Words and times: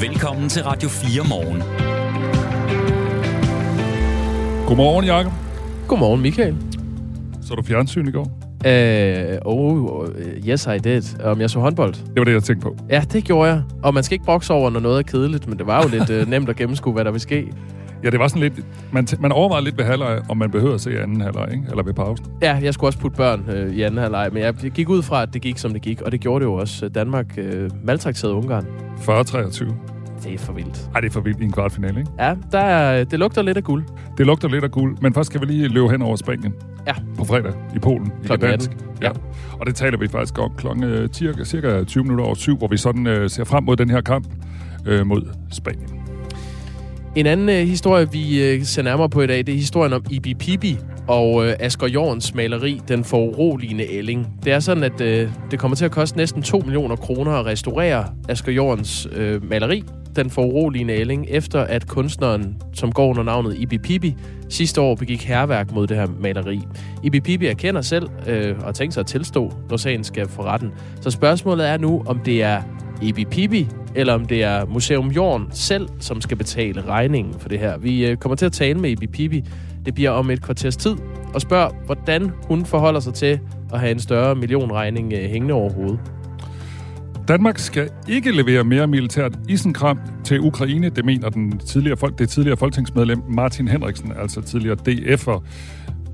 Velkommen 0.00 0.48
til 0.48 0.62
Radio 0.62 0.88
4 0.88 1.28
morgen. 1.28 1.62
Godmorgen, 4.66 5.04
Jacob. 5.04 5.32
Godmorgen, 5.88 6.22
Michael. 6.22 6.56
Så 7.42 7.54
du 7.54 7.62
fjernsyn 7.62 8.08
i 8.08 8.10
går? 8.10 8.22
Uh, 8.22 9.38
oh, 9.44 10.08
yes, 10.48 10.66
I 10.66 10.78
did. 10.78 11.20
Om 11.20 11.40
jeg 11.40 11.50
så 11.50 11.60
håndbold? 11.60 11.94
Det 11.94 12.16
var 12.16 12.24
det, 12.24 12.32
jeg 12.32 12.42
tænkte 12.42 12.64
på. 12.64 12.76
Ja, 12.90 13.02
det 13.12 13.24
gjorde 13.24 13.50
jeg. 13.50 13.62
Og 13.82 13.94
man 13.94 14.04
skal 14.04 14.14
ikke 14.14 14.24
brokse 14.24 14.52
over, 14.52 14.70
når 14.70 14.80
noget 14.80 14.98
er 14.98 15.02
kedeligt, 15.02 15.48
men 15.48 15.58
det 15.58 15.66
var 15.66 15.82
jo 15.82 15.88
lidt 15.88 16.10
uh, 16.10 16.28
nemt 16.32 16.48
at 16.48 16.56
gennemskue, 16.56 16.92
hvad 16.92 17.04
der 17.04 17.10
vil 17.10 17.20
ske. 17.20 17.52
Ja, 18.04 18.10
det 18.10 18.18
var 18.20 18.28
sådan 18.28 18.42
lidt... 18.42 18.66
Man, 18.92 19.06
man 19.20 19.32
overvejede 19.32 19.64
lidt 19.64 19.78
ved 19.78 19.84
halvleg, 19.84 20.20
om 20.28 20.36
man 20.36 20.50
behøver 20.50 20.74
at 20.74 20.80
se 20.80 21.02
anden 21.02 21.20
halvleg, 21.20 21.48
ikke? 21.52 21.64
Eller 21.70 21.82
ved 21.82 21.94
pausen. 21.94 22.26
Ja, 22.42 22.58
jeg 22.62 22.74
skulle 22.74 22.88
også 22.88 22.98
putte 22.98 23.16
børn 23.16 23.44
øh, 23.52 23.74
i 23.74 23.82
anden 23.82 24.00
halvleg, 24.00 24.28
men 24.32 24.42
jeg 24.42 24.54
gik 24.54 24.88
ud 24.88 25.02
fra, 25.02 25.22
at 25.22 25.34
det 25.34 25.42
gik, 25.42 25.58
som 25.58 25.72
det 25.72 25.82
gik, 25.82 26.02
og 26.02 26.12
det 26.12 26.20
gjorde 26.20 26.44
det 26.44 26.50
jo 26.50 26.54
også. 26.54 26.88
Danmark 26.88 27.26
øh, 27.38 27.70
maltrakterede 27.84 28.34
Ungarn. 28.34 28.66
40-23. 28.98 29.74
Det 30.24 30.34
er 30.34 30.38
for 30.38 30.52
vildt. 30.52 30.90
Ej, 30.94 31.00
det 31.00 31.08
er 31.08 31.12
for 31.12 31.20
vildt 31.20 31.40
i 31.40 31.44
en 31.44 31.52
kvartfinale, 31.52 32.00
ikke? 32.00 32.10
Ja, 32.18 32.34
der 32.52 32.58
er, 32.58 33.04
det 33.04 33.18
lugter 33.18 33.42
lidt 33.42 33.56
af 33.56 33.64
guld. 33.64 33.84
Det 34.18 34.26
lugter 34.26 34.48
lidt 34.48 34.64
af 34.64 34.70
guld, 34.70 34.96
men 35.00 35.14
først 35.14 35.26
skal 35.26 35.40
vi 35.40 35.46
lige 35.46 35.68
løbe 35.68 35.90
hen 35.90 36.02
over 36.02 36.16
Spanien. 36.16 36.54
Ja. 36.86 36.94
På 37.18 37.24
fredag 37.24 37.52
i 37.76 37.78
Polen. 37.78 38.12
I 38.22 38.26
Klokken 38.26 38.48
Gdansk. 38.48 38.70
18. 38.70 38.86
Ja. 39.02 39.10
Og 39.52 39.66
det 39.66 39.74
taler 39.74 39.98
vi 39.98 40.08
faktisk 40.08 40.38
om 40.38 40.52
klokken 40.56 41.08
cirka, 41.12 41.44
cirka 41.44 41.84
20 41.84 42.04
minutter 42.04 42.24
over 42.24 42.34
syv, 42.34 42.56
hvor 42.58 42.68
vi 42.68 42.76
sådan 42.76 43.06
øh, 43.06 43.30
ser 43.30 43.44
frem 43.44 43.64
mod 43.64 43.76
den 43.76 43.90
her 43.90 44.00
kamp 44.00 44.26
øh, 44.86 45.06
mod 45.06 45.22
Spanien. 45.52 45.99
En 47.16 47.26
anden 47.26 47.48
øh, 47.48 47.68
historie, 47.68 48.12
vi 48.12 48.42
øh, 48.42 48.64
ser 48.64 48.82
nærmere 48.82 49.08
på 49.08 49.20
i 49.22 49.26
dag, 49.26 49.38
det 49.38 49.48
er 49.48 49.56
historien 49.56 49.92
om 49.92 50.04
Ibi 50.10 50.34
Pibi 50.34 50.78
og 51.08 51.46
øh, 51.46 51.54
Asger 51.60 51.88
Jorns 51.88 52.34
maleri, 52.34 52.80
Den 52.88 53.04
foruroligende 53.04 53.92
ælling. 53.92 54.26
Det 54.44 54.52
er 54.52 54.60
sådan, 54.60 54.84
at 54.84 55.00
øh, 55.00 55.30
det 55.50 55.58
kommer 55.58 55.76
til 55.76 55.84
at 55.84 55.90
koste 55.90 56.16
næsten 56.16 56.42
2 56.42 56.58
millioner 56.58 56.96
kroner 56.96 57.32
at 57.32 57.46
restaurere 57.46 58.04
Asger 58.28 58.52
Jorns 58.52 59.08
øh, 59.12 59.50
maleri, 59.50 59.84
Den 60.16 60.30
foruroligende 60.30 60.94
ælling, 60.94 61.26
efter 61.28 61.60
at 61.60 61.88
kunstneren, 61.88 62.56
som 62.72 62.92
går 62.92 63.08
under 63.08 63.22
navnet 63.22 63.56
Ibi 63.58 63.78
Pibi, 63.78 64.16
sidste 64.48 64.80
år 64.80 64.94
begik 64.94 65.24
herværk 65.24 65.72
mod 65.72 65.86
det 65.86 65.96
her 65.96 66.06
maleri. 66.20 66.60
Ibi 67.02 67.20
Pibi 67.20 67.46
erkender 67.46 67.82
selv 67.82 68.08
øh, 68.26 68.54
og 68.62 68.74
tænker 68.74 68.92
sig 68.92 69.00
at 69.00 69.06
tilstå, 69.06 69.52
når 69.70 69.76
sagen 69.76 70.04
skal 70.04 70.28
for 70.28 70.42
retten. 70.42 70.70
Så 71.00 71.10
spørgsmålet 71.10 71.68
er 71.68 71.78
nu, 71.78 72.02
om 72.06 72.18
det 72.18 72.42
er 72.42 72.62
Ibi 73.02 73.24
Pibi, 73.24 73.68
eller 73.94 74.14
om 74.14 74.24
det 74.24 74.42
er 74.42 74.66
Museum 74.66 75.08
Jorden 75.08 75.46
selv, 75.52 75.88
som 76.00 76.20
skal 76.20 76.36
betale 76.36 76.82
regningen 76.88 77.34
for 77.38 77.48
det 77.48 77.58
her. 77.58 77.78
Vi 77.78 78.06
øh, 78.06 78.16
kommer 78.16 78.36
til 78.36 78.46
at 78.46 78.52
tale 78.52 78.78
med 78.78 78.90
Ibi 78.90 79.06
Pibi. 79.06 79.44
Det 79.84 79.94
bliver 79.94 80.10
om 80.10 80.30
et 80.30 80.42
kvarters 80.42 80.76
tid, 80.76 80.96
og 81.34 81.40
spørger, 81.40 81.70
hvordan 81.86 82.30
hun 82.48 82.66
forholder 82.66 83.00
sig 83.00 83.14
til 83.14 83.40
at 83.72 83.80
have 83.80 83.92
en 83.92 84.00
større 84.00 84.34
millionregning 84.34 85.12
øh, 85.12 85.30
hængende 85.30 85.54
over 85.54 85.70
hovedet. 85.70 86.00
Danmark 87.28 87.58
skal 87.58 87.88
ikke 88.08 88.30
levere 88.30 88.64
mere 88.64 88.86
militært 88.86 89.38
isenkram 89.48 89.98
til 90.24 90.40
Ukraine, 90.40 90.88
det 90.88 91.04
mener 91.04 91.28
den 91.28 91.58
tidligere, 91.58 91.96
folk, 91.96 92.18
det 92.18 92.28
tidligere 92.28 92.56
folketingsmedlem 92.56 93.22
Martin 93.28 93.68
Henriksen, 93.68 94.12
altså 94.20 94.40
tidligere 94.40 94.76
DF'er. 94.88 95.42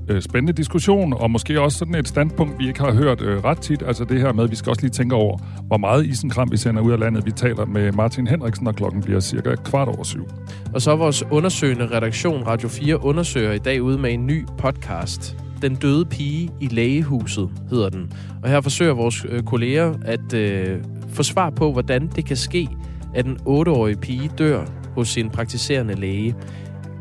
Øh, 0.09 0.21
spændende 0.21 0.53
diskussion, 0.53 1.13
og 1.13 1.31
måske 1.31 1.61
også 1.61 1.77
sådan 1.77 1.95
et 1.95 2.07
standpunkt, 2.07 2.59
vi 2.59 2.67
ikke 2.67 2.79
har 2.79 2.93
hørt 2.93 3.21
øh, 3.21 3.43
ret 3.43 3.59
tit. 3.59 3.83
Altså 3.87 4.05
det 4.05 4.21
her 4.21 4.33
med, 4.33 4.43
at 4.43 4.51
vi 4.51 4.55
skal 4.55 4.69
også 4.69 4.81
lige 4.81 4.91
tænke 4.91 5.15
over, 5.15 5.37
hvor 5.67 5.77
meget 5.77 6.05
isenkram 6.05 6.51
vi 6.51 6.57
sender 6.57 6.81
ud 6.81 6.91
af 6.91 6.99
landet. 6.99 7.25
Vi 7.25 7.31
taler 7.31 7.65
med 7.65 7.91
Martin 7.91 8.27
Henriksen, 8.27 8.63
når 8.63 8.71
klokken 8.71 9.01
bliver 9.01 9.19
cirka 9.19 9.55
kvart 9.55 9.87
over 9.87 10.03
syv. 10.03 10.27
Og 10.73 10.81
så 10.81 10.95
vores 10.95 11.23
undersøgende 11.31 11.87
redaktion 11.95 12.43
Radio 12.47 12.69
4 12.69 13.03
undersøger 13.03 13.51
i 13.51 13.57
dag 13.57 13.81
ud 13.81 13.97
med 13.97 14.13
en 14.13 14.27
ny 14.27 14.45
podcast. 14.57 15.37
Den 15.61 15.75
døde 15.75 16.05
pige 16.05 16.49
i 16.59 16.67
lægehuset 16.67 17.49
hedder 17.69 17.89
den. 17.89 18.11
Og 18.43 18.49
her 18.49 18.61
forsøger 18.61 18.93
vores 18.93 19.25
øh, 19.29 19.43
kolleger 19.43 19.93
at 20.05 20.33
øh, 20.33 20.79
få 21.09 21.23
svar 21.23 21.49
på, 21.49 21.71
hvordan 21.71 22.09
det 22.15 22.25
kan 22.25 22.37
ske, 22.37 22.67
at 23.15 23.25
en 23.25 23.37
8-årig 23.47 23.99
pige 23.99 24.31
dør 24.37 24.65
hos 24.95 25.07
sin 25.07 25.29
praktiserende 25.29 25.95
læge. 25.95 26.35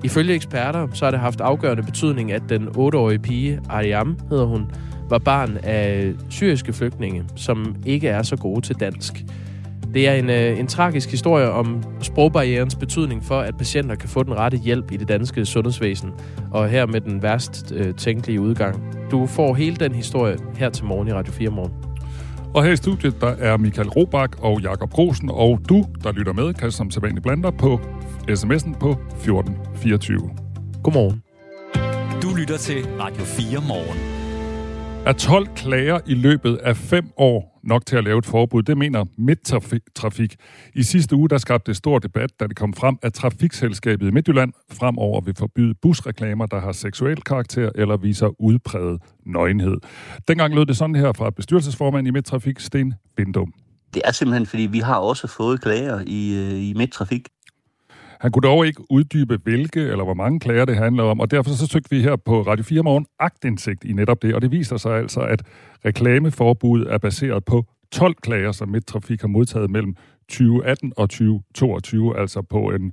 Ifølge 0.07 0.35
eksperter, 0.35 0.89
så 0.93 1.05
har 1.05 1.11
det 1.11 1.21
haft 1.21 1.41
afgørende 1.41 1.83
betydning, 1.83 2.33
at 2.33 2.43
den 2.49 2.69
8-årige 2.69 3.19
pige, 3.19 3.61
Ariam 3.69 4.19
hedder 4.31 4.45
hun, 4.45 4.71
var 5.11 5.19
barn 5.19 5.59
af 5.63 6.13
syriske 6.31 6.73
flygtninge, 6.73 7.25
som 7.37 7.77
ikke 7.87 8.09
er 8.09 8.23
så 8.23 8.37
gode 8.37 8.61
til 8.61 8.81
dansk. 8.81 9.25
Det 9.95 10.09
er 10.09 10.15
en, 10.15 10.31
øh, 10.31 10.59
en 10.59 10.67
tragisk 10.67 11.11
historie 11.11 11.51
om 11.51 11.83
sprogbarrierens 12.01 12.75
betydning 12.75 13.25
for, 13.25 13.41
at 13.41 13.57
patienter 13.59 13.95
kan 13.95 14.09
få 14.09 14.23
den 14.23 14.35
rette 14.35 14.59
hjælp 14.59 14.93
i 14.93 14.97
det 14.97 15.09
danske 15.09 15.47
sundhedsvæsen, 15.47 16.11
og 16.51 16.69
her 16.69 16.87
med 16.87 17.01
den 17.01 17.23
værst 17.23 17.73
øh, 17.77 17.95
tænkelige 17.95 18.41
udgang. 18.41 18.95
Du 19.11 19.27
får 19.27 19.55
hele 19.55 19.77
den 19.77 19.95
historie 19.95 20.37
her 20.57 20.71
til 20.71 20.85
morgen 20.85 21.09
i 21.09 21.13
Radio 21.13 21.33
4 21.33 21.51
morgen. 21.51 21.73
Og 22.55 22.65
her 22.65 22.73
i 22.73 22.77
studiet, 22.77 23.21
der 23.21 23.35
er 23.39 23.57
Michael 23.57 23.89
Robach 23.89 24.33
og 24.43 24.61
Jakob 24.61 24.91
Grosen, 24.91 25.31
og 25.33 25.61
du, 25.69 25.85
der 26.05 26.13
lytter 26.13 26.33
med, 26.33 26.55
kan 26.55 26.71
som 26.71 26.91
sædvanligt 26.91 27.23
blande 27.23 27.43
dig 27.43 27.55
på 27.55 27.81
sms'en 28.31 28.75
på 28.75 28.91
1424. 28.91 30.31
Godmorgen. 30.83 31.23
Du 32.23 32.35
lytter 32.35 32.57
til 32.59 32.87
Radio 33.01 33.25
4 33.25 33.63
morgen. 33.69 33.99
Er 35.07 35.13
12 35.13 35.47
klager 35.57 36.01
i 36.07 36.15
løbet 36.15 36.57
af 36.57 36.77
fem 36.77 37.05
år 37.17 37.61
nok 37.65 37.87
til 37.87 37.97
at 37.97 38.05
lave 38.05 38.19
et 38.19 38.27
forbud? 38.27 38.63
Det 38.63 38.79
mener 38.79 39.05
Midtrafik. 39.19 40.37
I 40.75 40.83
sidste 40.83 41.17
uge 41.17 41.29
der 41.29 41.39
skabte 41.39 41.69
det 41.71 41.77
stor 41.77 41.99
debat, 41.99 42.31
da 42.41 42.47
det 42.47 42.57
kom 42.57 42.75
frem, 42.75 42.97
at 43.03 43.15
Trafikselskabet 43.15 44.09
i 44.09 44.11
Midtjylland 44.11 44.53
fremover 44.73 45.21
vil 45.21 45.35
forbyde 45.39 45.75
busreklamer, 45.83 46.47
der 46.47 46.61
har 46.61 46.73
seksuel 46.73 47.23
karakter 47.23 47.71
eller 47.75 47.97
viser 47.97 48.41
udpræget 48.41 49.03
nøgenhed. 49.27 49.77
Dengang 50.29 50.55
lød 50.55 50.67
det 50.67 50.77
sådan 50.77 50.95
her 50.95 51.13
fra 51.13 51.31
bestyrelsesformand 51.31 52.07
i 52.07 52.11
Midtrafik, 52.11 52.61
Sten 52.61 52.95
Bindum. 53.17 53.53
Det 53.95 54.03
er 54.05 54.13
simpelthen, 54.13 54.47
fordi 54.47 54.63
vi 54.63 54.79
har 54.79 54.97
også 54.97 55.27
fået 55.27 55.61
klager 55.61 56.01
i, 56.07 56.35
øh, 56.35 56.69
i 56.69 56.75
Midtrafik. 56.77 57.29
Han 58.21 58.33
kunne 58.33 58.49
dog 58.49 58.67
ikke 58.67 58.83
uddybe, 58.91 59.39
hvilke 59.45 59.81
eller 59.81 60.05
hvor 60.05 60.15
mange 60.15 60.41
klager 60.41 60.65
det 60.65 60.77
handler 60.77 61.03
om, 61.03 61.21
og 61.21 61.31
derfor 61.31 61.51
så 61.51 61.67
søgte 61.67 61.91
vi 61.91 62.03
her 62.03 62.17
på 62.17 62.43
Radio 62.43 62.65
4 62.65 62.83
Morgen 62.83 63.07
agtindsigt 63.19 63.85
i 63.85 63.93
netop 63.93 64.23
det, 64.23 64.35
og 64.35 64.43
det 64.43 64.51
viser 64.51 64.77
sig 64.77 64.97
altså, 64.97 65.21
at 65.21 65.43
reklameforbuddet 65.85 66.93
er 66.93 66.99
baseret 66.99 67.45
på 67.45 67.65
12 67.93 68.15
klager, 68.23 68.53
som 68.53 68.69
Midtrafik 68.69 69.21
har 69.21 69.29
modtaget 69.29 69.71
mellem 69.71 69.95
2018 70.29 70.93
og 70.97 71.11
2022, 71.11 72.19
altså 72.19 72.43
på 72.43 72.59
en 72.59 72.93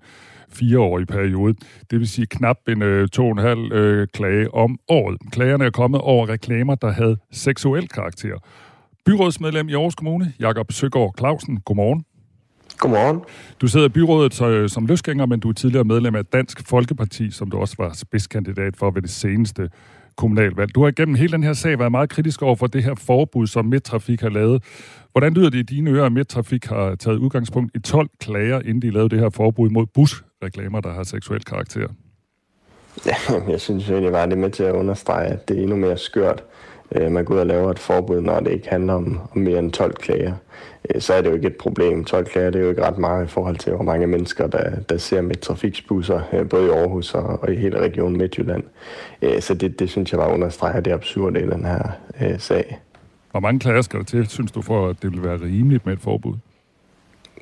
fireårig 0.50 1.08
periode. 1.08 1.56
Det 1.92 2.00
vil 2.00 2.08
sige 2.08 2.26
knap 2.26 2.58
en 2.68 2.82
øh, 2.82 3.08
to 3.08 3.26
og 3.26 3.32
en 3.32 3.38
halv 3.38 3.72
øh, 3.72 4.08
klage 4.14 4.54
om 4.54 4.80
året. 4.90 5.18
Klagerne 5.32 5.66
er 5.66 5.70
kommet 5.70 6.02
over 6.02 6.30
reklamer, 6.30 6.76
der 6.76 6.92
havde 6.92 7.18
seksuel 7.32 7.88
karakter. 7.88 8.36
Byrådsmedlem 9.06 9.70
i 9.70 9.74
Aarhus 9.74 9.96
Kommune, 9.96 10.34
Jakob 10.40 10.72
Søgaard 10.72 11.14
Clausen, 11.18 11.60
godmorgen. 11.60 12.06
Godmorgen. 12.78 13.22
Du 13.62 13.68
sidder 13.68 13.86
i 13.86 13.90
byrådet 13.90 14.34
så, 14.34 14.68
som 14.68 14.86
løsgænger, 14.86 15.26
men 15.26 15.40
du 15.40 15.50
er 15.50 15.54
tidligere 15.54 15.84
medlem 15.84 16.16
af 16.16 16.26
Dansk 16.26 16.68
Folkeparti, 16.68 17.32
som 17.32 17.52
du 17.52 17.58
også 17.58 17.76
var 17.78 17.94
spidskandidat 17.94 18.78
for 18.78 18.92
ved 18.92 19.02
det 19.02 19.10
seneste 19.10 19.70
kommunalvalg. 20.18 20.76
Du 20.76 20.82
har 20.82 20.90
igennem 20.90 21.16
hele 21.16 21.32
den 21.32 21.44
her 21.44 21.54
sag 21.54 21.80
været 21.80 21.92
meget 21.92 22.10
kritisk 22.10 22.42
over 22.42 22.56
for 22.56 22.68
det 22.68 22.84
her 22.84 22.96
forbud, 22.96 23.48
som 23.48 23.66
Midtrafik 23.66 24.22
har 24.22 24.30
lavet. 24.30 24.64
Hvordan 25.12 25.34
lyder 25.34 25.50
det 25.50 25.58
i 25.58 25.62
dine 25.62 25.90
ører, 25.90 26.06
at 26.06 26.12
Midtrafik 26.12 26.66
har 26.66 26.96
taget 26.96 27.18
udgangspunkt 27.18 27.76
i 27.76 27.80
12 27.80 28.10
klager, 28.20 28.60
inden 28.60 28.82
de 28.82 28.90
lavede 28.92 29.10
det 29.10 29.20
her 29.20 29.30
forbud 29.30 29.70
mod 29.70 29.86
busreklamer, 29.86 30.82
der 30.82 30.94
har 30.94 31.04
seksuel 31.04 31.44
karakter? 31.44 31.88
Ja, 33.06 33.16
jeg 33.52 33.62
synes 33.62 33.90
egentlig 33.90 34.12
bare, 34.12 34.26
det 34.26 34.34
er 34.34 34.38
med 34.38 34.52
til 34.52 34.64
at 34.64 34.76
understrege, 34.76 35.28
at 35.28 35.48
det 35.48 35.58
er 35.58 35.62
endnu 35.62 35.76
mere 35.76 35.98
skørt. 35.98 36.44
Øh, 36.96 37.12
man 37.12 37.26
går 37.26 37.36
ud 37.36 37.40
og 37.40 37.46
laver 37.46 37.72
et 37.72 37.80
forbud, 37.80 38.22
når 38.22 38.40
det 38.40 38.52
ikke 38.52 38.70
handler 38.70 38.94
om, 38.94 39.20
om 39.32 39.42
mere 39.42 39.60
end 39.60 39.72
12 39.72 39.96
klager. 39.96 40.34
Øh, 40.96 41.02
så 41.02 41.14
er 41.14 41.22
det 41.22 41.30
jo 41.30 41.36
ikke 41.36 41.48
et 41.48 41.56
problem. 41.56 42.06
12 42.06 42.26
klager 42.26 42.50
det 42.50 42.60
er 42.60 42.64
jo 42.64 42.70
ikke 42.70 42.86
ret 42.86 42.98
meget 42.98 43.26
i 43.26 43.28
forhold 43.28 43.58
til, 43.58 43.74
hvor 43.74 43.84
mange 43.84 44.08
mennesker, 44.08 44.48
der, 44.48 44.70
der 44.90 44.98
ser 44.98 45.22
med 45.22 45.36
trafiksbusser, 45.36 46.22
øh, 46.34 46.50
både 46.50 46.66
i 46.66 46.70
Aarhus 46.70 47.14
og, 47.14 47.44
og 47.44 47.54
i 47.54 47.56
hele 47.56 47.80
regionen 47.80 48.18
Midtjylland. 48.18 48.64
Så 49.40 49.54
det, 49.54 49.80
det 49.80 49.90
synes 49.90 50.12
jeg 50.12 50.20
bare 50.20 50.34
understreger 50.34 50.80
det 50.80 50.92
absurde 50.92 51.40
i 51.40 51.46
den 51.46 51.66
her 51.66 51.92
øh, 52.22 52.40
sag. 52.40 52.80
Hvor 53.32 53.40
mange 53.40 53.60
klager 53.60 53.82
skal 53.82 54.00
der 54.00 54.06
til, 54.06 54.28
synes 54.28 54.52
du, 54.52 54.62
for 54.62 54.90
at 54.90 54.96
det 55.02 55.12
vil 55.12 55.24
være 55.24 55.42
rimeligt 55.42 55.86
med 55.86 55.94
et 55.94 56.00
forbud? 56.02 56.34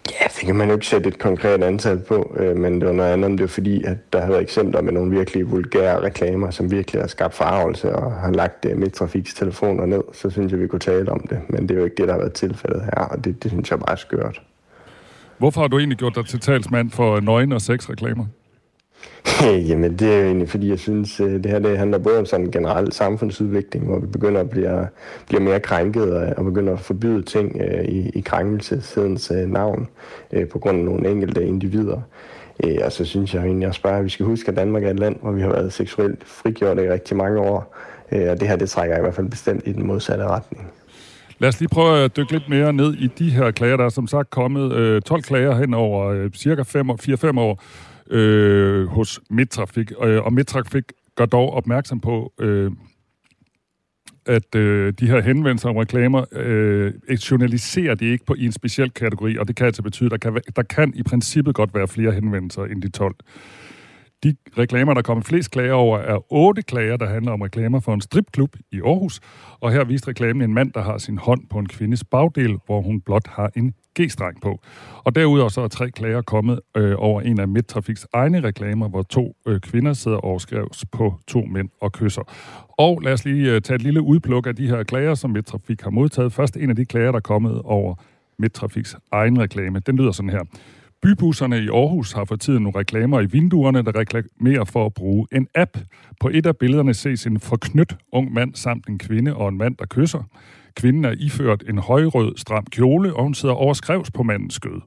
Ja, 0.09 0.25
det 0.39 0.45
kan 0.45 0.55
man 0.55 0.67
jo 0.67 0.73
ikke 0.73 0.87
sætte 0.87 1.07
et 1.07 1.19
konkret 1.19 1.63
antal 1.63 1.99
på, 1.99 2.35
øh, 2.39 2.57
men 2.57 2.81
det 2.81 2.87
var 2.87 2.93
noget 2.93 3.13
andet, 3.13 3.31
det 3.31 3.41
var 3.41 3.47
fordi, 3.47 3.83
at 3.83 3.97
der 4.13 4.21
har 4.21 4.27
været 4.27 4.41
eksempler 4.41 4.81
med 4.81 4.93
nogle 4.93 5.11
virkelig 5.11 5.51
vulgære 5.51 6.01
reklamer, 6.01 6.51
som 6.51 6.71
virkelig 6.71 7.01
har 7.01 7.07
skabt 7.07 7.33
farvelse 7.33 7.95
og 7.95 8.11
har 8.11 8.31
lagt 8.31 8.65
øh, 8.69 8.77
Midtrafiks 8.77 9.33
telefoner 9.33 9.85
ned, 9.85 10.01
så 10.13 10.29
synes 10.29 10.51
jeg, 10.51 10.59
vi 10.59 10.67
kunne 10.67 10.79
tale 10.79 11.11
om 11.11 11.27
det. 11.29 11.39
Men 11.49 11.61
det 11.61 11.71
er 11.71 11.79
jo 11.79 11.85
ikke 11.85 11.95
det, 11.95 12.07
der 12.07 12.13
har 12.13 12.19
været 12.19 12.33
tilfældet 12.33 12.83
her, 12.83 13.03
og 13.03 13.25
det, 13.25 13.43
det 13.43 13.51
synes 13.51 13.71
jeg 13.71 13.79
bare 13.79 13.91
er 13.91 13.95
skørt. 13.95 14.41
Hvorfor 15.37 15.61
har 15.61 15.67
du 15.67 15.77
egentlig 15.77 15.97
gjort 15.97 16.15
dig 16.15 16.25
til 16.25 16.39
talsmand 16.39 16.91
for 16.91 17.19
nøgen 17.19 17.51
og 17.51 17.61
sexreklamer? 17.61 18.25
Jamen, 19.69 19.97
det 19.97 20.13
er 20.13 20.17
jo 20.17 20.25
egentlig, 20.25 20.49
fordi 20.49 20.69
jeg 20.69 20.79
synes, 20.79 21.19
øh, 21.19 21.43
det 21.43 21.45
her 21.45 21.59
det 21.59 21.77
handler 21.77 21.97
både 21.97 22.19
om 22.19 22.25
sådan 22.25 22.45
en 22.45 22.51
generel 22.51 22.91
samfundsudvikling, 22.91 23.85
hvor 23.85 23.99
vi 23.99 24.07
begynder 24.07 24.41
at 24.41 24.49
blive, 24.49 24.87
blive 25.27 25.41
mere 25.41 25.59
krænket 25.59 26.13
og, 26.13 26.33
og 26.37 26.45
begynder 26.45 26.73
at 26.73 26.79
forbyde 26.79 27.21
ting 27.21 27.61
øh, 27.61 27.85
i, 27.85 28.09
i 28.09 28.21
krænkelseshedens 28.21 29.31
øh, 29.31 29.49
navn 29.49 29.87
øh, 30.31 30.47
på 30.47 30.59
grund 30.59 30.77
af 30.77 30.85
nogle 30.85 31.09
enkelte 31.09 31.45
individer. 31.45 32.01
Øh, 32.63 32.77
og 32.85 32.91
så 32.91 33.05
synes 33.05 33.33
jeg 33.33 33.43
egentlig 33.43 33.67
også 33.67 33.81
bare, 33.81 33.97
at 33.97 34.03
vi 34.03 34.09
skal 34.09 34.25
huske, 34.25 34.51
at 34.51 34.57
Danmark 34.57 34.83
er 34.83 34.89
et 34.89 34.99
land, 34.99 35.15
hvor 35.21 35.31
vi 35.31 35.41
har 35.41 35.49
været 35.49 35.73
seksuelt 35.73 36.23
frigjort 36.25 36.77
i 36.77 36.89
rigtig 36.89 37.17
mange 37.17 37.39
år. 37.39 37.75
Øh, 38.11 38.29
og 38.31 38.39
det 38.39 38.47
her, 38.47 38.55
det 38.55 38.69
trækker 38.69 38.97
i 38.97 39.01
hvert 39.01 39.15
fald 39.15 39.29
bestemt 39.29 39.67
i 39.67 39.71
den 39.71 39.87
modsatte 39.87 40.23
retning. 40.23 40.71
Lad 41.39 41.49
os 41.49 41.59
lige 41.59 41.69
prøve 41.69 42.03
at 42.03 42.17
dykke 42.17 42.31
lidt 42.31 42.49
mere 42.49 42.73
ned 42.73 42.93
i 42.93 43.07
de 43.07 43.29
her 43.29 43.51
klager. 43.51 43.77
Der 43.77 43.85
er 43.85 43.89
som 43.89 44.07
sagt 44.07 44.29
kommet 44.29 44.73
øh, 44.73 45.01
12 45.01 45.21
klager 45.21 45.55
hen 45.55 45.73
over 45.73 46.07
øh, 46.07 46.31
cirka 46.31 46.61
4-5 46.61 47.39
år 47.39 47.63
øh, 48.11 48.87
hos 48.87 49.21
Midtrafik. 49.29 49.91
Øh, 50.03 50.23
og 50.23 50.33
Midtrafik 50.33 50.83
gør 51.15 51.25
dog 51.25 51.53
opmærksom 51.53 51.99
på, 51.99 52.33
øh, 52.39 52.71
at 54.25 54.55
øh, 54.55 54.93
de 54.99 55.07
her 55.07 55.21
henvendelser 55.21 55.69
om 55.69 55.77
reklamer 55.77 56.25
øh, 56.31 56.93
journaliserer 57.09 57.95
de 57.95 58.05
ikke 58.05 58.25
på 58.25 58.35
i 58.37 58.45
en 58.45 58.51
speciel 58.51 58.91
kategori, 58.91 59.37
og 59.37 59.47
det 59.47 59.55
kan 59.55 59.65
altså 59.65 59.81
betyde, 59.81 60.05
at 60.05 60.11
der 60.11 60.31
kan, 60.31 60.41
der 60.55 60.63
kan 60.63 60.93
i 60.95 61.03
princippet 61.03 61.55
godt 61.55 61.73
være 61.73 61.87
flere 61.87 62.11
henvendelser 62.11 62.63
end 62.63 62.81
de 62.81 62.89
12. 62.89 63.15
De 64.23 64.35
reklamer, 64.57 64.93
der 64.93 65.01
kommer 65.01 65.23
flest 65.23 65.51
klager 65.51 65.73
over, 65.73 65.97
er 65.97 66.33
otte 66.33 66.61
klager, 66.61 66.97
der 66.97 67.05
handler 67.05 67.31
om 67.31 67.41
reklamer 67.41 67.79
for 67.79 67.93
en 67.93 68.01
stripklub 68.01 68.55
i 68.71 68.81
Aarhus. 68.81 69.19
Og 69.59 69.71
her 69.71 69.83
viste 69.83 70.07
reklamen 70.07 70.41
en 70.41 70.53
mand, 70.53 70.71
der 70.73 70.81
har 70.81 70.97
sin 70.97 71.17
hånd 71.17 71.41
på 71.49 71.59
en 71.59 71.67
kvindes 71.67 72.03
bagdel, 72.03 72.57
hvor 72.65 72.81
hun 72.81 73.01
blot 73.01 73.27
har 73.27 73.51
en 73.55 73.73
G-streng 73.99 74.41
på. 74.41 74.59
Og 75.03 75.15
derudover 75.15 75.49
så 75.49 75.61
er 75.61 75.67
tre 75.67 75.91
klager 75.91 76.21
kommet 76.21 76.59
øh, 76.77 76.95
over 76.97 77.21
en 77.21 77.39
af 77.39 77.47
Midtrafiks 77.47 78.07
egne 78.13 78.41
reklamer, 78.43 78.89
hvor 78.89 79.01
to 79.01 79.35
øh, 79.47 79.59
kvinder 79.59 79.93
sidder 79.93 80.17
overskrevs 80.17 80.85
på 80.91 81.15
to 81.27 81.41
mænd 81.41 81.69
og 81.81 81.91
kysser. 81.91 82.21
Og 82.69 83.01
lad 83.01 83.13
os 83.13 83.25
lige 83.25 83.51
øh, 83.51 83.61
tage 83.61 83.75
et 83.75 83.81
lille 83.81 84.01
udpluk 84.01 84.47
af 84.47 84.55
de 84.55 84.67
her 84.67 84.83
klager, 84.83 85.15
som 85.15 85.29
Midtrafik 85.29 85.81
har 85.81 85.89
modtaget. 85.89 86.33
Først 86.33 86.57
en 86.57 86.69
af 86.69 86.75
de 86.75 86.85
klager, 86.85 87.11
der 87.11 87.17
er 87.17 87.21
kommet 87.21 87.61
over 87.63 87.95
Midtrafiks 88.37 88.95
egen 89.11 89.39
reklame. 89.39 89.79
Den 89.79 89.97
lyder 89.97 90.11
sådan 90.11 90.29
her. 90.29 90.43
Bybusserne 91.01 91.57
i 91.63 91.67
Aarhus 91.67 92.11
har 92.11 92.25
for 92.25 92.35
tiden 92.35 92.63
nogle 92.63 92.79
reklamer 92.79 93.21
i 93.21 93.25
vinduerne, 93.25 93.81
der 93.81 93.95
reklamerer 93.95 94.65
for 94.65 94.85
at 94.85 94.93
bruge 94.93 95.27
en 95.31 95.47
app. 95.55 95.77
På 96.19 96.29
et 96.33 96.45
af 96.45 96.57
billederne 96.57 96.93
ses 96.93 97.25
en 97.25 97.39
forknyt 97.39 97.95
ung 98.11 98.33
mand 98.33 98.55
samt 98.55 98.87
en 98.87 98.99
kvinde 98.99 99.35
og 99.35 99.49
en 99.49 99.57
mand, 99.57 99.75
der 99.77 99.85
kysser. 99.89 100.23
Kvinden 100.75 101.05
er 101.05 101.13
iført 101.17 101.63
en 101.69 101.77
højrød 101.77 102.37
stram 102.37 102.65
kjole, 102.65 103.13
og 103.13 103.23
hun 103.23 103.33
sidder 103.33 103.55
overskrevs 103.55 104.11
på 104.11 104.23
mandens 104.23 104.53
skød. 104.53 104.81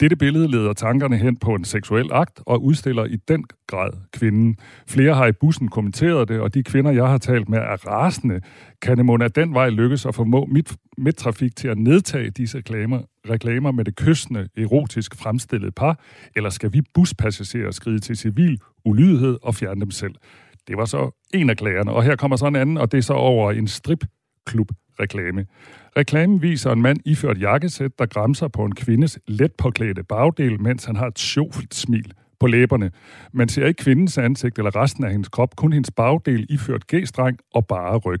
Dette 0.00 0.16
billede 0.16 0.50
leder 0.50 0.72
tankerne 0.72 1.16
hen 1.16 1.36
på 1.36 1.54
en 1.54 1.64
seksuel 1.64 2.12
akt 2.12 2.40
og 2.46 2.64
udstiller 2.64 3.04
i 3.04 3.16
den 3.16 3.44
grad 3.66 3.90
kvinden. 4.12 4.56
Flere 4.88 5.14
har 5.14 5.26
i 5.26 5.32
bussen 5.32 5.68
kommenteret 5.68 6.28
det, 6.28 6.40
og 6.40 6.54
de 6.54 6.62
kvinder, 6.62 6.90
jeg 6.90 7.06
har 7.06 7.18
talt 7.18 7.48
med, 7.48 7.58
er 7.58 7.86
rasende. 7.86 8.40
Kan 8.82 8.98
det 8.98 9.22
af 9.22 9.32
den 9.32 9.54
vej 9.54 9.68
lykkes 9.68 10.06
at 10.06 10.14
formå 10.14 10.46
mit, 10.50 10.76
mit 10.98 11.16
trafik 11.16 11.56
til 11.56 11.68
at 11.68 11.78
nedtage 11.78 12.30
disse 12.30 12.58
reklamer, 12.58 13.02
reklamer 13.30 13.72
med 13.72 13.84
det 13.84 13.96
kystende, 13.96 14.48
erotisk 14.56 15.16
fremstillede 15.16 15.72
par, 15.72 16.00
eller 16.36 16.50
skal 16.50 16.72
vi 16.72 16.80
buspassagerer 16.94 17.70
skride 17.70 17.98
til 17.98 18.16
civil 18.16 18.60
ulydighed 18.84 19.38
og 19.42 19.54
fjerne 19.54 19.80
dem 19.80 19.90
selv? 19.90 20.14
Det 20.68 20.76
var 20.76 20.84
så 20.84 21.10
en 21.34 21.50
af 21.50 21.56
klagerne, 21.56 21.92
og 21.92 22.02
her 22.02 22.16
kommer 22.16 22.36
så 22.36 22.46
en 22.46 22.56
anden, 22.56 22.76
og 22.76 22.92
det 22.92 22.98
er 22.98 23.02
så 23.02 23.12
over 23.12 23.52
en 23.52 23.68
stripklub 23.68 24.70
reklame. 25.00 25.46
Reklamen 25.98 26.42
viser 26.42 26.70
en 26.70 26.82
mand 26.82 26.98
iført 27.04 27.40
jakkesæt, 27.40 27.98
der 27.98 28.06
græmser 28.06 28.48
på 28.48 28.64
en 28.64 28.74
kvindes 28.74 29.18
let 29.26 29.52
påklædte 29.52 30.04
bagdel, 30.04 30.60
mens 30.60 30.84
han 30.84 30.96
har 30.96 31.06
et 31.06 31.18
sjovt 31.18 31.74
smil 31.74 32.12
på 32.40 32.46
læberne. 32.46 32.90
Man 33.32 33.48
ser 33.48 33.66
ikke 33.66 33.82
kvindens 33.82 34.18
ansigt 34.18 34.58
eller 34.58 34.76
resten 34.76 35.04
af 35.04 35.10
hendes 35.10 35.28
krop, 35.28 35.56
kun 35.56 35.72
hendes 35.72 35.90
bagdel 35.90 36.46
iført 36.48 36.86
g-streng 36.94 37.38
og 37.54 37.66
bare 37.66 37.96
ryg. 37.96 38.20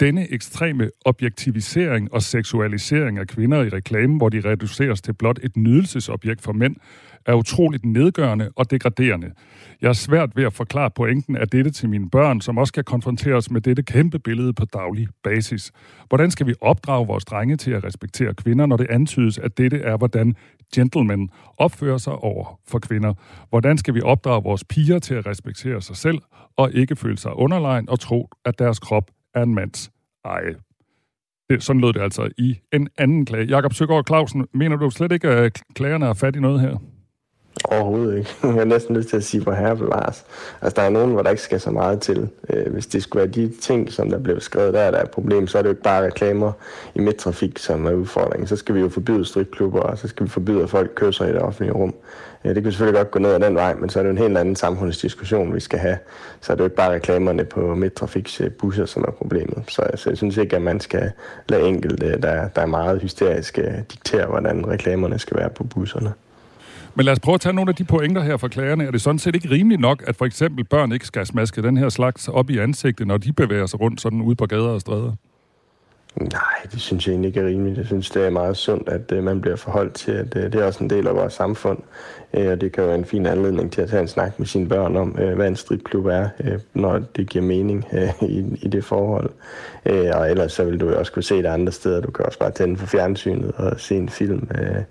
Denne 0.00 0.32
ekstreme 0.32 0.90
objektivisering 1.04 2.14
og 2.14 2.22
seksualisering 2.22 3.18
af 3.18 3.26
kvinder 3.26 3.62
i 3.62 3.68
reklamen, 3.68 4.16
hvor 4.16 4.28
de 4.28 4.40
reduceres 4.40 5.00
til 5.00 5.12
blot 5.12 5.38
et 5.42 5.56
nydelsesobjekt 5.56 6.42
for 6.42 6.52
mænd, 6.52 6.76
er 7.26 7.34
utroligt 7.34 7.84
nedgørende 7.84 8.50
og 8.56 8.70
degraderende. 8.70 9.32
Jeg 9.82 9.88
er 9.88 9.92
svært 9.92 10.36
ved 10.36 10.44
at 10.44 10.52
forklare 10.52 10.90
pointen 10.90 11.36
af 11.36 11.48
dette 11.48 11.70
til 11.70 11.88
mine 11.88 12.10
børn, 12.10 12.40
som 12.40 12.58
også 12.58 12.72
kan 12.72 12.84
konfronteres 12.84 13.50
med 13.50 13.60
dette 13.60 13.82
kæmpe 13.82 14.18
billede 14.18 14.52
på 14.52 14.64
daglig 14.64 15.08
basis. 15.24 15.72
Hvordan 16.08 16.30
skal 16.30 16.46
vi 16.46 16.54
opdrage 16.60 17.06
vores 17.06 17.24
drenge 17.24 17.56
til 17.56 17.70
at 17.70 17.84
respektere 17.84 18.34
kvinder, 18.34 18.66
når 18.66 18.76
det 18.76 18.86
antydes, 18.90 19.38
at 19.38 19.58
dette 19.58 19.78
er, 19.78 19.96
hvordan 19.96 20.34
gentlemen 20.74 21.30
opfører 21.58 21.98
sig 21.98 22.12
over 22.12 22.60
for 22.68 22.78
kvinder? 22.78 23.14
Hvordan 23.48 23.78
skal 23.78 23.94
vi 23.94 24.00
opdrage 24.00 24.42
vores 24.42 24.64
piger 24.64 24.98
til 24.98 25.14
at 25.14 25.26
respektere 25.26 25.82
sig 25.82 25.96
selv 25.96 26.18
og 26.56 26.72
ikke 26.72 26.96
føle 26.96 27.18
sig 27.18 27.34
underlegen 27.34 27.88
og 27.88 28.00
tro, 28.00 28.30
at 28.44 28.58
deres 28.58 28.78
krop 28.78 29.10
er 29.36 29.42
en 29.42 29.54
mands 29.54 29.90
eje? 30.24 30.54
Det, 31.50 31.62
sådan 31.62 31.80
lød 31.80 31.92
det 31.92 32.00
altså 32.00 32.28
i 32.38 32.58
en 32.72 32.88
anden 32.98 33.24
klage. 33.24 33.44
Jakob 33.44 33.72
Søgaard 33.72 34.06
Clausen, 34.06 34.46
mener 34.54 34.76
du 34.76 34.90
slet 34.90 35.12
ikke, 35.12 35.28
at 35.28 35.62
klagerne 35.74 36.06
er 36.06 36.14
fat 36.14 36.36
i 36.36 36.40
noget 36.40 36.60
her? 36.60 36.76
Overhovedet 37.64 38.18
ikke. 38.18 38.30
Jeg 38.54 38.58
er 38.58 38.64
næsten 38.64 38.96
lyst 38.96 39.08
til 39.08 39.16
at 39.16 39.24
sige, 39.24 39.42
hvor 39.42 39.52
herre 39.52 39.76
bevares. 39.76 40.24
Altså, 40.62 40.80
der 40.80 40.82
er 40.82 40.90
nogen, 40.90 41.12
hvor 41.12 41.22
der 41.22 41.30
ikke 41.30 41.42
skal 41.42 41.60
så 41.60 41.70
meget 41.70 42.00
til. 42.00 42.28
Øh, 42.50 42.72
hvis 42.72 42.86
det 42.86 43.02
skulle 43.02 43.20
være 43.20 43.32
de 43.32 43.52
ting, 43.60 43.92
som 43.92 44.10
der 44.10 44.18
blev 44.18 44.40
skrevet, 44.40 44.74
der 44.74 44.80
er 44.80 44.90
der 44.90 45.02
et 45.02 45.10
problem, 45.10 45.46
så 45.46 45.58
er 45.58 45.62
det 45.62 45.68
jo 45.68 45.72
ikke 45.72 45.82
bare 45.82 46.06
reklamer 46.06 46.52
i 46.94 47.00
midtrafik, 47.00 47.58
som 47.58 47.86
er 47.86 47.92
udfordringen. 47.92 48.46
Så 48.46 48.56
skal 48.56 48.74
vi 48.74 48.80
jo 48.80 48.88
forbyde 48.88 49.24
stripklubber, 49.24 49.80
og 49.80 49.98
så 49.98 50.08
skal 50.08 50.26
vi 50.26 50.30
forbyde, 50.30 50.62
at 50.62 50.70
folk 50.70 50.92
kysser 50.94 51.24
i 51.24 51.32
det 51.32 51.42
offentlige 51.42 51.72
rum. 51.72 51.94
Det 52.54 52.62
kan 52.62 52.72
selvfølgelig 52.72 52.98
godt 52.98 53.10
gå 53.10 53.18
ned 53.18 53.30
ad 53.30 53.40
den 53.40 53.54
vej, 53.54 53.74
men 53.74 53.90
så 53.90 53.98
er 53.98 54.02
det 54.02 54.08
jo 54.08 54.12
en 54.12 54.22
helt 54.22 54.38
anden 54.38 54.56
samfundsdiskussion, 54.56 55.54
vi 55.54 55.60
skal 55.60 55.78
have. 55.78 55.98
Så 56.40 56.52
er 56.52 56.56
det 56.56 56.60
jo 56.60 56.64
ikke 56.66 56.76
bare 56.76 56.94
reklamerne 56.94 57.44
på 57.44 57.74
midtrafiks 57.74 58.42
busser, 58.58 58.86
som 58.86 59.04
er 59.08 59.10
problemet. 59.10 59.64
Så 59.68 59.82
altså, 59.82 60.10
jeg 60.10 60.16
synes 60.16 60.36
ikke, 60.36 60.56
at 60.56 60.62
man 60.62 60.80
skal 60.80 61.10
lade 61.48 61.62
enkelte, 61.62 62.20
der, 62.20 62.48
der 62.48 62.62
er 62.62 62.66
meget 62.66 63.02
hysteriske, 63.02 63.84
diktere, 63.92 64.26
hvordan 64.26 64.68
reklamerne 64.68 65.18
skal 65.18 65.36
være 65.36 65.50
på 65.50 65.64
busserne. 65.64 66.12
Men 66.94 67.04
lad 67.04 67.12
os 67.12 67.20
prøve 67.20 67.34
at 67.34 67.40
tage 67.40 67.52
nogle 67.52 67.68
af 67.68 67.74
de 67.74 67.84
pointer 67.84 68.22
her 68.22 68.36
fra 68.36 68.48
klagerne. 68.48 68.84
Er 68.84 68.90
det 68.90 69.00
sådan 69.00 69.18
set 69.18 69.34
ikke 69.34 69.50
rimeligt 69.50 69.80
nok, 69.80 70.02
at 70.06 70.16
for 70.16 70.24
eksempel 70.24 70.64
børn 70.64 70.92
ikke 70.92 71.06
skal 71.06 71.26
smaske 71.26 71.62
den 71.62 71.76
her 71.76 71.88
slags 71.88 72.28
op 72.28 72.50
i 72.50 72.58
ansigtet, 72.58 73.06
når 73.06 73.16
de 73.16 73.32
bevæger 73.32 73.66
sig 73.66 73.80
rundt 73.80 74.00
sådan 74.00 74.20
ude 74.20 74.36
på 74.36 74.46
gader 74.46 74.68
og 74.68 74.80
stræder? 74.80 75.12
Nej, 76.20 76.66
det 76.72 76.80
synes 76.80 77.06
jeg 77.06 77.12
egentlig 77.12 77.28
ikke 77.28 77.40
er 77.40 77.46
rimeligt. 77.46 77.78
Jeg 77.78 77.86
synes, 77.86 78.10
det 78.10 78.26
er 78.26 78.30
meget 78.30 78.56
sundt, 78.56 78.88
at 78.88 79.12
øh, 79.12 79.24
man 79.24 79.40
bliver 79.40 79.56
forholdt 79.56 79.94
til, 79.94 80.12
at 80.12 80.36
øh, 80.36 80.52
det 80.52 80.54
er 80.54 80.64
også 80.64 80.84
en 80.84 80.90
del 80.90 81.06
af 81.06 81.14
vores 81.14 81.32
samfund. 81.32 81.78
Uh, 82.32 82.46
og 82.46 82.60
det 82.60 82.72
kan 82.72 82.82
jo 82.82 82.88
være 82.88 82.98
en 82.98 83.04
fin 83.04 83.26
anledning 83.26 83.72
til 83.72 83.80
at 83.80 83.88
tage 83.88 84.02
en 84.02 84.08
snak 84.08 84.38
med 84.38 84.46
sine 84.46 84.68
børn 84.68 84.96
om, 84.96 85.08
hvad 85.08 85.48
en 85.48 85.56
stripklub 85.56 86.06
er, 86.06 86.28
når 86.74 86.98
det 87.16 87.28
giver 87.28 87.44
mening 87.44 87.84
i, 88.22 88.44
i 88.62 88.68
det 88.68 88.84
forhold. 88.84 89.30
Uh, 89.90 90.10
og 90.14 90.30
ellers 90.30 90.52
så 90.52 90.64
vil 90.64 90.80
du 90.80 90.88
jo 90.88 90.98
også 90.98 91.12
kunne 91.12 91.22
se 91.22 91.36
det 91.36 91.46
andre 91.46 91.72
steder. 91.72 92.00
Du 92.00 92.10
kan 92.10 92.26
også 92.26 92.38
bare 92.38 92.50
tænde 92.50 92.76
for 92.76 92.86
fjernsynet 92.86 93.52
og 93.56 93.80
se 93.80 93.96
en 93.96 94.08
film. 94.08 94.48
Uh, 94.50 94.82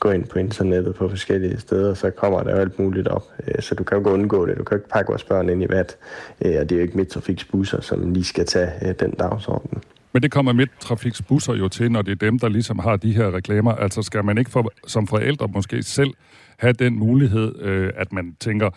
gå 0.00 0.10
ind 0.10 0.24
på 0.24 0.38
internettet 0.38 0.94
på 0.94 1.08
forskellige 1.08 1.60
steder, 1.60 1.94
så 1.94 2.10
kommer 2.10 2.42
der 2.42 2.50
jo 2.50 2.56
alt 2.56 2.78
muligt 2.78 3.08
op. 3.08 3.24
Så 3.60 3.74
du 3.74 3.84
kan 3.84 3.94
jo 3.94 4.00
ikke 4.00 4.10
undgå 4.10 4.46
det. 4.46 4.58
Du 4.58 4.64
kan 4.64 4.76
jo 4.76 4.78
ikke 4.78 4.88
pakke 4.88 5.08
vores 5.08 5.24
børn 5.24 5.48
ind 5.48 5.62
i 5.62 5.66
vat. 5.68 5.96
Uh, 6.40 6.50
og 6.60 6.70
det 6.70 6.72
er 6.72 6.76
jo 6.76 6.82
ikke 6.82 6.96
midtrafiksbusser, 6.96 7.80
som 7.80 8.12
lige 8.12 8.24
skal 8.24 8.46
tage 8.46 8.92
den 8.92 9.10
dagsorden. 9.10 9.82
Men 10.14 10.22
det 10.22 10.30
kommer 10.30 10.52
midtrafiks 10.52 11.22
busser 11.22 11.54
jo 11.54 11.68
til, 11.68 11.92
når 11.92 12.02
det 12.02 12.12
er 12.12 12.26
dem, 12.26 12.38
der 12.38 12.48
ligesom 12.48 12.78
har 12.78 12.96
de 12.96 13.12
her 13.12 13.34
reklamer. 13.34 13.72
Altså 13.72 14.02
skal 14.02 14.24
man 14.24 14.38
ikke 14.38 14.50
for, 14.50 14.72
som 14.86 15.06
forældre 15.06 15.48
måske 15.54 15.82
selv 15.82 16.14
have 16.58 16.72
den 16.72 16.98
mulighed, 16.98 17.62
øh, 17.62 17.90
at 17.96 18.12
man 18.12 18.36
tænker, 18.40 18.70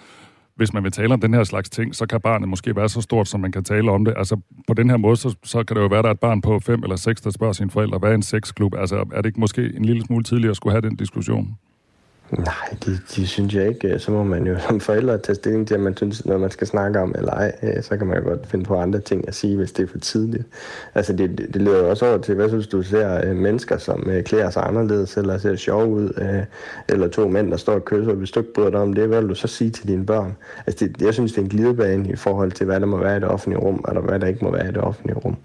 hvis 0.56 0.74
man 0.74 0.84
vil 0.84 0.92
tale 0.92 1.14
om 1.14 1.22
den 1.22 1.34
her 1.34 1.44
slags 1.44 1.70
ting, 1.70 1.96
så 1.96 2.06
kan 2.06 2.22
barnet 2.22 2.50
måske 2.50 2.76
være 2.76 2.90
så 2.90 3.02
stort, 3.02 3.28
som 3.28 3.40
man 3.40 3.52
kan 3.52 3.64
tale 3.64 3.92
om 3.92 4.06
det. 4.06 4.14
Altså 4.18 4.38
på 4.68 4.74
den 4.74 4.90
her 4.90 4.98
måde, 4.98 5.18
så, 5.18 5.36
så 5.44 5.64
kan 5.64 5.76
det 5.76 5.82
jo 5.82 5.88
være, 5.88 6.00
at 6.00 6.04
der 6.04 6.10
er 6.10 6.14
et 6.14 6.20
barn 6.20 6.42
på 6.42 6.60
fem 6.60 6.84
eller 6.84 6.96
seks, 6.96 7.22
der 7.22 7.30
spørger 7.30 7.54
sine 7.54 7.72
forældre, 7.72 7.98
hvad 7.98 8.10
er 8.10 8.16
en 8.16 8.22
sexklub? 8.22 8.76
Altså 8.76 8.96
er 8.96 9.22
det 9.22 9.26
ikke 9.26 9.40
måske 9.40 9.76
en 9.76 9.86
lille 9.86 10.06
smule 10.06 10.24
tidligere 10.24 10.52
at 10.52 10.58
skulle 10.58 10.74
have 10.74 10.82
den 10.82 10.96
diskussion? 10.96 11.58
Nej, 12.32 12.78
det, 12.86 13.00
det 13.16 13.30
synes 13.30 13.56
jeg 13.56 13.68
ikke. 13.68 13.94
Øh, 13.94 14.00
så 14.00 14.12
må 14.12 14.24
man 14.24 14.48
jo 14.48 14.60
som 14.68 14.80
forældre 14.80 15.18
tage 15.18 15.36
stilling 15.36 15.68
til, 15.68 15.74
at 15.74 15.80
man 15.80 15.98
synes, 15.98 16.26
når 16.26 16.38
man 16.38 16.52
skal 16.52 16.68
snakke 16.68 17.00
om 17.00 17.16
eller 17.18 17.32
ej. 17.32 17.52
Øh, 17.64 17.84
så 17.84 17.98
kan 17.98 18.08
man 18.08 18.18
jo 18.18 18.24
godt 18.24 18.48
finde 18.48 18.66
på 18.66 18.76
andre 18.76 19.00
ting 19.00 19.28
at 19.28 19.36
sige, 19.36 19.58
hvis 19.58 19.72
det 19.72 19.84
er 19.84 19.88
for 19.88 19.98
tidligt. 19.98 20.44
Altså, 20.96 21.14
det, 21.14 21.38
det 21.54 21.62
leder 21.62 21.78
jo 21.80 21.90
også 21.90 22.08
over 22.08 22.18
til, 22.18 22.36
hvad 22.36 22.50
synes 22.50 22.68
du 22.68 22.82
ser 22.82 23.30
øh, 23.30 23.36
mennesker, 23.36 23.78
som 23.78 24.10
klæder 24.26 24.50
sig 24.50 24.64
anderledes, 24.64 25.18
eller 25.18 25.38
ser 25.38 25.56
sjov 25.56 25.88
ud, 25.92 26.10
eller 26.90 27.08
to 27.08 27.28
mænd, 27.28 27.52
der 27.52 27.58
står 27.58 27.74
og 27.74 27.86
kysser. 27.86 28.14
Hvis 28.14 28.32
du 28.32 28.40
ikke 28.40 28.54
bryder 28.54 28.70
dig 28.70 28.80
om 28.80 28.94
det, 28.94 29.08
hvad 29.08 29.22
vil 29.22 29.30
du 29.30 29.36
så 29.36 29.48
sige 29.48 29.70
til 29.70 29.88
dine 29.88 30.06
børn? 30.06 30.36
Altså, 30.68 30.86
det, 30.86 31.02
jeg 31.02 31.14
synes, 31.14 31.32
det 31.32 31.40
er 31.40 31.44
en 31.44 31.50
glidebane 31.50 32.10
i 32.10 32.16
forhold 32.16 32.52
til, 32.52 32.66
hvad 32.66 32.80
der 32.80 32.86
må 32.86 32.98
være 32.98 33.18
i 33.18 33.20
det 33.20 33.30
offentlige 33.30 33.60
rum, 33.60 33.86
eller 33.88 34.02
hvad 34.02 34.20
der 34.20 34.28
ikke 34.28 34.46
må 34.46 34.52
være 34.52 34.70
i 34.70 34.72
det 34.72 34.82
offentlige 34.82 35.18
rum. 35.18 35.38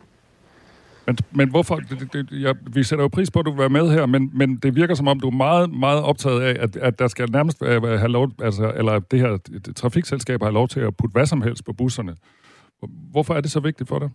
Men, 1.06 1.18
men 1.30 1.50
hvorfor? 1.50 1.76
Det, 1.76 2.12
det, 2.12 2.42
jeg, 2.42 2.54
vi 2.66 2.82
sætter 2.82 3.04
jo 3.04 3.08
pris 3.08 3.30
på, 3.30 3.38
at 3.38 3.46
du 3.46 3.50
vil 3.50 3.58
være 3.58 3.68
med 3.68 3.90
her, 3.90 4.06
men, 4.06 4.30
men 4.34 4.56
det 4.56 4.76
virker 4.76 4.94
som 4.94 5.08
om, 5.08 5.20
du 5.20 5.26
er 5.26 5.30
meget, 5.36 5.70
meget 5.70 6.02
optaget 6.02 6.40
af, 6.42 6.56
at, 6.62 6.76
at 6.76 6.98
der 6.98 7.08
skal 7.08 7.30
nærmest 7.30 7.62
øh, 7.62 7.82
have 7.82 8.08
lov, 8.08 8.30
altså, 8.42 8.72
eller 8.76 8.98
det 8.98 9.18
her 9.20 9.38
trafikselskab 9.76 10.42
har 10.42 10.50
lov 10.50 10.68
til 10.68 10.80
at 10.80 10.96
putte 10.96 11.12
hvad 11.12 11.26
som 11.26 11.42
helst 11.42 11.64
på 11.64 11.72
busserne. 11.72 12.16
Hvorfor 13.10 13.34
er 13.34 13.40
det 13.40 13.50
så 13.50 13.60
vigtigt 13.60 13.88
for 13.88 13.98
dig? 13.98 14.10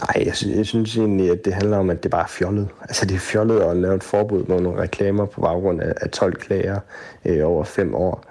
Nej, 0.00 0.26
jeg, 0.26 0.36
synes, 0.36 0.56
jeg 0.56 0.66
synes 0.66 0.96
egentlig, 0.96 1.30
at 1.30 1.44
det 1.44 1.54
handler 1.54 1.76
om, 1.76 1.90
at 1.90 2.02
det 2.02 2.10
bare 2.10 2.22
er 2.22 2.28
fjollet. 2.28 2.68
Altså, 2.80 3.06
det 3.06 3.14
er 3.14 3.18
fjollet 3.18 3.60
at 3.60 3.76
lave 3.76 3.94
et 3.94 4.02
forbud 4.02 4.44
mod 4.48 4.60
nogle 4.60 4.82
reklamer 4.82 5.26
på 5.26 5.40
baggrund 5.40 5.80
af, 5.80 5.94
af 6.00 6.10
12 6.10 6.34
klager 6.34 6.80
øh, 7.24 7.46
over 7.46 7.64
fem 7.64 7.94
år 7.94 8.24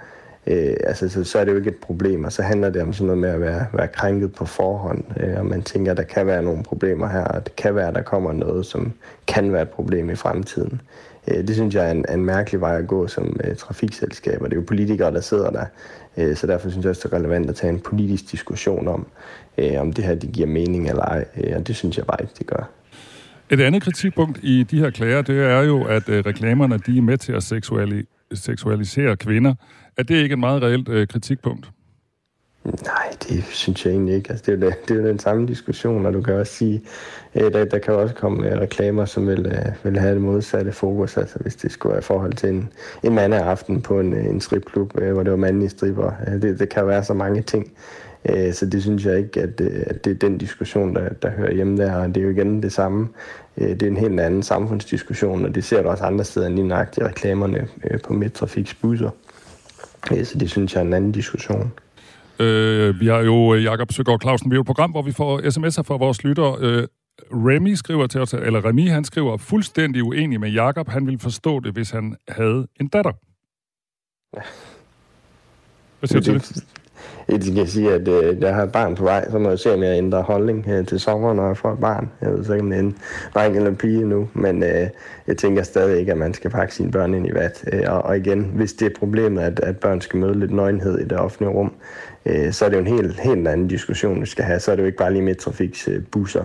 øh, 0.48 0.76
altså, 0.84 1.10
så, 1.10 1.24
så 1.24 1.40
er 1.40 1.46
det 1.46 1.52
jo 1.52 1.58
ikke 1.58 1.70
et 1.70 1.76
problem, 1.76 2.24
og 2.24 2.32
så 2.32 2.42
handler 2.42 2.70
det 2.70 2.82
om 2.82 2.94
sådan 2.94 3.06
noget 3.06 3.22
med 3.22 3.30
at 3.30 3.42
være, 3.42 3.66
være 3.74 3.88
krænket 3.88 4.34
på 4.34 4.46
forhånd, 4.46 5.04
øh, 5.20 5.38
og 5.38 5.46
man 5.46 5.62
tænker, 5.62 5.92
at 5.92 5.98
der 5.98 6.04
kan 6.04 6.28
være 6.28 6.44
nogle 6.44 6.64
problemer 6.64 7.08
her, 7.08 7.24
og 7.24 7.46
det 7.46 7.56
kan 7.56 7.76
være, 7.76 7.88
at 7.88 7.96
der 7.96 8.02
kommer 8.02 8.34
noget, 8.34 8.66
som 8.66 8.94
kan 9.28 9.54
være 9.54 9.62
et 9.62 9.70
problem 9.70 10.10
i 10.10 10.16
fremtiden. 10.16 10.82
Øh, 11.28 11.48
det 11.48 11.56
synes 11.56 11.76
jeg 11.76 11.88
er 11.88 11.92
en, 11.92 12.06
en 12.14 12.26
mærkelig 12.26 12.62
vej 12.62 12.78
at 12.78 12.88
gå 12.88 13.08
som 13.08 13.40
øh, 13.44 13.56
trafikselskab, 13.56 14.42
og 14.42 14.50
det 14.50 14.58
er 14.58 14.62
jo 14.62 14.66
politikere, 14.68 15.14
der 15.14 15.22
sidder 15.22 15.50
der, 15.50 15.66
øh, 16.18 16.36
så 16.36 16.48
derfor 16.48 16.70
synes 16.70 16.84
jeg 16.84 16.90
også, 16.90 17.02
det 17.08 17.14
er 17.14 17.18
relevant 17.18 17.50
at 17.50 17.56
tage 17.56 17.74
en 17.74 17.80
politisk 17.80 18.32
diskussion 18.32 18.88
om, 18.88 19.08
øh, 19.58 19.80
om 19.80 19.94
det 19.94 20.04
her 20.04 20.16
det 20.16 20.32
giver 20.32 20.48
mening 20.48 20.90
eller 20.90 21.04
ej, 21.04 21.26
øh, 21.44 21.54
og 21.56 21.68
det 21.68 21.76
synes 21.76 21.98
jeg 21.98 22.06
bare 22.06 22.18
ikke, 22.22 22.34
det 22.40 22.48
gør. 22.48 22.70
Et 23.50 23.62
andet 23.62 23.84
kritikpunkt 23.84 24.40
i 24.44 24.64
de 24.64 24.80
her 24.80 24.90
klager, 24.90 25.22
det 25.22 25.44
er 25.44 25.62
jo, 25.62 25.84
at 25.84 26.10
øh, 26.10 26.26
reklamerne 26.26 26.78
de 26.78 26.98
er 26.98 27.02
med 27.02 27.18
til 27.18 27.34
at 27.34 27.44
seksuali- 27.44 28.06
seksualisere 28.34 29.16
kvinder. 29.16 29.54
Er 29.98 30.04
det 30.04 30.16
ikke 30.16 30.34
et 30.34 30.40
meget 30.40 30.62
reelt 30.62 30.90
øh, 30.90 31.08
kritikpunkt? 31.08 31.72
Nej, 32.66 33.16
det 33.30 33.44
synes 33.44 33.86
jeg 33.86 33.92
egentlig 33.92 34.16
ikke. 34.16 34.30
Altså, 34.30 34.44
det, 34.46 34.64
er 34.64 34.68
jo, 34.68 34.74
det 34.88 34.98
er 34.98 35.02
jo 35.02 35.08
den 35.08 35.20
samme 35.20 35.48
diskussion, 35.48 36.06
og 36.06 36.14
du 36.14 36.22
kan 36.22 36.34
også 36.34 36.54
sige, 36.54 36.82
at 37.34 37.54
der, 37.54 37.66
der 37.66 37.80
kan 37.80 37.94
også 37.94 38.16
komme 38.16 38.52
øh, 38.52 38.60
reklamer, 38.60 39.06
som 39.06 39.28
vil, 39.28 39.46
øh, 39.46 39.66
vil 39.84 40.00
have 40.00 40.14
det 40.14 40.22
modsatte 40.22 40.72
fokus. 40.72 41.18
Altså 41.18 41.40
hvis 41.40 41.56
det 41.56 41.72
skulle 41.72 41.92
være 41.92 42.00
i 42.00 42.04
forhold 42.04 42.34
til 42.34 42.50
en, 42.50 42.70
en 43.04 43.34
aften 43.34 43.82
på 43.82 44.00
en, 44.00 44.14
øh, 44.14 44.26
en 44.26 44.42
stripklub, 44.42 45.02
øh, 45.02 45.14
hvor 45.14 45.24
det 45.24 45.32
var 45.32 45.38
mandlige 45.38 45.70
stripper. 45.70 46.12
Øh, 46.28 46.42
det, 46.42 46.60
det 46.60 46.70
kan 46.70 46.88
være 46.88 47.04
så 47.04 47.14
mange 47.14 47.42
ting. 47.42 47.72
Så 48.52 48.66
det 48.72 48.82
synes 48.82 49.06
jeg 49.06 49.18
ikke, 49.18 49.42
at, 49.42 49.62
at 49.62 50.06
det 50.06 50.12
er 50.12 50.16
den 50.16 50.38
diskussion, 50.38 50.96
der, 50.96 51.10
der 51.10 51.30
hører 51.30 51.54
hjemme 51.54 51.78
der. 51.78 51.96
Og 51.96 52.08
det 52.08 52.18
er 52.18 52.22
jo 52.22 52.30
igen 52.30 52.64
det 52.64 52.74
samme. 52.74 53.08
Det 53.56 53.84
er 53.84 53.88
en 53.88 53.98
helt 53.98 54.20
anden 54.20 54.44
samfundsdiskussion, 54.44 55.46
og 55.46 55.56
det 55.56 55.64
ser 55.64 55.82
du 55.82 55.90
også 55.90 56.04
andre 56.04 56.24
steder 56.24 56.48
end 56.48 56.56
lige 56.56 56.68
nøjagtigt 56.68 57.08
reklamerne 57.08 57.68
på 58.04 58.14
Midtrafiks 58.14 58.74
busser. 58.74 59.10
Så 60.08 60.38
det 60.40 60.52
synes 60.52 60.74
jeg 60.74 60.80
er 60.82 60.86
en 60.86 60.94
anden 60.94 61.12
diskussion. 61.12 61.72
Øh, 62.40 63.00
vi 63.00 63.08
har 63.08 63.20
jo, 63.20 63.54
Jakob 63.54 63.92
Søgaard 63.92 64.22
Clausen, 64.22 64.52
vi 64.52 64.54
er 64.54 64.58
jo 64.58 64.62
et 64.62 64.68
program, 64.68 64.92
hvor 64.92 65.02
vi 65.02 65.12
får 65.12 65.40
sms'er 65.40 65.84
fra 65.84 65.96
vores 65.98 66.24
lyttere. 66.24 66.58
Øh, 66.60 66.88
Remy 67.32 67.74
skriver 67.74 68.08
til 68.08 68.22
os, 68.22 68.34
eller 68.34 68.66
Remy, 68.66 68.90
han 68.90 69.04
skriver, 69.04 69.38
fuldstændig 69.38 70.04
uenig 70.04 70.40
med 70.40 70.52
Jakob. 70.52 70.88
Han 70.90 71.06
ville 71.06 71.20
forstå 71.20 71.60
det, 71.60 71.74
hvis 71.74 71.90
han 71.90 72.16
havde 72.28 72.68
en 72.80 72.88
datter. 72.88 73.12
Hvad 76.00 76.08
siger 76.08 76.20
du 76.20 76.26
til 76.26 76.34
det? 76.34 76.66
Jeg 77.28 77.42
kan 77.56 77.68
sige, 77.68 77.94
at 77.94 78.08
øh, 78.08 78.42
jeg 78.42 78.56
har 78.56 78.64
et 78.64 78.72
barn 78.72 78.96
på 78.96 79.04
vej, 79.04 79.32
så 79.32 79.40
må 79.40 79.50
jeg 79.50 79.60
se, 79.60 79.74
om 79.74 79.84
jeg 79.84 79.98
ændrer 79.98 80.24
holdning 80.24 80.66
øh, 80.70 80.88
til 80.88 81.00
sommer, 81.00 81.34
når 81.34 81.48
jeg 81.48 81.58
får 81.58 81.74
et 81.74 81.80
barn. 81.80 82.10
Jeg 82.22 82.32
ved 82.32 82.44
så 82.44 82.54
ikke, 82.54 82.64
om 82.64 82.70
det 82.70 82.78
er 82.78 82.84
en 82.84 82.98
dreng 83.36 83.56
eller 83.56 83.70
en 83.70 83.76
pige 83.76 84.06
nu, 84.06 84.30
men 84.34 84.64
øh, 84.64 84.88
jeg 85.28 85.38
tænker 85.38 85.64
stadig 85.64 86.00
ikke, 86.00 86.12
at 86.12 86.18
man 86.18 86.34
skal 86.34 86.52
pakke 86.52 86.76
sine 86.76 86.92
børn 86.92 87.14
ind 87.14 87.28
i 87.28 87.34
vat. 87.34 87.64
Øh, 87.74 87.84
og, 87.88 88.02
og 88.02 88.18
igen, 88.18 88.52
hvis 88.56 88.74
det 88.74 88.86
er 88.86 89.00
problemet, 89.00 89.42
at, 89.42 89.60
at 89.60 89.78
børn 89.78 90.02
skal 90.02 90.20
møde 90.20 90.40
lidt 90.40 90.52
nøgenhed 90.52 91.00
i 91.00 91.04
det 91.04 91.18
offentlige 91.18 91.54
rum, 91.54 91.72
øh, 92.26 92.52
så 92.52 92.66
er 92.66 92.70
det 92.70 92.76
jo 92.76 92.82
en 92.82 92.88
helt, 92.88 93.20
helt 93.20 93.48
anden 93.48 93.68
diskussion, 93.68 94.22
vi 94.22 94.26
skal 94.26 94.46
have. 94.46 94.60
Så 94.60 94.72
er 94.72 94.76
det 94.76 94.84
jo 94.84 94.88
ikke 94.88 94.98
bare 94.98 95.14
lige 95.14 95.24
med 95.24 95.36
trafiksbusser. 95.36 95.92
øh, 95.96 96.04
busser. 96.12 96.44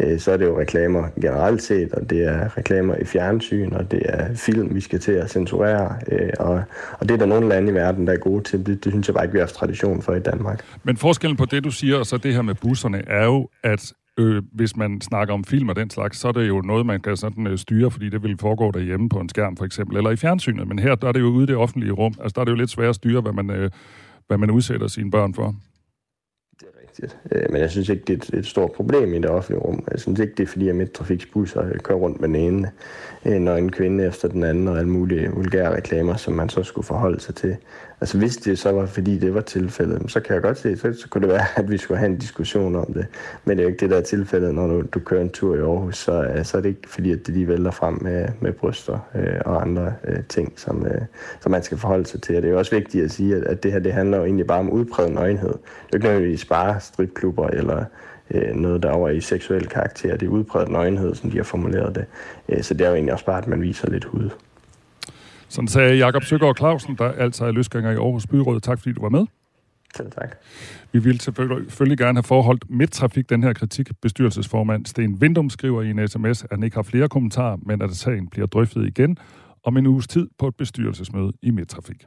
Øh, 0.00 0.18
så 0.18 0.32
er 0.32 0.36
det 0.36 0.46
jo 0.46 0.60
reklamer 0.60 1.08
generelt 1.20 1.62
set, 1.62 1.92
og 1.92 2.10
det 2.10 2.24
er 2.24 2.56
reklamer 2.58 2.94
i 2.96 3.04
fjernsyn, 3.04 3.72
og 3.72 3.90
det 3.90 4.02
er 4.04 4.34
film, 4.34 4.74
vi 4.74 4.80
skal 4.80 5.00
til 5.00 5.12
at 5.12 5.30
censurere. 5.30 5.96
Øh, 6.12 6.30
og, 6.38 6.62
og 6.98 7.08
det 7.08 7.10
er 7.10 7.18
der 7.18 7.26
nogle 7.26 7.48
lande 7.48 7.72
i 7.72 7.74
verden, 7.74 8.06
der 8.06 8.12
er 8.12 8.16
gode 8.16 8.42
til. 8.42 8.66
Det, 8.66 8.84
det 8.84 8.92
synes 8.92 9.08
jeg 9.08 9.14
bare 9.14 9.24
ikke, 9.24 9.32
vi 9.32 9.38
har 9.38 9.46
tradition 9.46 10.02
for 10.02 10.14
i 10.14 10.20
Danmark. 10.20 10.64
Men 10.84 10.96
forskellen 10.96 11.36
på 11.36 11.44
det, 11.44 11.64
du 11.64 11.70
siger, 11.70 11.96
og 11.96 12.06
så 12.06 12.16
det 12.16 12.34
her 12.34 12.42
med 12.42 12.54
busserne, 12.54 13.02
er 13.06 13.24
jo, 13.24 13.48
at 13.62 13.92
øh, 14.18 14.42
hvis 14.52 14.76
man 14.76 15.00
snakker 15.00 15.34
om 15.34 15.44
film 15.44 15.68
og 15.68 15.76
den 15.76 15.90
slags, 15.90 16.18
så 16.18 16.28
er 16.28 16.32
det 16.32 16.48
jo 16.48 16.60
noget, 16.60 16.86
man 16.86 17.00
kan 17.00 17.16
sådan 17.16 17.46
øh, 17.46 17.58
styre, 17.58 17.90
fordi 17.90 18.08
det 18.08 18.22
vil 18.22 18.36
foregå 18.40 18.70
derhjemme 18.70 19.08
på 19.08 19.18
en 19.18 19.28
skærm 19.28 19.56
for 19.56 19.64
eksempel, 19.64 19.96
eller 19.96 20.10
i 20.10 20.16
fjernsynet. 20.16 20.68
Men 20.68 20.78
her 20.78 20.94
der 20.94 21.08
er 21.08 21.12
det 21.12 21.20
jo 21.20 21.26
ude 21.26 21.44
i 21.44 21.46
det 21.46 21.56
offentlige 21.56 21.92
rum. 21.92 22.14
Altså 22.20 22.32
der 22.34 22.40
er 22.40 22.44
det 22.44 22.52
jo 22.52 22.56
lidt 22.56 22.70
svært 22.70 22.88
at 22.88 22.94
styre, 22.94 23.20
hvad 23.20 23.32
man, 23.32 23.50
øh, 23.50 23.70
hvad 24.26 24.38
man 24.38 24.50
udsætter 24.50 24.86
sine 24.86 25.10
børn 25.10 25.34
for 25.34 25.54
rigtigt. 26.92 27.18
Øh, 27.32 27.46
men 27.50 27.60
jeg 27.60 27.70
synes 27.70 27.88
ikke, 27.88 28.04
det 28.06 28.30
er 28.34 28.38
et, 28.38 28.46
stort 28.46 28.72
problem 28.72 29.14
i 29.14 29.18
det 29.18 29.30
offentlige 29.30 29.60
rum. 29.60 29.84
Jeg 29.90 30.00
synes 30.00 30.20
ikke, 30.20 30.34
det 30.36 30.42
er 30.42 30.46
fordi, 30.46 30.68
at 30.68 30.76
midtrafiksbusser 30.76 31.64
øh, 31.64 31.80
kører 31.80 31.98
rundt 31.98 32.20
med 32.20 32.28
den 32.28 32.36
ene, 32.36 32.70
øh, 33.26 33.38
når 33.38 33.56
en 33.56 33.72
kvinde 33.72 34.06
efter 34.06 34.28
den 34.28 34.44
anden, 34.44 34.68
og 34.68 34.78
alle 34.78 34.90
mulige 34.90 35.30
vulgære 35.30 35.76
reklamer, 35.76 36.16
som 36.16 36.34
man 36.34 36.48
så 36.48 36.62
skulle 36.62 36.86
forholde 36.86 37.20
sig 37.20 37.34
til. 37.34 37.56
Altså 38.02 38.18
hvis 38.18 38.36
det 38.36 38.58
så 38.58 38.72
var, 38.72 38.86
fordi 38.86 39.18
det 39.18 39.34
var 39.34 39.40
tilfældet, 39.40 40.10
så 40.10 40.20
kan 40.20 40.34
jeg 40.34 40.42
godt 40.42 40.58
se, 40.58 40.76
så, 40.76 40.92
så 40.92 41.08
kunne 41.08 41.22
det 41.22 41.28
være, 41.28 41.46
at 41.60 41.70
vi 41.70 41.78
skulle 41.78 41.98
have 41.98 42.10
en 42.10 42.18
diskussion 42.18 42.76
om 42.76 42.92
det. 42.92 43.06
Men 43.44 43.56
det 43.56 43.62
er 43.62 43.64
jo 43.64 43.68
ikke 43.68 43.80
det, 43.80 43.90
der 43.90 43.96
er 43.96 44.02
tilfældet, 44.02 44.54
når 44.54 44.66
du, 44.66 44.82
du 44.94 44.98
kører 44.98 45.20
en 45.20 45.30
tur 45.30 45.56
i 45.56 45.58
Aarhus, 45.58 45.96
så, 45.96 46.22
øh, 46.22 46.44
så 46.44 46.56
er 46.56 46.60
det 46.60 46.68
ikke 46.68 46.88
fordi, 46.88 47.12
at 47.12 47.26
det 47.26 47.34
lige 47.34 47.48
vælter 47.48 47.70
frem 47.70 47.98
med, 48.02 48.28
med 48.40 48.52
bryster 48.52 48.98
øh, 49.14 49.40
og 49.44 49.62
andre 49.62 49.92
øh, 50.08 50.24
ting, 50.28 50.52
som, 50.56 50.86
øh, 50.86 51.00
som 51.40 51.52
man 51.52 51.62
skal 51.62 51.78
forholde 51.78 52.06
sig 52.06 52.22
til. 52.22 52.36
Og 52.36 52.42
det 52.42 52.48
er 52.48 52.52
jo 52.52 52.58
også 52.58 52.74
vigtigt 52.74 53.04
at 53.04 53.10
sige, 53.10 53.36
at, 53.36 53.44
at 53.44 53.62
det 53.62 53.72
her 53.72 53.78
det 53.78 53.92
handler 53.92 54.18
jo 54.18 54.24
egentlig 54.24 54.46
bare 54.46 54.60
om 54.60 54.70
udpræget 54.70 55.12
nøgenhed. 55.12 55.52
Det 55.52 55.92
er 55.92 55.96
ikke 55.96 56.06
nødvendigvis 56.06 56.44
bare 56.44 56.80
stripklubber 56.80 57.48
eller 57.48 57.84
øh, 58.30 58.54
noget, 58.54 58.82
der 58.82 58.90
over 58.90 59.08
i 59.08 59.20
seksuel 59.20 59.66
karakter. 59.66 60.16
Det 60.16 60.26
er 60.26 60.30
udpræget 60.30 60.68
nøgenhed, 60.68 61.14
som 61.14 61.30
de 61.30 61.36
har 61.36 61.44
formuleret 61.44 61.94
det. 61.94 62.04
Øh, 62.48 62.62
så 62.62 62.74
det 62.74 62.84
er 62.84 62.88
jo 62.88 62.94
egentlig 62.94 63.12
også 63.12 63.26
bare, 63.26 63.38
at 63.38 63.46
man 63.46 63.62
viser 63.62 63.90
lidt 63.90 64.04
hud. 64.04 64.30
Sådan 65.52 65.68
sagde 65.68 65.96
Jakob 65.96 66.24
Søgaard 66.24 66.56
Clausen, 66.56 66.96
der 66.98 67.12
altså 67.12 67.44
er 67.44 67.52
løsgænger 67.52 67.90
i 67.90 67.94
Aarhus 67.94 68.26
Byråd. 68.26 68.60
Tak 68.60 68.78
fordi 68.78 68.92
du 68.92 69.00
var 69.00 69.08
med. 69.08 69.26
Selv 69.96 70.10
tak. 70.10 70.36
Vi 70.92 70.98
vil 70.98 71.20
selvfølgelig 71.20 71.98
gerne 71.98 72.16
have 72.16 72.22
forholdt 72.22 72.64
midtrafik 72.70 73.30
den 73.30 73.42
her 73.42 73.52
kritik. 73.52 73.88
Bestyrelsesformand 74.02 74.86
Sten 74.86 75.20
Vindum 75.20 75.50
skriver 75.50 75.82
i 75.82 75.90
en 75.90 76.08
sms, 76.08 76.44
at 76.44 76.48
han 76.50 76.62
ikke 76.62 76.76
har 76.76 76.82
flere 76.82 77.08
kommentarer, 77.08 77.56
men 77.66 77.82
at 77.82 77.90
sagen 77.90 78.28
bliver 78.28 78.46
drøftet 78.46 78.86
igen 78.86 79.18
om 79.64 79.76
en 79.76 79.86
uges 79.86 80.08
tid 80.08 80.28
på 80.38 80.48
et 80.48 80.56
bestyrelsesmøde 80.56 81.32
i 81.42 81.50
midtrafik. 81.50 82.04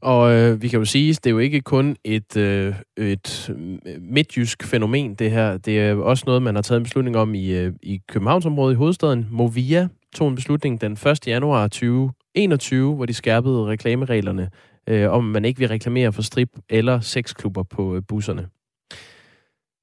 Og 0.00 0.32
øh, 0.32 0.62
vi 0.62 0.68
kan 0.68 0.78
jo 0.78 0.84
sige, 0.84 1.10
at 1.10 1.24
det 1.24 1.30
er 1.30 1.34
jo 1.34 1.38
ikke 1.38 1.60
kun 1.60 1.96
et, 2.04 2.36
øh, 2.36 2.74
et 2.96 3.56
midtjysk 4.00 4.64
fænomen, 4.64 5.14
det 5.14 5.30
her. 5.30 5.56
Det 5.56 5.80
er 5.80 5.94
også 5.94 6.24
noget, 6.26 6.42
man 6.42 6.54
har 6.54 6.62
taget 6.62 6.76
en 6.78 6.84
beslutning 6.84 7.16
om 7.16 7.34
i, 7.34 7.50
øh, 7.50 7.72
i 7.82 8.00
Københavnsområdet 8.08 8.74
i 8.74 8.76
hovedstaden. 8.76 9.26
Movia 9.30 9.88
tog 10.14 10.28
en 10.28 10.34
beslutning 10.34 10.80
den 10.80 10.92
1. 10.92 11.26
januar 11.26 11.68
2021, 11.68 12.94
hvor 12.94 13.06
de 13.06 13.14
skærpede 13.14 13.66
reklamereglerne, 13.66 14.50
øh, 14.86 15.10
om 15.10 15.24
man 15.24 15.44
ikke 15.44 15.58
vil 15.58 15.68
reklamere 15.68 16.12
for 16.12 16.22
strip 16.22 16.48
eller 16.68 17.00
sexklubber 17.00 17.62
på 17.62 17.96
øh, 17.96 18.02
busserne. 18.08 18.48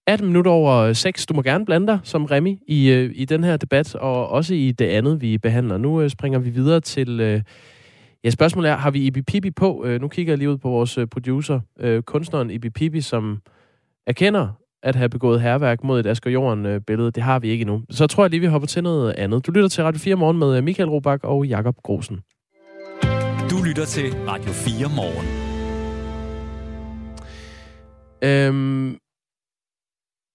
18 0.07 0.27
minutter 0.27 0.51
over 0.51 0.75
øh, 0.75 0.95
6. 0.95 1.25
Du 1.25 1.33
må 1.33 1.41
gerne 1.41 1.65
blande 1.65 1.87
dig 1.87 1.99
som 2.03 2.25
Remy 2.25 2.57
i, 2.67 2.89
øh, 2.89 3.11
i 3.15 3.25
den 3.25 3.43
her 3.43 3.57
debat, 3.57 3.95
og 3.95 4.29
også 4.29 4.53
i 4.53 4.71
det 4.71 4.85
andet, 4.85 5.21
vi 5.21 5.37
behandler. 5.37 5.77
Nu 5.77 6.01
øh, 6.01 6.09
springer 6.09 6.39
vi 6.39 6.49
videre 6.49 6.79
til... 6.79 7.19
Øh, 7.19 7.41
Ja, 8.23 8.29
spørgsmålet 8.29 8.71
er, 8.71 8.75
har 8.75 8.91
vi 8.91 9.05
Ibi 9.05 9.21
Pibi 9.21 9.51
på? 9.51 9.83
Øh, 9.85 10.01
nu 10.01 10.07
kigger 10.07 10.31
jeg 10.31 10.37
lige 10.37 10.49
ud 10.49 10.57
på 10.57 10.69
vores 10.69 10.97
øh, 10.97 11.07
producer, 11.07 11.59
øh, 11.79 12.03
kunstneren 12.03 12.49
Ibi 12.49 12.69
Pibi, 12.69 13.01
som 13.01 13.41
erkender 14.07 14.49
at 14.87 14.95
have 14.95 15.09
begået 15.09 15.41
herværk 15.41 15.83
mod 15.83 15.99
et 15.99 16.07
Asger 16.07 16.31
Jorden-billede. 16.31 17.11
Det 17.11 17.23
har 17.23 17.39
vi 17.39 17.49
ikke 17.49 17.61
endnu. 17.61 17.81
Så 17.89 18.07
tror 18.07 18.23
jeg 18.23 18.31
lige, 18.31 18.39
vi 18.39 18.47
hopper 18.47 18.67
til 18.67 18.83
noget 18.83 19.13
andet. 19.17 19.47
Du 19.47 19.51
lytter 19.51 19.69
til 19.69 19.83
Radio 19.83 19.99
4 19.99 20.15
Morgen 20.15 20.37
med 20.37 20.61
Michael 20.61 20.89
Robach 20.89 21.23
og 21.23 21.45
Jakob 21.45 21.75
Grosen. 21.83 22.19
Du 23.51 23.63
lytter 23.67 23.85
til 23.85 24.13
Radio 24.27 24.51
4 24.51 24.89
Morgen. 24.95 25.27
Øhm, 28.23 28.97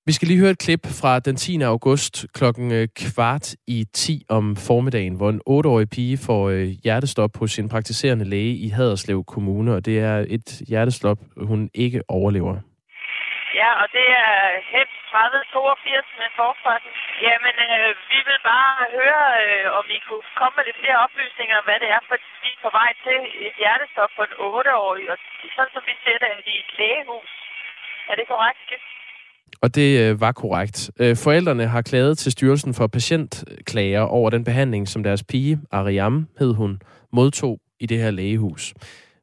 vi 0.07 0.13
skal 0.13 0.29
lige 0.29 0.41
høre 0.41 0.51
et 0.51 0.59
klip 0.59 0.87
fra 0.87 1.19
den 1.19 1.37
10. 1.37 1.63
august 1.63 2.27
klokken 2.35 2.73
øh, 2.73 2.89
kvart 2.97 3.55
i 3.67 3.85
10 3.93 4.25
om 4.29 4.57
formiddagen, 4.57 5.15
hvor 5.15 5.31
en 5.31 5.41
8-årig 5.51 5.89
pige 5.89 6.17
får 6.17 6.49
øh, 6.49 6.67
hjertestop 6.67 7.37
hos 7.37 7.53
sin 7.53 7.69
praktiserende 7.69 8.25
læge 8.25 8.57
i 8.57 8.69
Haderslev 8.69 9.25
Kommune, 9.25 9.75
og 9.75 9.85
det 9.85 9.99
er 9.99 10.25
et 10.29 10.63
hjertestop, 10.69 11.19
hun 11.37 11.71
ikke 11.75 12.03
overlever. 12.09 12.72
Ja, 13.61 13.71
og 13.83 13.87
det 13.97 14.07
er 14.25 14.33
HEP 14.73 14.91
3082 15.11 16.09
med 16.21 16.31
forfarten. 16.41 16.91
Jamen, 17.27 17.57
øh, 17.69 17.91
vi 18.13 18.19
vil 18.29 18.41
bare 18.53 18.77
høre, 18.99 19.25
øh, 19.43 19.67
om 19.79 19.85
I 19.97 19.99
kunne 20.07 20.27
komme 20.41 20.55
med 20.57 20.65
lidt 20.67 20.81
flere 20.83 20.99
oplysninger 21.07 21.55
om, 21.61 21.65
hvad 21.69 21.79
det 21.83 21.91
er, 21.97 22.03
for 22.09 22.17
vi 22.45 22.51
er 22.57 22.63
på 22.67 22.71
vej 22.81 22.91
til 23.05 23.19
et 23.47 23.55
hjertestop 23.63 24.11
for 24.17 24.25
en 24.29 24.37
8-årig, 24.49 25.05
og 25.13 25.17
sådan 25.57 25.73
som 25.75 25.83
vi 25.89 25.95
ser 26.05 26.19
det 26.25 26.33
i 26.53 26.55
et 26.63 26.71
lægehus. 26.81 27.31
Er 28.11 28.15
det 28.19 28.27
korrekt? 28.33 28.69
Og 29.65 29.69
det 29.79 29.91
øh, 30.03 30.21
var 30.25 30.33
korrekt. 30.43 30.79
Øh, 31.03 31.15
forældrene 31.25 31.67
har 31.75 31.83
klaget 31.91 32.15
til 32.19 32.33
Styrelsen 32.33 32.73
for 32.79 32.87
Patientklager 32.87 34.05
over 34.19 34.29
den 34.31 34.45
behandling, 34.45 34.89
som 34.89 35.03
deres 35.03 35.23
pige, 35.31 35.55
Ariam 35.73 36.17
hed 36.39 36.53
hun, 36.55 36.81
modtog 37.13 37.55
i 37.81 37.87
det 37.87 37.99
her 37.99 38.11
lægehus. 38.11 38.75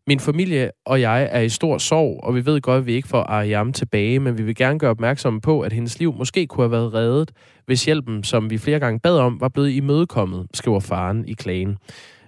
Min 0.10 0.20
familie 0.20 0.72
og 0.86 1.01
jeg 1.01 1.30
er 1.32 1.39
i 1.39 1.50
stor 1.50 1.78
sorg, 1.78 2.20
og 2.24 2.36
vi 2.36 2.46
ved 2.46 2.62
godt, 2.62 2.78
at 2.78 2.86
vi 2.86 2.94
ikke 2.94 3.08
får 3.08 3.24
Ariam 3.24 3.74
tilbage, 3.74 4.20
men 4.20 4.38
vi 4.38 4.44
vil 4.44 4.56
gerne 4.56 4.80
gøre 4.80 4.89
opmærksom 4.89 5.42
på, 5.42 5.62
at 5.62 5.74
hendes 5.74 6.00
liv 6.00 6.13
måske 6.18 6.48
kunne 6.48 6.63
have 6.63 6.72
været 6.72 6.94
reddet, 6.94 7.32
hvis 7.66 7.86
hjælpen, 7.86 8.24
som 8.24 8.50
vi 8.50 8.58
flere 8.58 8.80
gange 8.80 9.00
bad 9.00 9.18
om, 9.18 9.42
var 9.42 9.50
blevet 9.50 9.70
imødekommet, 9.70 10.48
skriver 10.54 10.80
faren 10.80 11.28
i 11.28 11.34
klagen. 11.34 11.78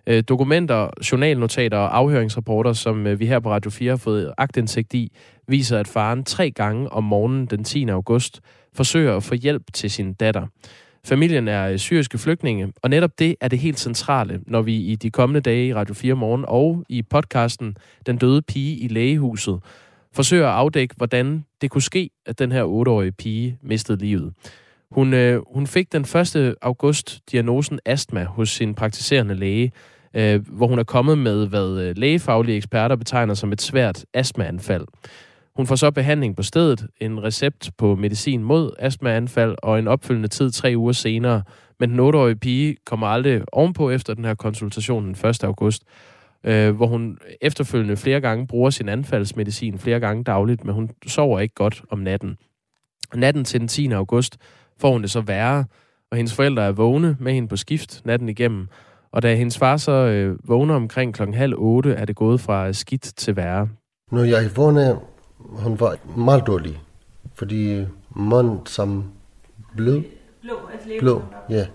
Øh, 0.07 0.23
dokumenter, 0.29 0.89
journalnotater 1.11 1.77
og 1.77 1.97
afhøringsrapporter, 1.97 2.73
som 2.73 3.07
øh, 3.07 3.19
vi 3.19 3.25
her 3.25 3.39
på 3.39 3.51
Radio 3.51 3.71
4 3.71 3.89
har 3.89 3.97
fået 3.97 4.33
agtindsigt 4.37 4.93
i, 4.93 5.11
viser, 5.47 5.79
at 5.79 5.87
faren 5.87 6.23
tre 6.23 6.51
gange 6.51 6.89
om 6.89 7.03
morgenen 7.03 7.45
den 7.45 7.63
10. 7.63 7.89
august 7.89 8.41
forsøger 8.73 9.15
at 9.15 9.23
få 9.23 9.35
hjælp 9.35 9.63
til 9.73 9.91
sin 9.91 10.13
datter. 10.13 10.47
Familien 11.05 11.47
er 11.47 11.67
øh, 11.67 11.77
syriske 11.77 12.17
flygtninge, 12.17 12.73
og 12.83 12.89
netop 12.89 13.19
det 13.19 13.35
er 13.41 13.47
det 13.47 13.59
helt 13.59 13.79
centrale, 13.79 14.39
når 14.47 14.61
vi 14.61 14.75
i 14.75 14.95
de 14.95 15.11
kommende 15.11 15.41
dage 15.41 15.67
i 15.67 15.73
Radio 15.73 15.93
4 15.93 16.13
morgen 16.15 16.45
og 16.47 16.83
i 16.89 17.01
podcasten 17.01 17.77
Den 18.05 18.17
døde 18.17 18.41
pige 18.41 18.77
i 18.77 18.87
lægehuset 18.87 19.59
forsøger 20.13 20.47
at 20.47 20.53
afdække, 20.53 20.95
hvordan 20.97 21.45
det 21.61 21.71
kunne 21.71 21.81
ske, 21.81 22.09
at 22.25 22.39
den 22.39 22.51
her 22.51 22.63
8-årige 22.63 23.11
pige 23.11 23.57
mistede 23.61 23.97
livet. 23.97 24.33
Hun, 24.91 25.13
øh, 25.13 25.41
hun 25.53 25.67
fik 25.67 25.91
den 25.91 26.01
1. 26.01 26.55
august 26.61 27.19
diagnosen 27.31 27.79
astma 27.85 28.23
hos 28.23 28.49
sin 28.49 28.75
praktiserende 28.75 29.35
læge, 29.35 29.71
øh, 30.13 30.47
hvor 30.47 30.67
hun 30.67 30.79
er 30.79 30.83
kommet 30.83 31.17
med, 31.17 31.47
hvad 31.47 31.81
øh, 31.81 31.97
lægefaglige 31.97 32.57
eksperter 32.57 32.95
betegner 32.95 33.33
som 33.33 33.51
et 33.51 33.61
svært 33.61 34.05
astmaanfald. 34.13 34.85
Hun 35.61 35.67
får 35.67 35.75
så 35.75 35.91
behandling 35.91 36.35
på 36.35 36.43
stedet, 36.43 36.87
en 37.01 37.23
recept 37.23 37.71
på 37.77 37.95
medicin 37.95 38.43
mod 38.43 38.71
astmaanfald 38.79 39.55
og 39.63 39.79
en 39.79 39.87
opfølgende 39.87 40.27
tid 40.27 40.51
tre 40.51 40.73
uger 40.77 40.91
senere 40.91 41.43
Men 41.79 41.89
den 41.89 41.99
8-årige 41.99 42.35
pige 42.35 42.75
kommer 42.85 43.07
aldrig 43.07 43.41
ovenpå 43.51 43.89
efter 43.89 44.13
den 44.13 44.25
her 44.25 44.35
konsultation 44.35 45.05
den 45.05 45.29
1. 45.29 45.43
august, 45.43 45.83
øh, 46.43 46.75
hvor 46.75 46.87
hun 46.87 47.17
efterfølgende 47.41 47.97
flere 47.97 48.21
gange 48.21 48.47
bruger 48.47 48.69
sin 48.69 48.89
anfaldsmedicin 48.89 49.79
flere 49.79 49.99
gange 49.99 50.23
dagligt, 50.23 50.65
men 50.65 50.75
hun 50.75 50.89
sover 51.07 51.39
ikke 51.39 51.55
godt 51.55 51.83
om 51.89 51.99
natten. 51.99 52.37
Natten 53.15 53.43
til 53.43 53.59
den 53.59 53.67
10. 53.67 53.91
august 53.91 54.37
får 54.79 54.91
hun 54.91 55.01
det 55.01 55.11
så 55.11 55.21
værre, 55.21 55.65
og 56.11 56.17
hendes 56.17 56.35
forældre 56.35 56.63
er 56.63 56.71
vågne 56.71 57.17
med 57.19 57.33
hende 57.33 57.47
på 57.47 57.55
skift 57.55 58.01
natten 58.05 58.29
igennem. 58.29 58.67
Og 59.11 59.21
da 59.21 59.35
hendes 59.35 59.57
far 59.57 59.77
så 59.77 59.91
øh, 59.91 60.37
vågner 60.49 60.75
omkring 60.75 61.13
klokken 61.13 61.35
halv 61.35 61.53
otte, 61.57 61.93
er 61.93 62.05
det 62.05 62.15
gået 62.15 62.41
fra 62.41 62.73
skidt 62.73 63.13
til 63.17 63.35
værre. 63.35 63.69
Når 64.11 64.23
jeg 64.23 64.49
vågner 64.55 65.10
hun 65.51 65.79
var 65.79 65.97
meget 66.17 66.47
dårlig, 66.47 66.81
fordi 67.35 67.85
mand 68.15 68.59
som 68.65 69.03
blød. 69.77 70.01
Blå, 70.41 70.53
altså 70.73 70.87
levende 70.87 70.99
Blå, 70.99 71.21
ja. 71.49 71.67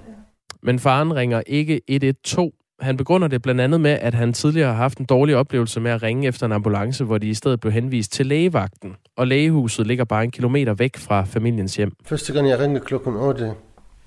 Men 0.63 0.79
faren 0.79 1.17
ringer 1.17 1.43
ikke 1.47 1.81
112. 1.89 2.53
Han 2.81 2.97
begrunder 2.97 3.29
det 3.29 3.43
blandt 3.43 3.61
andet 3.61 3.81
med, 3.81 3.91
at 3.91 4.15
han 4.15 4.33
tidligere 4.33 4.69
har 4.69 4.77
haft 4.77 4.99
en 4.99 5.05
dårlig 5.05 5.37
oplevelse 5.37 5.81
med 5.81 5.91
at 5.91 6.03
ringe 6.03 6.29
efter 6.29 6.47
en 6.47 6.53
ambulance, 6.53 7.05
hvor 7.05 7.19
de 7.19 7.27
i 7.29 7.35
stedet 7.35 7.61
blev 7.61 7.73
henvist 7.73 8.13
til 8.13 8.27
lægevagten. 8.27 8.97
Og 9.17 9.27
lægehuset 9.27 9.87
ligger 9.87 10.05
bare 10.05 10.25
en 10.25 10.31
kilometer 10.31 10.75
væk 10.75 10.97
fra 10.97 11.25
familiens 11.25 11.77
hjem. 11.77 11.93
Første 12.05 12.33
gang 12.33 12.49
jeg 12.49 12.59
ringede 12.59 12.81
klokken 12.85 13.17
8, 13.17 13.55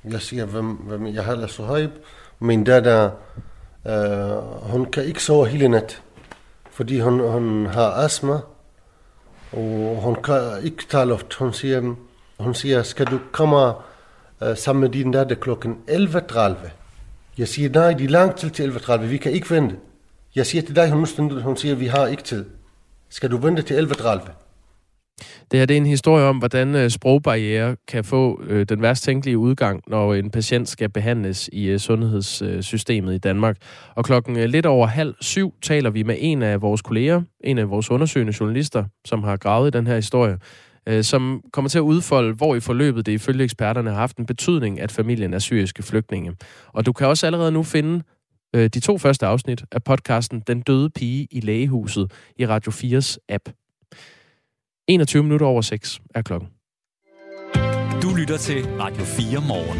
jeg 0.03 0.21
siger, 0.21 0.45
hvem, 0.45 0.65
hvem 0.65 1.07
jeg 1.07 1.25
hedder 1.25 1.47
Suhaib. 1.47 1.91
Min 2.39 2.63
datter, 2.63 3.09
øh, 3.88 4.71
hun 4.71 4.85
kan 4.85 5.03
ikke 5.03 5.23
sove 5.23 5.47
hele 5.47 5.67
nat, 5.67 6.01
fordi 6.71 6.99
hun, 6.99 7.19
hun 7.19 7.65
har 7.65 7.91
astma, 7.91 8.33
og 9.51 10.01
hun 10.01 10.15
kan 10.15 10.63
ikke 10.63 10.86
tale 10.89 11.13
ofte. 11.13 11.36
Hun 11.39 11.53
siger, 11.53 11.96
hun 12.39 12.56
siger 12.56 12.84
skal 12.84 13.06
du 13.06 13.20
komme 13.32 13.74
øh, 14.44 14.58
sammen 14.58 14.82
med 14.82 14.89
din 14.89 15.12
datter 15.12 15.36
klokken 15.36 15.77
11.30? 15.88 16.70
Jeg 17.38 17.48
siger, 17.48 17.70
nej, 17.70 17.94
det 17.94 18.06
er 18.06 18.10
langt 18.10 18.38
til 18.38 18.51
til 18.51 18.72
11.30, 18.72 18.98
vi 18.98 19.18
kan 19.18 19.32
ikke 19.32 19.50
vente. 19.50 19.75
Jeg 20.36 20.46
siger 20.46 20.62
til 20.62 20.75
dig, 20.75 20.89
hun, 20.89 21.08
hun 21.41 21.58
siger, 21.58 21.75
vi 21.75 21.88
har 21.88 22.08
ikke 22.08 22.24
tid. 22.24 22.46
Skal 23.10 23.32
du 23.32 23.38
vente 23.38 23.62
til 23.62 23.88
11.30? 23.88 24.29
Det 25.51 25.59
her 25.59 25.65
det 25.65 25.73
er 25.73 25.77
en 25.77 25.85
historie 25.85 26.25
om, 26.25 26.38
hvordan 26.38 26.75
øh, 26.75 26.89
sprogbarriere 26.89 27.75
kan 27.88 28.03
få 28.03 28.41
øh, 28.47 28.65
den 28.69 28.81
værst 28.81 29.03
tænkelige 29.03 29.38
udgang, 29.38 29.81
når 29.88 30.13
en 30.13 30.29
patient 30.29 30.69
skal 30.69 30.89
behandles 30.89 31.49
i 31.53 31.65
øh, 31.65 31.79
sundhedssystemet 31.79 33.13
i 33.13 33.17
Danmark. 33.17 33.57
Og 33.95 34.05
klokken 34.05 34.49
lidt 34.49 34.65
over 34.65 34.88
halv 34.88 35.15
syv 35.21 35.53
taler 35.61 35.89
vi 35.89 36.03
med 36.03 36.15
en 36.19 36.41
af 36.41 36.61
vores 36.61 36.81
kolleger, 36.81 37.21
en 37.43 37.57
af 37.57 37.69
vores 37.69 37.91
undersøgende 37.91 38.33
journalister, 38.39 38.83
som 39.05 39.23
har 39.23 39.38
gravet 39.38 39.75
i 39.75 39.77
den 39.77 39.88
her 39.88 39.95
historie, 39.95 40.38
som 41.01 41.41
kommer 41.53 41.69
til 41.69 41.77
at 41.77 41.81
udfolde, 41.81 42.33
hvor 42.33 42.55
i 42.55 42.59
forløbet 42.59 43.05
det 43.05 43.11
ifølge 43.11 43.43
eksperterne 43.43 43.89
har 43.89 43.97
haft 43.97 44.17
en 44.17 44.25
betydning, 44.25 44.81
at 44.81 44.91
familien 44.91 45.33
er 45.33 45.39
syriske 45.39 45.83
flygtninge. 45.83 46.35
Og 46.73 46.85
du 46.85 46.93
kan 46.93 47.07
også 47.07 47.25
allerede 47.25 47.51
nu 47.51 47.63
finde 47.63 48.03
de 48.55 48.79
to 48.79 48.97
første 48.97 49.25
afsnit 49.25 49.63
af 49.71 49.83
podcasten 49.83 50.43
Den 50.47 50.61
døde 50.61 50.89
pige 50.89 51.27
i 51.31 51.39
lægehuset 51.39 52.11
i 52.39 52.45
Radio 52.45 52.71
4's 52.71 53.17
app. 53.29 53.49
21 54.89 55.24
minutter 55.24 55.46
over 55.46 55.62
6 55.62 56.01
er 56.15 56.22
klokken. 56.22 56.50
Du 58.01 58.15
lytter 58.15 58.38
til 58.38 58.65
Radio 58.79 59.03
4 59.03 59.41
morgen. 59.48 59.79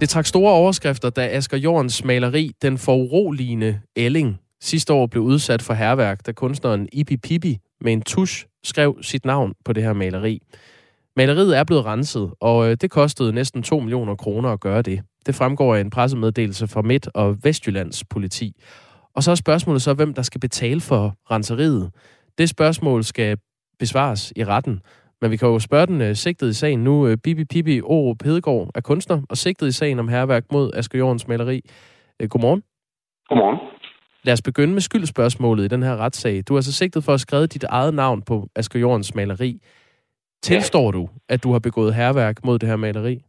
Det 0.00 0.08
trak 0.08 0.26
store 0.26 0.52
overskrifter, 0.52 1.10
da 1.10 1.28
Asger 1.28 1.56
Jorns 1.58 2.04
maleri 2.04 2.50
Den 2.62 2.78
foruroligende 2.78 3.80
Elling 3.96 4.38
sidste 4.60 4.92
år 4.92 5.06
blev 5.06 5.22
udsat 5.22 5.62
for 5.62 5.74
herværk, 5.74 6.26
da 6.26 6.32
kunstneren 6.32 6.88
Ibi 6.92 7.16
Pibi 7.16 7.58
med 7.80 7.92
en 7.92 8.02
tusch 8.02 8.46
skrev 8.64 8.98
sit 9.02 9.24
navn 9.24 9.54
på 9.64 9.72
det 9.72 9.82
her 9.82 9.92
maleri. 9.92 10.40
Maleriet 11.16 11.58
er 11.58 11.64
blevet 11.64 11.84
renset, 11.84 12.30
og 12.40 12.70
øh, 12.70 12.76
det 12.80 12.90
kostede 12.90 13.32
næsten 13.32 13.62
2 13.62 13.80
millioner 13.80 14.16
kroner 14.16 14.48
at 14.48 14.60
gøre 14.60 14.82
det. 14.82 15.02
Det 15.26 15.34
fremgår 15.34 15.74
af 15.74 15.80
en 15.80 15.90
pressemeddelelse 15.90 16.68
fra 16.68 16.82
Midt- 16.82 17.08
og 17.14 17.36
Vestjyllands 17.44 18.04
politi. 18.04 18.52
Og 19.16 19.22
så 19.22 19.30
er 19.30 19.34
spørgsmålet 19.34 19.82
så, 19.82 19.94
hvem 19.94 20.14
der 20.14 20.22
skal 20.22 20.40
betale 20.40 20.80
for 20.80 21.14
renseriet. 21.30 21.90
Det 22.40 22.48
spørgsmål 22.48 23.04
skal 23.04 23.36
besvares 23.78 24.32
i 24.36 24.44
retten. 24.44 24.82
Men 25.20 25.30
vi 25.30 25.36
kan 25.36 25.48
jo 25.48 25.58
spørge 25.58 25.86
den 25.86 26.00
uh, 26.00 26.12
sigtede 26.12 26.50
i 26.50 26.54
sagen 26.54 26.84
nu. 26.84 27.06
Uh, 27.06 27.14
Bibi 27.24 27.44
Pibi 27.44 27.80
Oro 27.80 28.14
Hedegaard 28.24 28.70
er 28.74 28.80
kunstner 28.80 29.22
og 29.28 29.36
sigtet 29.36 29.66
i 29.66 29.72
sagen 29.72 29.98
om 29.98 30.08
herværk 30.08 30.44
mod 30.52 30.70
Asger 30.74 30.98
Jorns 30.98 31.28
maleri. 31.28 31.60
Uh, 32.22 32.28
godmorgen. 32.28 32.62
Godmorgen. 33.28 33.58
Lad 34.22 34.32
os 34.32 34.42
begynde 34.42 34.72
med 34.72 34.80
skyldspørgsmålet 34.80 35.64
i 35.64 35.68
den 35.68 35.82
her 35.82 35.96
retssag. 35.96 36.42
Du 36.48 36.56
er 36.56 36.60
så 36.60 36.72
sigtet 36.72 37.04
for 37.04 37.14
at 37.14 37.20
skrive 37.20 37.46
dit 37.46 37.64
eget 37.64 37.94
navn 37.94 38.22
på 38.22 38.48
Asger 38.56 38.80
Jorns 38.80 39.14
maleri. 39.14 39.60
Tilstår 40.42 40.90
du, 40.90 41.08
at 41.28 41.42
du 41.42 41.52
har 41.52 41.58
begået 41.58 41.94
herværk 41.94 42.44
mod 42.44 42.58
det 42.58 42.68
her 42.68 42.76
maleri? 42.76 43.22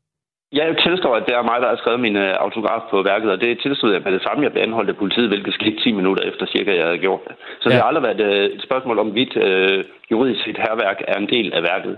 Jeg 0.59 0.77
tilstår, 0.85 1.13
at 1.15 1.25
det 1.27 1.33
er 1.35 1.49
mig, 1.51 1.57
der 1.61 1.69
har 1.69 1.79
skrevet 1.81 1.99
min 2.07 2.17
øh, 2.25 2.33
autograf 2.45 2.83
på 2.91 2.97
værket, 3.11 3.29
og 3.31 3.41
det 3.41 3.59
tilstod 3.63 3.93
jeg 3.93 4.01
med 4.05 4.11
det 4.11 4.23
samme. 4.23 4.43
Jeg 4.43 4.51
blev 4.51 4.63
anholdt 4.63 4.89
af 4.89 4.97
politiet, 5.03 5.27
hvilket 5.29 5.53
skete 5.53 5.77
10 5.83 5.91
minutter 5.91 6.23
efter 6.29 6.45
cirka, 6.45 6.75
jeg 6.75 6.85
havde 6.85 7.05
gjort 7.07 7.23
det. 7.27 7.35
Så 7.61 7.65
ja. 7.65 7.69
det 7.69 7.81
har 7.81 7.87
aldrig 7.89 8.05
været 8.09 8.21
øh, 8.29 8.45
et 8.55 8.63
spørgsmål 8.67 8.99
om, 8.99 9.07
hvorvidt 9.07 9.33
øh, 9.37 9.83
juridisk 10.11 10.43
set 10.43 10.57
herværk 10.57 10.99
er 11.07 11.17
en 11.17 11.29
del 11.35 11.53
af 11.53 11.63
værket. 11.63 11.97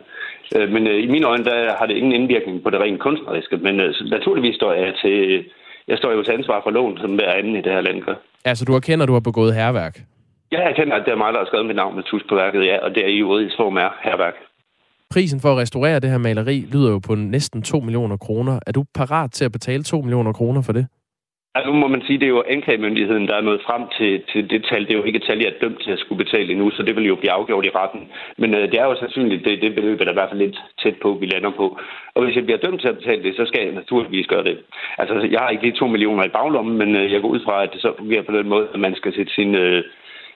Øh, 0.55 0.69
men 0.73 0.87
øh, 0.87 1.03
i 1.05 1.07
mine 1.07 1.27
øjne, 1.27 1.45
der 1.45 1.57
har 1.79 1.85
det 1.85 1.95
ingen 1.97 2.13
indvirkning 2.19 2.63
på 2.63 2.69
det 2.69 2.79
rent 2.79 2.99
kunstneriske. 2.99 3.57
Men 3.57 3.79
øh, 3.79 3.93
naturligvis 4.15 4.55
står 4.55 4.73
jeg 4.73 4.93
til... 5.03 5.45
Jeg 5.87 5.97
står 5.97 6.11
jo 6.11 6.23
til 6.23 6.31
ansvar 6.31 6.61
for 6.63 6.71
loven, 6.71 6.97
som 6.97 7.15
hver 7.15 7.31
anden 7.31 7.55
i 7.55 7.61
det 7.61 7.71
her 7.71 7.81
land 7.81 8.01
gør. 8.01 8.15
Altså, 8.45 8.65
du 8.65 8.73
erkender, 8.75 9.03
at 9.03 9.07
du 9.07 9.13
har 9.13 9.29
begået 9.29 9.55
herværk. 9.55 9.95
Jeg 10.51 10.63
erkender, 10.69 10.95
at 10.95 11.05
det 11.05 11.11
er 11.11 11.21
mig, 11.23 11.33
der 11.33 11.39
har 11.39 11.45
skrevet 11.45 11.65
mit 11.65 11.75
navn 11.75 11.95
med 11.95 12.03
tus 12.03 12.23
på 12.29 12.35
værket, 12.35 12.65
ja, 12.65 12.77
og 12.85 12.95
det 12.95 13.03
er 13.03 13.07
i 13.07 13.17
juridisk 13.17 13.55
form 13.57 13.77
er 13.77 13.89
herværk. 14.01 14.35
Prisen 15.13 15.39
for 15.39 15.51
at 15.51 15.57
restaurere 15.57 15.99
det 15.99 16.09
her 16.09 16.17
maleri 16.17 16.57
lyder 16.73 16.91
jo 16.91 16.99
på 17.07 17.15
næsten 17.15 17.61
2 17.61 17.79
millioner 17.79 18.17
kroner. 18.17 18.59
Er 18.67 18.71
du 18.71 18.83
parat 18.95 19.31
til 19.31 19.45
at 19.45 19.51
betale 19.51 19.83
2 19.83 20.01
millioner 20.01 20.33
kroner 20.33 20.61
for 20.61 20.73
det? 20.73 20.85
Ja, 21.55 21.59
nu 21.67 21.73
må 21.73 21.87
man 21.87 22.01
sige, 22.05 22.19
det 22.19 22.27
er 22.27 22.35
jo 22.37 22.43
anklagemyndigheden, 22.55 23.27
der 23.27 23.35
er 23.35 23.47
nået 23.49 23.61
frem 23.67 23.83
til, 23.97 24.11
til 24.31 24.49
det 24.49 24.61
tal. 24.69 24.81
Det 24.85 24.93
er 24.93 24.97
jo 24.97 25.03
ikke 25.03 25.21
et 25.21 25.27
tal, 25.27 25.39
jeg 25.39 25.51
er 25.51 25.61
dømt 25.61 25.79
til 25.83 25.91
at 25.91 25.99
skulle 25.99 26.23
betale 26.23 26.51
endnu, 26.51 26.71
så 26.71 26.83
det 26.83 26.95
vil 26.95 27.11
jo 27.11 27.15
blive 27.15 27.31
afgjort 27.31 27.65
i 27.65 27.75
retten. 27.79 28.01
Men 28.37 28.53
øh, 28.53 28.71
det 28.71 28.77
er 28.79 28.85
jo 28.85 28.95
sandsynligt, 28.95 29.45
det, 29.45 29.61
det 29.61 29.75
beløb 29.75 29.99
er 29.99 30.05
der 30.05 30.15
i 30.15 30.19
hvert 30.19 30.29
fald 30.29 30.43
lidt 30.45 30.57
tæt 30.83 30.97
på, 31.01 31.09
vi 31.21 31.25
lander 31.25 31.51
på. 31.61 31.65
Og 32.15 32.23
hvis 32.23 32.35
jeg 32.35 32.45
bliver 32.45 32.63
dømt 32.65 32.81
til 32.81 32.87
at 32.87 32.97
betale 32.97 33.23
det, 33.23 33.35
så 33.35 33.43
skal 33.45 33.61
jeg 33.63 33.73
naturligvis 33.81 34.27
gøre 34.27 34.43
det. 34.43 34.57
Altså, 34.97 35.13
jeg 35.31 35.39
har 35.39 35.49
ikke 35.49 35.63
lige 35.63 35.79
2 35.79 35.87
millioner 35.87 36.23
i 36.23 36.35
baglommen, 36.37 36.77
men 36.77 36.95
øh, 36.95 37.11
jeg 37.13 37.21
går 37.21 37.29
ud 37.35 37.41
fra, 37.45 37.63
at 37.63 37.69
det 37.73 37.81
så 37.81 37.93
fungerer 37.97 38.23
på 38.23 38.37
den 38.37 38.47
måde, 38.49 38.67
at 38.73 38.79
man 38.79 38.95
skal 38.95 39.15
sætte 39.15 39.33
sin, 39.33 39.55
øh, 39.55 39.83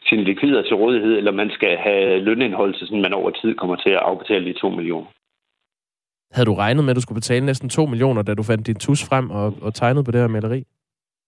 sine 0.09 0.23
likvider 0.23 0.61
til 0.61 0.75
rådighed, 0.75 1.17
eller 1.17 1.31
man 1.31 1.49
skal 1.49 1.77
have 1.77 2.19
lønindhold, 2.19 2.73
så 2.75 2.85
sådan 2.85 3.01
man 3.01 3.13
over 3.13 3.29
tid 3.29 3.55
kommer 3.55 3.75
til 3.75 3.89
at 3.89 4.03
afbetale 4.09 4.45
de 4.45 4.53
2 4.53 4.69
millioner. 4.69 5.07
Havde 6.31 6.45
du 6.45 6.53
regnet 6.53 6.83
med, 6.83 6.91
at 6.91 6.95
du 6.95 7.01
skulle 7.01 7.21
betale 7.21 7.45
næsten 7.45 7.69
2 7.69 7.85
millioner, 7.85 8.21
da 8.21 8.33
du 8.33 8.43
fandt 8.43 8.67
din 8.67 8.75
tus 8.75 9.09
frem 9.09 9.31
og, 9.31 9.53
og 9.61 9.73
tegnede 9.73 10.03
på 10.03 10.11
det 10.11 10.21
her 10.21 10.27
maleri? 10.27 10.63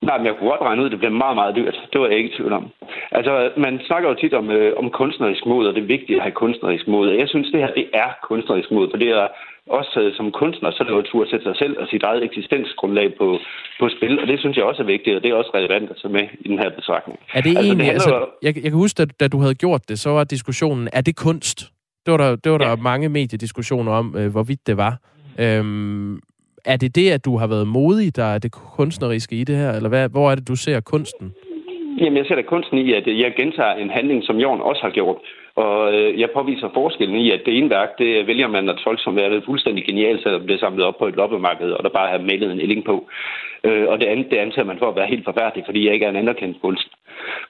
Nej, 0.01 0.17
men 0.17 0.25
jeg 0.27 0.35
kunne 0.35 0.49
godt 0.49 0.61
regne 0.61 0.81
ud, 0.81 0.85
at 0.85 0.91
det 0.91 0.99
bliver 0.99 1.21
meget, 1.23 1.35
meget 1.35 1.55
dyrt. 1.55 1.77
Det 1.91 2.01
var 2.01 2.07
jeg 2.07 2.17
ikke 2.17 2.29
i 2.29 2.37
tvivl 2.37 2.53
om. 2.53 2.65
Altså, 3.11 3.51
man 3.57 3.79
snakker 3.87 4.09
jo 4.09 4.15
tit 4.15 4.33
om, 4.33 4.49
øh, 4.49 4.73
om 4.77 4.89
kunstnerisk 4.89 5.45
mod, 5.45 5.67
og 5.67 5.75
det 5.75 5.81
er 5.83 5.95
vigtigt 5.95 6.17
at 6.17 6.25
have 6.27 6.39
kunstnerisk 6.43 6.87
mod. 6.87 7.09
Og 7.09 7.17
jeg 7.17 7.29
synes, 7.29 7.51
det 7.51 7.59
her, 7.59 7.71
det 7.73 7.87
er 7.93 8.09
kunstnerisk 8.23 8.71
mod, 8.71 8.89
for 8.91 8.97
det 8.97 9.09
er 9.09 9.27
også 9.69 9.99
øh, 10.03 10.13
som 10.17 10.32
kunstner, 10.32 10.71
så 10.71 10.77
er 10.79 10.86
det 10.88 10.93
jo 10.93 10.99
et 10.99 11.05
tur 11.12 11.23
at 11.23 11.29
sætte 11.29 11.45
sig 11.45 11.55
selv 11.62 11.73
og 11.82 11.88
sit 11.88 12.03
eget 12.03 12.23
eksistensgrundlag 12.23 13.13
på, 13.17 13.27
på 13.79 13.89
spil, 13.97 14.19
og 14.21 14.27
det 14.27 14.39
synes 14.39 14.58
jeg 14.58 14.65
også 14.65 14.82
er 14.82 14.86
vigtigt, 14.86 15.15
og 15.15 15.23
det 15.23 15.29
er 15.32 15.36
også 15.36 15.51
relevant 15.53 15.89
at 15.89 15.97
tage 16.01 16.13
med 16.13 16.25
i 16.39 16.47
den 16.47 16.60
her 16.60 16.69
betragtning. 16.69 17.19
Er 17.34 17.41
det 17.41 17.49
Altså, 17.49 17.63
egentlig... 17.65 17.86
det 17.88 17.93
Altså, 17.93 18.10
jo- 18.15 18.27
jeg, 18.41 18.53
jeg 18.63 18.63
kan 18.71 18.79
huske, 18.86 19.01
at 19.01 19.10
da 19.19 19.27
du 19.27 19.39
havde 19.39 19.55
gjort 19.55 19.82
det, 19.89 19.99
så 19.99 20.10
var 20.10 20.23
diskussionen, 20.23 20.89
er 20.93 21.01
det 21.01 21.15
kunst? 21.15 21.60
Det 22.05 22.12
var 22.12 22.17
der, 22.17 22.36
det 22.36 22.51
var 22.51 22.58
der 22.58 22.69
Ja. 22.69 22.75
mange 22.75 23.10
mediediskussioner 23.10 23.91
om, 23.91 24.15
øh, 24.17 24.32
hvorvidt 24.32 24.67
det 24.67 24.77
var. 24.77 24.93
Øhm, 25.39 26.15
er 26.65 26.77
det 26.77 26.95
det, 26.95 27.12
at 27.12 27.25
du 27.25 27.38
har 27.38 27.47
været 27.47 27.67
modig, 27.67 28.15
der 28.15 28.23
er 28.23 28.38
det 28.38 28.51
kunstneriske 28.51 29.36
i 29.36 29.43
det 29.43 29.55
her? 29.55 29.71
Eller 29.71 29.89
hvad, 29.89 30.10
hvor 30.10 30.32
er 30.32 30.36
det, 30.36 30.47
du 30.47 30.55
ser 30.55 30.79
kunsten? 30.79 31.34
Jamen, 32.01 32.17
jeg 32.17 32.25
ser 32.25 32.36
da 32.36 32.41
kunsten 32.41 32.77
i, 32.77 32.93
at 32.93 33.08
jeg 33.08 33.34
gentager 33.38 33.73
en 33.73 33.89
handling, 33.89 34.23
som 34.23 34.36
Jorden 34.38 34.62
også 34.62 34.82
har 34.82 34.89
gjort. 34.89 35.17
Og 35.55 35.93
øh, 35.93 36.19
jeg 36.19 36.29
påviser 36.33 36.69
forskellen 36.73 37.15
i, 37.15 37.31
at 37.31 37.41
det 37.45 37.57
ene 37.57 37.69
værk, 37.69 37.89
det 37.97 38.27
vælger 38.27 38.47
man 38.47 38.69
at 38.69 38.77
tolke 38.83 39.01
som 39.03 39.15
værende 39.15 39.41
fuldstændig 39.45 39.85
genialt, 39.85 40.23
selvom 40.23 40.41
det 40.47 40.53
er 40.55 40.59
samlet 40.59 40.85
op 40.85 40.97
på 40.99 41.05
et 41.07 41.15
loppemarked, 41.15 41.71
og 41.71 41.83
der 41.83 41.89
bare 41.89 42.09
har 42.12 42.17
malet 42.17 42.51
en 42.51 42.59
ælling 42.62 42.85
på. 42.85 43.07
Øh, 43.63 43.85
og 43.88 43.99
det 43.99 44.05
andet, 44.05 44.27
det 44.31 44.38
antager 44.38 44.65
man 44.65 44.79
for 44.79 44.89
at 44.89 44.95
være 44.95 45.07
helt 45.07 45.25
forfærdelig, 45.25 45.63
fordi 45.65 45.85
jeg 45.85 45.93
ikke 45.93 46.05
er 46.05 46.09
en 46.09 46.15
anerkendt 46.23 46.62
kunst. 46.62 46.88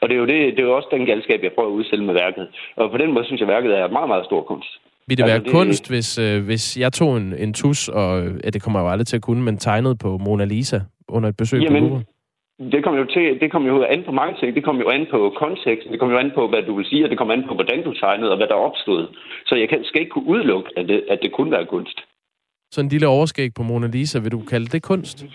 Og 0.02 0.10
det 0.10 0.16
er 0.16 0.20
jo, 0.20 0.26
det, 0.26 0.38
det 0.56 0.60
er 0.60 0.64
jo 0.70 0.76
også 0.76 0.88
den 0.92 1.06
galskab, 1.06 1.40
jeg 1.44 1.52
prøver 1.56 1.70
at 1.70 1.74
udstille 1.74 2.06
med 2.06 2.14
værket. 2.14 2.48
Og 2.76 2.92
på 2.92 2.98
den 2.98 3.12
måde 3.14 3.26
synes 3.26 3.40
jeg, 3.40 3.48
værket 3.48 3.78
er 3.80 3.88
meget, 3.88 4.08
meget 4.08 4.26
stor 4.26 4.42
kunst. 4.44 4.70
Vil 5.08 5.18
det 5.18 5.24
Altså, 5.24 5.34
være 5.36 5.44
det- 5.44 5.52
kunst, 5.52 5.90
hvis, 5.90 6.18
øh, 6.20 6.46
hvis 6.46 6.78
jeg 6.78 6.94
tog 6.94 7.18
en, 7.18 7.34
en 7.38 7.54
tus, 7.54 7.88
og 7.90 8.24
ja, 8.44 8.50
det 8.50 8.62
kommer 8.64 8.80
jeg 8.80 8.86
jo 8.86 8.92
aldrig 8.92 9.08
til 9.08 9.16
at 9.16 9.22
kunne, 9.22 9.44
men 9.44 9.58
tegnede 9.58 9.96
på 9.96 10.18
Mona 10.18 10.46
Lisa 10.46 10.80
under 11.08 11.30
et 11.30 11.38
besøg 11.38 11.62
Jamen, 11.62 11.84
på 11.84 11.88
Louvre? 11.90 12.04
Det 12.60 12.84
kommer 12.84 13.00
jo 13.00 13.06
til, 13.06 13.40
det 13.42 13.52
kommer 13.52 13.70
jo 13.70 13.84
an 13.84 14.04
på 14.04 14.12
mange 14.12 14.36
ting. 14.40 14.56
Det 14.56 14.64
kommer 14.64 14.82
jo 14.84 14.90
an 14.90 15.08
på 15.12 15.34
konteksten, 15.44 15.92
det 15.92 16.00
kommer 16.00 16.16
jo 16.16 16.20
an 16.20 16.32
på, 16.36 16.48
hvad 16.48 16.62
du 16.64 16.76
vil 16.76 16.86
sige, 16.86 17.04
og 17.04 17.10
det 17.10 17.18
kommer 17.18 17.34
an 17.34 17.48
på, 17.48 17.54
hvordan 17.54 17.84
du 17.84 17.94
tegnede, 17.94 18.32
og 18.32 18.38
hvad 18.38 18.48
der 18.48 18.54
opstod. 18.54 19.08
Så 19.46 19.56
jeg 19.56 19.70
kan, 19.70 19.80
skal 19.84 20.02
ikke 20.02 20.12
kunne 20.12 20.30
udelukke, 20.34 20.70
at 20.78 20.88
det, 20.88 21.04
at 21.10 21.20
det 21.22 21.32
kunne 21.32 21.52
være 21.52 21.66
kunst. 21.66 22.00
Sådan 22.72 22.86
en 22.86 22.92
lille 22.92 23.08
overskæg 23.08 23.50
på 23.54 23.64
Mona 23.64 23.88
Lisa, 23.88 24.20
vil 24.20 24.32
du 24.32 24.40
kalde 24.40 24.66
det 24.66 24.84
kunst? 24.84 25.26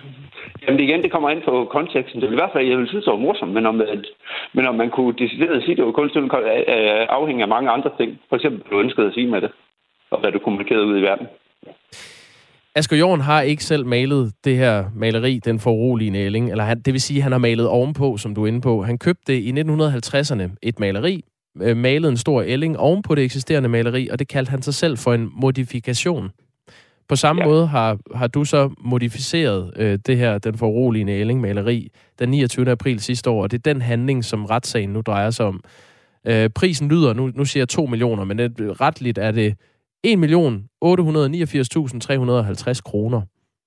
Jamen 0.63 0.81
igen, 0.81 1.03
det 1.03 1.13
kommer 1.13 1.31
an 1.31 1.43
på 1.45 1.69
konteksten. 1.71 2.21
Det 2.21 2.29
vil 2.29 2.37
i 2.37 2.43
hvert 2.43 2.53
fald, 2.53 2.69
jeg 2.69 2.79
vil 2.79 2.89
synes, 2.89 3.05
det 3.05 3.13
var 3.13 3.19
morsomt, 3.19 3.53
men 3.53 3.67
om, 3.67 3.81
at, 3.81 4.07
men 4.53 4.67
om 4.67 4.75
man 4.75 4.91
kunne 4.91 5.15
decideret 5.19 5.63
sige, 5.63 5.73
at 5.73 5.77
det 5.77 5.87
var 5.87 5.93
kunst, 5.93 6.15
det 6.15 6.23
ville 6.23 6.39
øh, 6.39 7.07
afhænge 7.09 7.43
af 7.43 7.49
mange 7.49 7.71
andre 7.71 7.91
ting. 7.99 8.21
For 8.29 8.37
eksempel, 8.37 8.61
hvad 8.61 8.71
du 8.71 8.85
ønskede 8.85 9.07
at 9.07 9.15
sige 9.15 9.27
med 9.27 9.41
det, 9.41 9.51
og 10.11 10.21
hvad 10.21 10.33
du 10.33 10.39
kommunikerede 10.39 10.87
ud 10.87 10.99
i 10.99 11.03
verden. 11.03 11.27
Asger 12.77 12.97
Jorn 12.97 13.21
har 13.21 13.41
ikke 13.41 13.65
selv 13.65 13.87
malet 13.87 14.33
det 14.45 14.57
her 14.57 14.85
maleri, 14.95 15.41
den 15.45 15.61
foruroligende 15.61 16.19
ælling, 16.19 16.51
eller 16.51 16.65
han, 16.65 16.81
det 16.81 16.93
vil 16.93 17.01
sige, 17.01 17.19
at 17.19 17.23
han 17.23 17.33
har 17.33 17.39
malet 17.39 17.69
ovenpå, 17.69 18.17
som 18.17 18.35
du 18.35 18.43
er 18.43 18.47
inde 18.47 18.61
på. 18.61 18.83
Han 18.83 18.99
købte 18.99 19.33
det 19.33 19.39
i 19.39 19.53
1950'erne, 19.53 20.57
et 20.63 20.81
maleri, 20.81 21.25
øh, 21.63 21.77
malede 21.77 22.11
en 22.11 22.17
stor 22.17 22.43
ælling 22.43 22.79
ovenpå 22.79 23.15
det 23.15 23.25
eksisterende 23.25 23.69
maleri, 23.69 24.09
og 24.09 24.19
det 24.19 24.29
kaldte 24.29 24.51
han 24.51 24.63
sig 24.63 24.75
selv 24.75 24.99
for 24.99 25.15
en 25.15 25.31
modifikation. 25.33 26.31
På 27.09 27.17
samme 27.17 27.43
ja. 27.43 27.49
måde 27.49 27.67
har, 27.67 27.99
har 28.15 28.27
du 28.27 28.45
så 28.45 28.71
modificeret 28.79 29.73
øh, 29.77 29.99
det 30.07 30.17
her, 30.17 30.39
den 30.39 30.59
foruroligende 30.59 31.13
ælling-maleri, 31.13 31.89
den 32.19 32.29
29. 32.29 32.71
april 32.71 33.01
sidste 33.01 33.31
år, 33.31 33.43
og 33.43 33.51
det 33.51 33.59
er 33.59 33.73
den 33.73 33.83
handling, 33.83 34.25
som 34.25 34.45
retssagen 34.45 34.91
nu 34.91 35.01
drejer 35.01 35.31
sig 35.31 35.47
om. 35.47 35.65
Øh, 36.27 36.51
prisen 36.51 36.89
lyder, 36.89 37.13
nu, 37.13 37.31
nu 37.35 37.45
siger 37.45 37.61
jeg 37.61 37.69
2 37.69 37.87
millioner, 37.87 38.25
men 38.25 38.39
det, 38.39 38.81
retligt 38.81 39.19
er 39.19 39.31
det 39.31 39.55
1.889.350 40.07 42.83
kroner. 42.83 43.21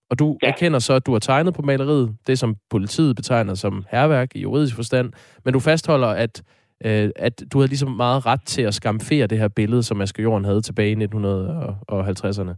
Og 0.09 0.19
du 0.19 0.37
ja. 0.43 0.47
erkender 0.47 0.79
så, 0.79 0.93
at 0.93 1.05
du 1.05 1.11
har 1.11 1.19
tegnet 1.19 1.53
på 1.53 1.61
maleriet, 1.61 2.15
det 2.27 2.39
som 2.39 2.55
politiet 2.69 3.15
betegner 3.15 3.53
som 3.53 3.85
herværk 3.91 4.35
i 4.35 4.41
juridisk 4.41 4.75
forstand, 4.75 5.13
men 5.45 5.53
du 5.53 5.59
fastholder, 5.59 6.07
at, 6.07 6.43
øh, 6.85 7.09
at 7.15 7.43
du 7.53 7.57
havde 7.57 7.69
ligesom 7.69 7.91
meget 7.91 8.25
ret 8.25 8.45
til 8.45 8.61
at 8.61 8.73
skamfere 8.73 9.27
det 9.27 9.37
her 9.37 9.47
billede, 9.47 9.83
som 9.83 10.01
Asger 10.01 10.23
Jorn 10.23 10.45
havde 10.45 10.61
tilbage 10.61 10.91
i 10.91 10.95
1950'erne. 10.95 12.53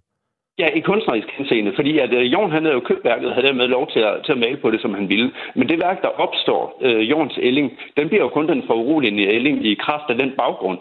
Ja, 0.61 0.67
i 0.79 0.81
kunstnerisk 0.89 1.27
henseende, 1.37 1.71
fordi 1.75 1.99
at 1.99 2.13
uh, 2.13 2.31
Jorn 2.33 2.51
han 2.51 2.63
havde 2.63 2.75
jo 2.75 2.83
købt 2.89 3.03
værket 3.03 3.33
havde 3.33 3.47
dermed 3.47 3.67
lov 3.67 3.91
til 3.93 3.99
at, 3.99 4.13
til 4.25 4.31
at 4.31 4.37
male 4.37 4.57
på 4.57 4.71
det, 4.71 4.81
som 4.81 4.93
han 4.93 5.09
ville. 5.09 5.31
Men 5.55 5.69
det 5.69 5.79
værk, 5.79 6.01
der 6.01 6.19
opstår, 6.25 6.81
uh, 6.85 7.09
Jorns 7.09 7.37
ælling, 7.41 7.71
den 7.97 8.07
bliver 8.07 8.23
jo 8.23 8.29
kun 8.29 8.47
den 8.47 8.63
foruroligende 8.67 9.23
ælling 9.23 9.65
i 9.65 9.73
kraft 9.85 10.09
af 10.09 10.17
den 10.17 10.31
baggrund, 10.37 10.79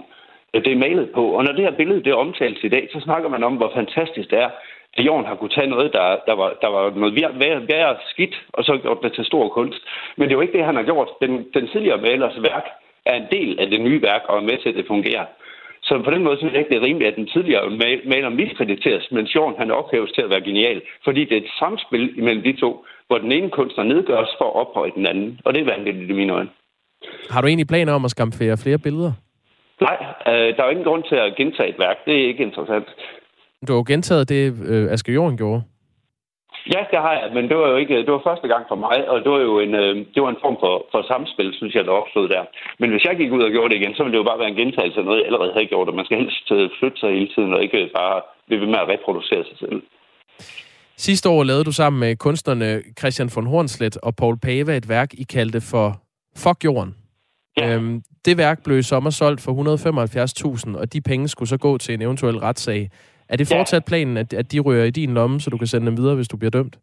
Øh, 0.54 0.64
det 0.64 0.72
er 0.72 0.84
malet 0.86 1.10
på. 1.14 1.24
Og 1.36 1.44
når 1.44 1.52
det 1.52 1.64
her 1.64 1.76
billede 1.80 2.04
det 2.04 2.14
omtales 2.14 2.64
i 2.64 2.68
dag, 2.68 2.88
så 2.92 3.00
snakker 3.00 3.28
man 3.28 3.44
om, 3.44 3.54
hvor 3.56 3.70
fantastisk 3.74 4.30
det 4.30 4.38
er, 4.38 4.50
at 4.96 5.06
jorden 5.06 5.26
har 5.26 5.34
kunne 5.34 5.56
tage 5.58 5.72
noget, 5.74 5.92
der, 5.92 6.06
der, 6.26 6.34
var, 6.40 6.48
der 6.62 6.68
var 6.68 6.84
noget 7.02 7.14
værre, 7.40 7.68
værre 7.68 7.96
skidt, 8.10 8.34
og 8.52 8.64
så 8.64 8.78
gjort 8.82 9.02
det 9.02 9.12
til 9.12 9.24
stor 9.24 9.48
kunst. 9.48 9.80
Men 10.16 10.24
det 10.24 10.32
er 10.32 10.38
jo 10.38 10.46
ikke 10.46 10.58
det, 10.58 10.64
han 10.64 10.76
har 10.76 10.82
gjort. 10.82 11.08
Den, 11.22 11.32
den 11.54 11.68
tidligere 11.68 12.00
malers 12.00 12.42
værk 12.42 12.66
er 13.06 13.14
en 13.14 13.28
del 13.30 13.60
af 13.60 13.66
det 13.70 13.80
nye 13.80 14.02
værk 14.02 14.22
og 14.28 14.36
er 14.36 14.48
med 14.50 14.58
til, 14.58 14.68
at 14.68 14.74
det 14.74 14.86
fungerer. 14.86 15.26
Så 15.82 16.02
på 16.04 16.10
den 16.10 16.22
måde 16.24 16.38
synes 16.38 16.52
jeg 16.52 16.60
ikke, 16.60 16.70
det 16.70 16.80
er 16.80 16.86
rimeligt, 16.86 17.10
at 17.10 17.16
den 17.16 17.26
tidligere 17.26 17.70
maler 18.12 18.28
miskrediteres, 18.28 19.06
men 19.10 19.24
Jorn 19.24 19.54
han 19.58 19.70
ophæves 19.70 20.12
til 20.12 20.22
at 20.22 20.30
være 20.30 20.40
genial. 20.40 20.82
Fordi 21.04 21.24
det 21.24 21.32
er 21.32 21.40
et 21.40 21.50
samspil 21.58 22.18
imellem 22.18 22.42
de 22.42 22.60
to, 22.60 22.84
hvor 23.06 23.18
den 23.18 23.32
ene 23.32 23.50
kunstner 23.50 23.84
nedgøres 23.84 24.28
for 24.38 24.44
at 24.44 24.56
ophøje 24.62 24.92
den 24.94 25.06
anden. 25.06 25.40
Og 25.44 25.54
det 25.54 25.60
er 25.60 25.74
vanvittigt 25.74 26.10
i 26.10 26.14
mine 26.14 26.32
øjne. 26.32 26.50
Har 27.30 27.40
du 27.40 27.46
egentlig 27.46 27.66
planer 27.66 27.92
om 27.92 28.04
at 28.04 28.10
skamfere 28.10 28.56
flere 28.56 28.78
billeder? 28.78 29.12
Nej, 29.80 29.96
øh, 30.26 30.48
der 30.54 30.60
er 30.60 30.66
jo 30.66 30.74
ingen 30.74 30.88
grund 30.90 31.04
til 31.10 31.16
at 31.16 31.36
gentage 31.36 31.68
et 31.68 31.78
værk. 31.78 31.96
Det 32.04 32.14
er 32.14 32.28
ikke 32.28 32.42
interessant. 32.42 32.88
Du 33.66 33.72
har 33.72 33.78
jo 33.78 33.84
gentaget 33.92 34.28
det, 34.28 34.42
øh, 34.72 34.92
Asger 34.92 35.12
Jorn 35.12 35.36
gjorde. 35.36 35.62
Ja, 36.74 36.80
det 36.92 36.98
har 37.06 37.14
jeg, 37.18 37.28
men 37.36 37.44
det 37.48 37.56
var 37.60 37.68
jo 37.72 37.76
ikke, 37.82 37.96
det 38.06 38.12
var 38.12 38.28
første 38.30 38.48
gang 38.52 38.64
for 38.68 38.78
mig, 38.86 38.98
og 39.10 39.16
det 39.24 39.30
var 39.34 39.42
jo 39.48 39.54
en, 39.66 39.74
øh, 39.82 39.92
det 40.14 40.20
var 40.24 40.30
en 40.30 40.42
form 40.44 40.56
for, 40.64 40.74
for 40.92 41.00
samspil, 41.12 41.50
synes 41.58 41.74
jeg, 41.74 41.84
der 41.84 42.00
opstod 42.00 42.28
der. 42.28 42.42
Men 42.80 42.90
hvis 42.90 43.04
jeg 43.04 43.16
gik 43.16 43.32
ud 43.32 43.42
og 43.42 43.50
gjorde 43.50 43.70
det 43.70 43.80
igen, 43.80 43.94
så 43.94 44.02
ville 44.02 44.14
det 44.14 44.22
jo 44.22 44.30
bare 44.30 44.42
være 44.42 44.52
en 44.54 44.60
gentagelse 44.62 44.98
af 45.00 45.04
noget, 45.04 45.18
jeg 45.18 45.26
allerede 45.26 45.52
havde 45.56 45.72
gjort, 45.72 45.88
og 45.88 45.94
man 45.94 46.04
skal 46.04 46.18
helst 46.22 46.46
øh, 46.56 46.70
flytte 46.78 46.98
sig 47.00 47.10
hele 47.16 47.30
tiden, 47.34 47.54
og 47.54 47.62
ikke 47.62 47.90
bare 48.00 48.16
blive 48.46 48.60
ved 48.62 48.70
med 48.72 48.78
at 48.84 48.88
reproducere 48.94 49.44
sig 49.48 49.58
selv. 49.58 49.82
Sidste 50.96 51.28
år 51.28 51.44
lavede 51.44 51.64
du 51.64 51.72
sammen 51.72 52.00
med 52.00 52.16
kunstnerne 52.16 52.82
Christian 52.98 53.30
von 53.34 53.46
Hornslet 53.46 53.96
og 54.06 54.12
Paul 54.16 54.36
Pava 54.44 54.72
et 54.76 54.88
værk, 54.88 55.10
I 55.22 55.24
kaldte 55.34 55.60
for 55.70 55.86
Fuck 56.42 56.64
Jorden. 56.64 56.94
Ja. 57.58 57.74
Øhm, 57.74 58.02
det 58.24 58.38
værk 58.38 58.64
blev 58.64 58.78
i 58.78 58.82
sommer 58.82 59.10
solgt 59.10 59.40
for 59.40 59.52
175.000, 59.52 60.78
og 60.80 60.92
de 60.92 61.00
penge 61.00 61.28
skulle 61.28 61.48
så 61.48 61.56
gå 61.56 61.78
til 61.78 61.94
en 61.94 62.02
eventuel 62.02 62.38
retssag. 62.38 62.90
Er 63.28 63.36
det 63.36 63.48
fortsat 63.48 63.82
ja. 63.82 63.88
planen, 63.90 64.16
at, 64.16 64.32
at 64.32 64.52
de 64.52 64.58
rører 64.58 64.84
i 64.84 64.90
din 64.90 65.14
lomme, 65.14 65.40
så 65.40 65.50
du 65.50 65.58
kan 65.58 65.66
sende 65.66 65.86
dem 65.86 65.96
videre, 65.96 66.14
hvis 66.14 66.28
du 66.28 66.36
bliver 66.36 66.50
dømt? 66.50 66.76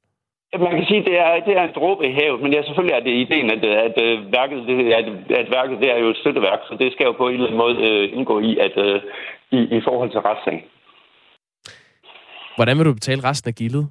Man 0.60 0.76
kan 0.78 0.86
sige, 0.86 1.00
at 1.00 1.06
det 1.06 1.18
er, 1.20 1.34
det 1.48 1.58
er 1.58 1.64
en 1.64 1.76
dråbe 1.76 2.08
i 2.10 2.12
havet, 2.12 2.42
men 2.42 2.54
ja, 2.54 2.64
selvfølgelig 2.64 2.96
er 2.96 3.04
det 3.08 3.14
ideen, 3.26 3.52
at, 3.52 3.66
at, 3.66 3.98
at, 3.98 4.20
værket, 4.38 4.68
det, 4.68 4.94
at, 4.94 5.06
at 5.42 5.48
værket 5.52 5.78
det 5.82 5.90
er 5.92 6.00
jo 6.04 6.08
et 6.10 6.18
støtteværk, 6.18 6.60
så 6.68 6.78
det 6.80 6.92
skal 6.92 7.06
jo 7.06 7.12
på 7.12 7.28
en 7.28 7.34
eller 7.34 7.46
anden 7.46 7.64
måde 7.64 7.76
uh, 7.88 8.18
indgå 8.18 8.40
i, 8.40 8.58
at, 8.58 8.74
uh, 8.78 9.02
i, 9.58 9.60
i 9.78 9.82
forhold 9.88 10.10
til 10.12 10.20
retssagen. 10.20 10.62
Hvordan 12.56 12.78
vil 12.78 12.86
du 12.86 12.94
betale 12.94 13.24
resten 13.30 13.50
af 13.50 13.56
gildet? 13.56 13.90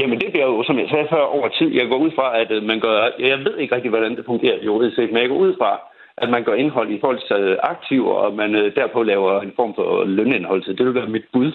Jamen, 0.00 0.20
det 0.20 0.28
bliver 0.32 0.46
jo, 0.46 0.62
som 0.68 0.78
jeg 0.78 0.88
sagde 0.90 1.06
før, 1.10 1.22
over 1.36 1.48
tid. 1.48 1.68
Jeg 1.80 1.86
går 1.88 1.98
ud 2.04 2.10
fra, 2.18 2.26
at 2.42 2.50
man 2.70 2.80
gør... 2.80 2.96
Jeg 3.18 3.38
ved 3.38 3.56
ikke 3.58 3.74
rigtig, 3.74 3.90
hvordan 3.90 4.16
det 4.16 4.24
fungerer 4.26 4.64
juridisk 4.64 4.96
set, 4.96 5.12
men 5.12 5.22
jeg 5.22 5.28
går 5.28 5.44
ud 5.46 5.54
fra, 5.60 5.70
at 6.16 6.28
man 6.30 6.44
gør 6.44 6.54
indhold 6.54 6.90
i 6.90 7.00
forhold 7.00 7.20
til 7.30 7.58
aktiver, 7.62 8.14
og 8.24 8.34
man 8.34 8.54
øh, 8.54 8.74
derpå 8.74 9.02
laver 9.02 9.40
en 9.40 9.52
form 9.56 9.72
for 9.74 10.04
lønindhold. 10.04 10.62
Så 10.62 10.72
det 10.72 10.86
vil 10.86 10.94
være 10.94 11.14
mit 11.16 11.26
bud. 11.32 11.52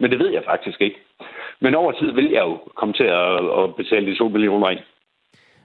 Men 0.00 0.10
det 0.10 0.18
ved 0.18 0.30
jeg 0.30 0.42
faktisk 0.46 0.80
ikke. 0.80 0.96
Men 1.60 1.74
over 1.74 1.92
tid 1.92 2.12
vil 2.12 2.30
jeg 2.30 2.42
jo 2.48 2.58
komme 2.76 2.94
til 2.94 3.04
at, 3.04 3.34
at 3.60 3.74
betale 3.76 4.06
de 4.06 4.18
2 4.18 4.28
millioner 4.28 4.68
ind. 4.68 4.80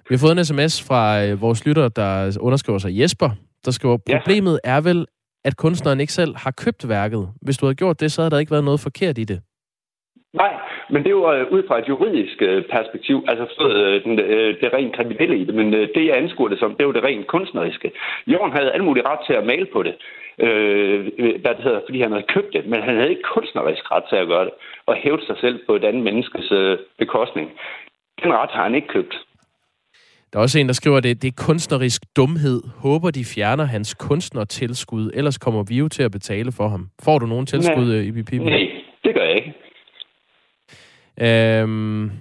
Vi 0.10 0.16
har 0.16 0.20
fået 0.26 0.38
en 0.38 0.46
sms 0.46 0.88
fra 0.88 1.26
øh, 1.26 1.42
vores 1.42 1.66
lytter, 1.66 1.88
der 1.90 2.38
underskriver 2.42 2.80
sig 2.80 3.00
Jesper, 3.00 3.30
der 3.66 3.72
skriver, 3.72 3.98
problemet 3.98 4.60
ja. 4.66 4.76
er 4.76 4.82
vel, 4.82 5.06
at 5.46 5.58
kunstneren 5.58 6.00
ikke 6.00 6.14
selv 6.14 6.36
har 6.36 6.52
købt 6.52 6.90
værket. 6.90 7.30
Hvis 7.42 7.58
du 7.58 7.66
havde 7.66 7.76
gjort 7.76 8.00
det, 8.00 8.12
så 8.12 8.22
havde 8.22 8.32
der 8.32 8.40
ikke 8.40 8.52
været 8.52 8.64
noget 8.64 8.80
forkert 8.80 9.18
i 9.18 9.24
det. 9.24 9.42
Nej, 10.44 10.54
men 10.90 11.04
det 11.04 11.10
er 11.10 11.20
jo 11.22 11.34
øh, 11.34 11.52
ud 11.52 11.64
fra 11.68 11.80
et 11.80 11.90
juridisk 11.90 12.42
øh, 12.42 12.64
perspektiv, 12.76 13.18
altså 13.28 13.46
øh, 13.70 14.04
den, 14.04 14.18
det 14.62 14.74
rent 14.74 14.96
kriminelle 14.96 15.38
i 15.38 15.46
det, 15.46 15.56
men 15.56 15.74
det, 15.74 16.06
jeg 16.08 16.18
anskuer 16.18 16.50
det 16.50 16.60
som, 16.60 16.72
det 16.72 16.82
er 16.82 16.90
jo 16.90 16.98
det 16.98 17.04
rent 17.04 17.28
kunstneriske. 17.28 17.92
Jorden 18.28 18.52
havde 18.58 18.72
alle 18.72 18.86
mulige 18.86 19.08
ret 19.08 19.20
til 19.28 19.34
at 19.34 19.46
male 19.46 19.68
på 19.74 19.84
det, 19.84 19.96
øh, 20.46 21.00
hvad 21.42 21.54
det 21.56 21.64
hedder, 21.64 21.82
fordi 21.88 22.02
han 22.02 22.12
havde 22.12 22.32
købt 22.36 22.54
det, 22.54 22.66
men 22.66 22.82
han 22.82 22.96
havde 22.96 23.10
ikke 23.10 23.30
kunstnerisk 23.36 23.92
ret 23.92 24.04
til 24.10 24.16
at 24.16 24.28
gøre 24.28 24.46
det, 24.46 24.54
og 24.86 24.96
hæve 24.96 25.20
sig 25.28 25.38
selv 25.44 25.60
på 25.68 25.76
et 25.76 25.84
andet 25.84 26.04
menneskes 26.04 26.52
øh, 26.52 26.78
bekostning. 27.00 27.48
Den 28.24 28.34
ret 28.34 28.52
har 28.52 28.64
han 28.64 28.76
ikke 28.76 28.88
købt. 28.88 29.16
Der 30.34 30.40
er 30.40 30.44
også 30.44 30.60
en, 30.60 30.68
der 30.68 30.74
skriver, 30.74 30.98
at 30.98 31.04
det, 31.04 31.22
det 31.22 31.28
er 31.28 31.44
kunstnerisk 31.48 32.02
dumhed. 32.18 32.62
Håber, 32.84 33.12
de 33.12 33.26
fjerner 33.36 33.64
hans 33.64 33.94
kunstnertilskud, 33.94 35.12
ellers 35.14 35.38
kommer 35.38 35.64
vi 35.70 35.76
jo 35.76 35.88
til 35.88 36.04
at 36.04 36.12
betale 36.12 36.52
for 36.52 36.68
ham. 36.68 36.90
Får 37.04 37.20
du 37.20 37.26
nogen 37.26 37.46
tilskud, 37.46 37.86
Nej, 37.86 38.08
i 38.08 38.12
BP? 38.12 38.32
Nej, 38.34 38.68
det 39.04 39.16
gør 39.16 39.24
jeg 39.24 39.36
ikke. 39.36 39.65
Øhm, 41.22 42.12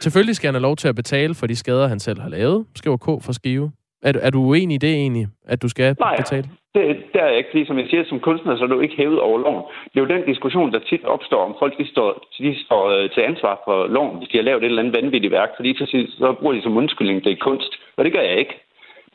selvfølgelig 0.00 0.36
skal 0.36 0.48
han 0.48 0.54
have 0.54 0.62
lov 0.62 0.76
til 0.76 0.88
at 0.88 0.94
betale 0.94 1.34
for 1.34 1.46
de 1.46 1.56
skader, 1.56 1.88
han 1.88 2.00
selv 2.00 2.20
har 2.20 2.28
lavet, 2.28 2.66
skriver 2.76 2.96
K 2.96 3.24
for 3.24 3.32
Skive. 3.32 3.72
Er, 4.02 4.12
er 4.22 4.30
du 4.30 4.40
uenig 4.40 4.74
i 4.74 4.78
det 4.78 4.94
egentlig, 4.94 5.26
at 5.46 5.62
du 5.62 5.68
skal 5.68 5.96
Nej, 6.00 6.16
betale? 6.16 6.48
det, 6.74 6.82
det 7.12 7.20
er 7.22 7.26
jeg 7.26 7.38
ikke. 7.38 7.50
Fordi 7.52 7.66
som 7.66 7.78
jeg 7.78 7.88
siger, 7.90 8.04
som 8.04 8.20
kunstner, 8.20 8.56
så 8.56 8.64
er 8.64 8.68
du 8.68 8.80
ikke 8.80 8.96
hævet 8.96 9.20
over 9.20 9.38
loven. 9.38 9.64
Det 9.90 9.96
er 9.96 10.04
jo 10.04 10.14
den 10.16 10.24
diskussion, 10.32 10.72
der 10.72 10.78
tit 10.78 11.04
opstår, 11.04 11.44
om 11.48 11.56
folk 11.58 11.78
de 11.78 11.86
står, 11.92 12.08
de 12.38 12.64
står 12.66 12.82
øh, 12.96 13.10
til 13.10 13.20
ansvar 13.20 13.54
for 13.66 13.86
loven, 13.86 14.18
hvis 14.18 14.28
de 14.28 14.38
har 14.38 14.44
lavet 14.48 14.62
et 14.62 14.64
eller 14.64 14.82
andet 14.82 14.96
vanvittigt 15.02 15.32
værk. 15.32 15.50
Fordi 15.56 15.70
så, 15.78 15.84
så 16.18 16.32
bruger 16.40 16.54
de 16.54 16.62
som 16.62 16.76
undskyldning, 16.76 17.24
det 17.24 17.32
er 17.32 17.44
kunst. 17.48 17.72
Og 17.96 18.04
det 18.04 18.12
gør 18.12 18.24
jeg 18.30 18.38
ikke. 18.38 18.56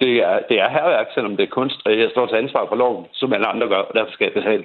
Det 0.01 0.13
er, 0.29 0.39
det 0.49 0.57
er 0.63 0.69
herværk, 0.69 1.07
selvom 1.13 1.37
det 1.37 1.43
er 1.43 1.55
kunst. 1.59 1.79
Og 1.85 1.99
jeg 1.99 2.09
står 2.11 2.25
til 2.25 2.35
ansvar 2.35 2.65
for 2.67 2.75
loven, 2.75 3.05
som 3.13 3.33
alle 3.33 3.47
andre 3.47 3.67
gør, 3.67 3.81
og 3.89 3.93
derfor 3.95 4.11
skal 4.11 4.25
jeg 4.25 4.33
betale. 4.33 4.63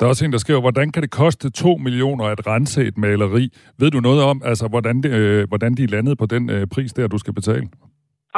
Der 0.00 0.06
er 0.06 0.10
også 0.10 0.24
en, 0.24 0.32
der 0.32 0.38
skriver, 0.38 0.60
hvordan 0.60 0.92
kan 0.92 1.02
det 1.02 1.10
koste 1.10 1.50
2 1.50 1.76
millioner 1.76 2.24
at 2.24 2.46
rense 2.46 2.80
et 2.82 2.98
maleri? 2.98 3.48
Ved 3.80 3.90
du 3.90 4.00
noget 4.00 4.22
om, 4.22 4.42
altså, 4.44 4.68
hvordan, 4.68 5.02
det, 5.02 5.10
øh, 5.20 5.48
hvordan 5.48 5.74
de 5.74 5.86
landede 5.86 6.16
på 6.16 6.26
den 6.26 6.50
øh, 6.50 6.66
pris 6.74 6.92
der, 6.92 7.08
du 7.08 7.18
skal 7.18 7.34
betale? 7.34 7.66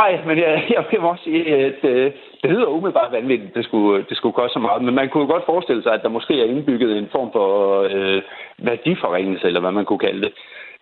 Nej, 0.01 0.13
men 0.29 0.37
jeg, 0.45 0.53
jeg 0.77 0.85
vil 0.91 1.01
også 1.13 1.25
sige, 1.25 1.43
at 1.69 1.81
øh, 1.93 2.13
det 2.43 2.51
lyder 2.51 2.67
umiddelbart 2.77 3.13
vanvittigt, 3.13 3.55
det 3.55 3.65
skulle, 3.65 4.05
det 4.09 4.17
skulle 4.17 4.37
koste 4.41 4.55
så 4.57 4.59
meget. 4.67 4.85
Men 4.85 4.95
man 4.95 5.09
kunne 5.09 5.29
godt 5.35 5.49
forestille 5.53 5.83
sig, 5.83 5.93
at 5.95 6.03
der 6.05 6.17
måske 6.19 6.35
er 6.41 6.51
indbygget 6.55 6.99
en 6.99 7.09
form 7.13 7.31
for 7.37 7.49
øh, 7.95 8.23
værdiforringelse, 8.69 9.47
eller 9.47 9.61
hvad 9.61 9.73
man 9.79 9.85
kunne 9.85 10.05
kalde 10.09 10.21
det, 10.27 10.33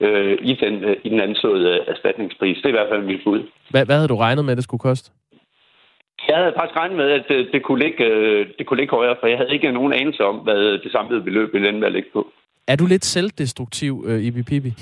øh, 0.07 0.39
i, 0.51 0.53
den, 0.63 0.75
øh, 0.85 0.97
i 1.07 1.09
den 1.09 1.21
anslåede 1.21 1.71
erstatningspris. 1.93 2.57
Det 2.57 2.65
er 2.65 2.75
i 2.75 2.79
hvert 2.79 2.93
fald 2.93 3.03
mit 3.03 3.21
bud. 3.25 3.41
Hvad, 3.71 3.85
hvad 3.87 3.97
havde 3.97 4.13
du 4.15 4.17
regnet 4.17 4.45
med, 4.45 4.53
at 4.53 4.57
det 4.57 4.65
skulle 4.65 4.87
koste? 4.91 5.11
Jeg 6.29 6.37
havde 6.37 6.53
faktisk 6.59 6.77
regnet 6.77 6.97
med, 6.97 7.11
at 7.11 7.25
det, 7.29 7.49
det, 7.53 7.63
kunne 7.63 7.83
ligge, 7.85 8.05
øh, 8.05 8.47
det 8.59 8.67
kunne 8.67 8.81
ligge 8.81 8.97
højere, 8.97 9.17
for 9.21 9.27
jeg 9.27 9.39
havde 9.39 9.53
ikke 9.53 9.73
nogen 9.73 9.93
anelse 9.93 10.25
om, 10.25 10.37
hvad 10.37 10.79
det 10.79 10.93
samlede 10.93 11.23
beløb 11.23 11.53
ville 11.53 11.69
ende 11.69 11.81
med 11.81 11.87
at 11.87 11.93
ligge 11.93 12.09
på. 12.13 12.33
Er 12.69 12.77
du 12.77 12.87
lidt 12.87 13.05
selvdestruktiv, 13.05 14.05
øh, 14.09 14.25
Ibi 14.25 14.43
Pibi? 14.43 14.73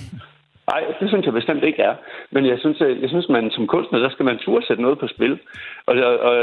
Nej, 0.71 0.85
det 1.01 1.09
synes 1.09 1.25
jeg 1.25 1.33
bestemt 1.33 1.65
ikke 1.65 1.83
er. 1.83 1.95
Men 2.31 2.47
jeg 2.47 2.59
synes, 2.59 2.81
jeg, 2.81 2.97
jeg 3.03 3.09
synes 3.09 3.29
man 3.29 3.51
som 3.51 3.67
kunstner, 3.67 3.99
der 3.99 4.11
skal 4.11 4.25
man 4.25 4.39
turde 4.39 4.67
sætte 4.67 4.83
noget 4.83 4.99
på 4.99 5.07
spil. 5.07 5.39
Og, 5.87 5.95
og, 6.29 6.37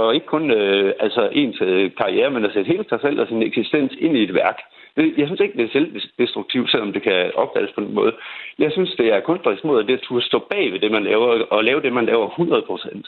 og 0.00 0.14
ikke 0.14 0.26
kun 0.26 0.50
øh, 0.50 0.92
altså 1.00 1.28
ens 1.32 1.58
øh, 1.60 1.90
karriere, 2.00 2.30
men 2.30 2.44
at 2.44 2.52
sætte 2.52 2.68
hele 2.68 2.84
sig 2.88 3.00
selv 3.00 3.20
og 3.20 3.26
sin 3.28 3.42
eksistens 3.42 3.92
ind 3.98 4.16
i 4.16 4.22
et 4.22 4.34
værk. 4.34 4.58
Jeg 4.96 5.26
synes 5.26 5.40
ikke, 5.40 5.56
det 5.58 5.64
er 5.64 5.72
selvdestruktivt, 5.72 6.70
selvom 6.70 6.92
det 6.92 7.02
kan 7.02 7.30
opdages 7.34 7.72
på 7.74 7.80
den 7.80 7.94
måde. 7.94 8.12
Jeg 8.58 8.72
synes, 8.72 8.90
det 8.98 9.06
er 9.14 9.20
kunstnerisk 9.20 9.64
måde, 9.64 9.80
at 9.80 9.86
det 9.86 9.92
er 9.92 9.98
at 9.98 10.02
turde 10.02 10.26
stå 10.26 10.38
bag 10.50 10.72
ved 10.72 10.80
det, 10.80 10.90
man 10.90 11.04
laver, 11.04 11.42
og 11.42 11.64
lave 11.64 11.82
det, 11.82 11.92
man 11.92 12.06
laver 12.06 12.26
100 12.28 12.62
procent. 12.62 13.06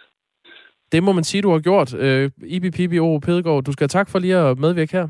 Det 0.92 1.02
må 1.02 1.12
man 1.12 1.24
sige, 1.24 1.42
du 1.42 1.50
har 1.50 1.58
gjort. 1.58 1.94
Øh, 1.94 2.30
Ibi 2.46 2.70
Pibi 2.70 2.98
Oro 2.98 3.18
Pedegaard, 3.18 3.64
du 3.64 3.72
skal 3.72 3.82
have 3.82 3.88
tak 3.88 4.08
for 4.08 4.18
lige 4.18 4.36
at 4.36 4.58
medvirke 4.58 4.92
her. 4.92 5.08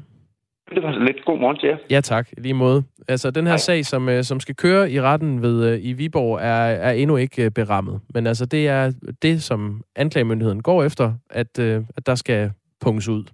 Det 0.74 0.82
var 0.82 0.90
lidt 0.90 1.24
god 1.24 1.38
morgen 1.38 1.56
til 1.56 1.68
jer. 1.68 1.76
Ja 1.90 2.00
tak, 2.00 2.28
lige 2.38 2.54
måde. 2.54 2.82
Altså, 3.08 3.30
den 3.30 3.44
her 3.44 3.50
Hej. 3.50 3.56
sag, 3.56 3.86
som, 3.86 4.08
øh, 4.08 4.24
som 4.24 4.40
skal 4.40 4.54
køre 4.54 4.90
i 4.90 5.00
retten 5.00 5.42
ved 5.42 5.72
øh, 5.72 5.78
i 5.82 5.92
Viborg, 5.92 6.38
er, 6.38 6.88
er 6.88 6.92
endnu 6.92 7.16
ikke 7.16 7.44
øh, 7.44 7.50
berammet. 7.50 8.00
Men 8.14 8.26
altså, 8.26 8.46
det 8.46 8.68
er 8.68 8.92
det, 9.22 9.42
som 9.42 9.82
anklagemyndigheden 9.96 10.62
går 10.62 10.84
efter, 10.84 11.12
at, 11.30 11.58
at 11.58 12.06
der 12.06 12.14
skal 12.14 12.50
punkes 12.80 13.08
ud. 13.08 13.24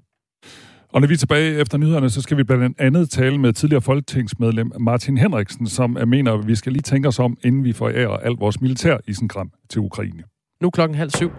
Og 0.88 1.00
når 1.00 1.08
vi 1.08 1.14
er 1.14 1.18
tilbage 1.18 1.60
efter 1.60 1.78
nyhederne, 1.78 2.10
så 2.10 2.22
skal 2.22 2.36
vi 2.36 2.44
blandt 2.44 2.80
andet 2.80 3.10
tale 3.10 3.38
med 3.38 3.52
tidligere 3.52 3.82
folketingsmedlem 3.82 4.72
Martin 4.80 5.18
Henriksen, 5.18 5.66
som 5.66 5.98
mener, 6.06 6.32
at 6.32 6.48
vi 6.48 6.54
skal 6.54 6.72
lige 6.72 6.82
tænke 6.82 7.08
os 7.08 7.18
om, 7.18 7.36
inden 7.44 7.64
vi 7.64 7.72
forærer 7.72 8.16
alt 8.16 8.40
vores 8.40 8.60
militær 8.60 8.96
isenkram 9.08 9.50
til 9.70 9.80
Ukraine. 9.80 10.22
Nu 10.60 10.70
klokken 10.70 10.98
halv 10.98 11.10
syv. 11.10 11.30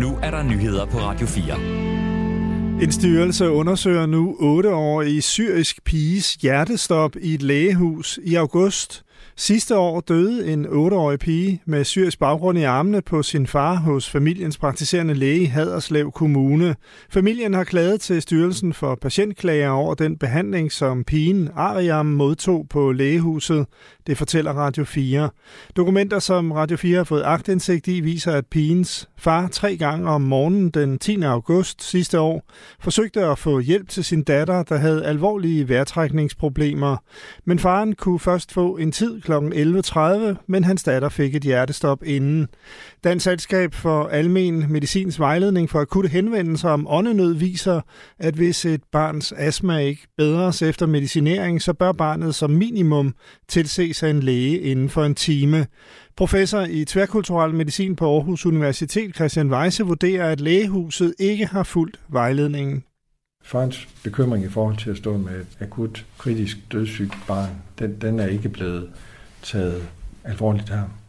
Nu 0.00 0.18
er 0.22 0.30
der 0.30 0.42
nyheder 0.42 0.86
på 0.86 0.98
Radio 0.98 1.26
4. 1.26 2.82
En 2.82 2.92
styrelse 2.92 3.50
undersøger 3.50 4.06
nu 4.06 4.36
8-årige 4.40 5.22
syrisk 5.22 5.84
piges 5.84 6.34
hjertestop 6.34 7.16
i 7.20 7.34
et 7.34 7.42
lægehus 7.42 8.18
i 8.24 8.34
august. 8.34 9.04
Sidste 9.36 9.76
år 9.76 10.00
døde 10.00 10.52
en 10.52 10.66
8-årig 10.66 11.18
pige 11.18 11.62
med 11.66 11.84
syrisk 11.84 12.18
baggrund 12.18 12.58
i 12.58 12.62
armene 12.62 13.02
på 13.02 13.22
sin 13.22 13.46
far 13.46 13.74
hos 13.74 14.10
familiens 14.10 14.58
praktiserende 14.58 15.14
læge 15.14 15.40
i 15.40 15.44
Haderslev 15.44 16.12
Kommune. 16.12 16.76
Familien 17.10 17.54
har 17.54 17.64
klaget 17.64 18.00
til 18.00 18.22
Styrelsen 18.22 18.72
for 18.72 18.94
Patientklager 18.94 19.70
over 19.70 19.94
den 19.94 20.16
behandling, 20.18 20.72
som 20.72 21.04
pigen 21.04 21.48
Ariam 21.56 22.06
modtog 22.06 22.66
på 22.70 22.92
lægehuset. 22.92 23.66
Det 24.06 24.18
fortæller 24.18 24.52
Radio 24.52 24.84
4. 24.84 25.30
Dokumenter, 25.76 26.18
som 26.18 26.52
Radio 26.52 26.76
4 26.76 26.96
har 26.96 27.04
fået 27.04 27.22
agtindsigt 27.24 27.88
i, 27.88 28.00
viser, 28.00 28.32
at 28.32 28.46
pigens 28.46 29.08
far 29.16 29.48
tre 29.48 29.76
gange 29.76 30.08
om 30.10 30.22
morgenen 30.22 30.70
den 30.70 30.98
10. 30.98 31.22
august 31.22 31.82
sidste 31.82 32.20
år 32.20 32.42
forsøgte 32.80 33.24
at 33.24 33.38
få 33.38 33.58
hjælp 33.58 33.88
til 33.88 34.04
sin 34.04 34.22
datter, 34.22 34.62
der 34.62 34.76
havde 34.76 35.04
alvorlige 35.04 35.68
vejrtrækningsproblemer. 35.68 36.96
Men 37.44 37.58
faren 37.58 37.94
kunne 37.94 38.20
først 38.20 38.52
få 38.52 38.76
en 38.76 38.92
tid 38.92 39.20
kl. 39.20 39.32
11.30, 39.32 40.44
men 40.46 40.64
hans 40.64 40.82
datter 40.82 41.08
fik 41.08 41.34
et 41.34 41.42
hjertestop 41.42 42.02
inden. 42.04 42.48
Dansk 43.04 43.24
Selskab 43.24 43.74
for 43.74 44.08
Almen 44.08 44.72
Medicins 44.72 45.20
vejledning 45.20 45.70
for 45.70 45.80
akutte 45.80 46.08
henvendelser 46.08 46.70
om 46.70 46.86
åndenød 46.88 47.32
viser, 47.34 47.80
at 48.18 48.34
hvis 48.34 48.64
et 48.64 48.80
barns 48.92 49.32
astma 49.36 49.78
ikke 49.78 50.06
bedres 50.16 50.62
efter 50.62 50.86
medicinering, 50.86 51.62
så 51.62 51.72
bør 51.72 51.92
barnet 51.92 52.34
som 52.34 52.50
minimum 52.50 53.14
tilse 53.48 53.93
sig 53.94 54.10
en 54.10 54.20
læge 54.20 54.60
inden 54.60 54.88
for 54.88 55.04
en 55.04 55.14
time. 55.14 55.66
Professor 56.16 56.60
i 56.60 56.84
tværkulturel 56.84 57.54
medicin 57.54 57.96
på 57.96 58.14
Aarhus 58.14 58.46
Universitet, 58.46 59.14
Christian 59.14 59.50
Weisse, 59.50 59.82
vurderer, 59.82 60.30
at 60.32 60.40
lægehuset 60.40 61.14
ikke 61.18 61.46
har 61.46 61.62
fulgt 61.62 62.00
vejledningen. 62.08 62.84
Farens 63.42 63.88
bekymring 64.04 64.44
i 64.44 64.48
forhold 64.48 64.76
til 64.76 64.90
at 64.90 64.96
stå 64.96 65.16
med 65.16 65.40
et 65.40 65.46
akut 65.60 66.06
kritisk 66.18 66.56
dødssygt 66.72 67.14
barn, 67.28 67.50
den, 67.78 68.00
den 68.00 68.20
er 68.20 68.26
ikke 68.26 68.48
blevet 68.48 68.90
taget 69.42 69.88
alvorligt 70.24 70.68
her. 70.68 71.03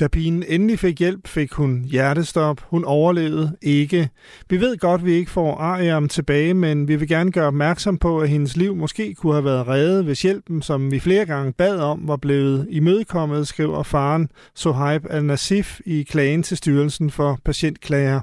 Da 0.00 0.08
pigen 0.08 0.44
endelig 0.48 0.78
fik 0.78 0.98
hjælp, 0.98 1.28
fik 1.28 1.52
hun 1.52 1.84
hjertestop. 1.84 2.60
Hun 2.70 2.84
overlevede 2.84 3.56
ikke. 3.62 4.08
Vi 4.50 4.60
ved 4.60 4.76
godt, 4.76 5.00
at 5.00 5.06
vi 5.06 5.12
ikke 5.12 5.30
får 5.30 5.56
Ariam 5.56 6.08
tilbage, 6.08 6.54
men 6.54 6.88
vi 6.88 6.96
vil 6.96 7.08
gerne 7.08 7.32
gøre 7.32 7.46
opmærksom 7.46 7.98
på, 7.98 8.18
at 8.20 8.28
hendes 8.28 8.56
liv 8.56 8.76
måske 8.76 9.14
kunne 9.14 9.32
have 9.32 9.44
været 9.44 9.68
reddet, 9.68 10.04
hvis 10.04 10.22
hjælpen, 10.22 10.62
som 10.62 10.90
vi 10.90 11.00
flere 11.00 11.26
gange 11.26 11.52
bad 11.52 11.78
om, 11.78 12.08
var 12.08 12.16
blevet 12.16 12.66
imødekommet, 12.70 13.48
skriver 13.48 13.82
faren 13.82 14.28
Sohaib 14.54 15.06
al-Nasif 15.10 15.80
i 15.86 16.02
klagen 16.02 16.42
til 16.42 16.56
Styrelsen 16.56 17.10
for 17.10 17.38
Patientklager. 17.44 18.20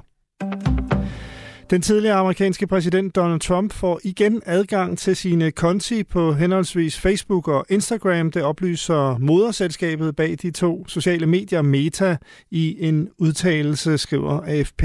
Den 1.70 1.82
tidligere 1.82 2.16
amerikanske 2.16 2.66
præsident 2.66 3.16
Donald 3.16 3.40
Trump 3.40 3.72
får 3.72 4.00
igen 4.04 4.42
adgang 4.46 4.98
til 4.98 5.16
sine 5.16 5.50
konti 5.50 6.02
på 6.04 6.32
henholdsvis 6.32 6.98
Facebook 6.98 7.48
og 7.48 7.66
Instagram. 7.68 8.30
Det 8.30 8.42
oplyser 8.42 9.18
moderselskabet 9.18 10.16
bag 10.16 10.36
de 10.42 10.50
to 10.50 10.88
sociale 10.88 11.26
medier 11.26 11.62
Meta 11.62 12.16
i 12.50 12.76
en 12.88 13.08
udtalelse, 13.18 13.98
skriver 13.98 14.40
AFP. 14.40 14.82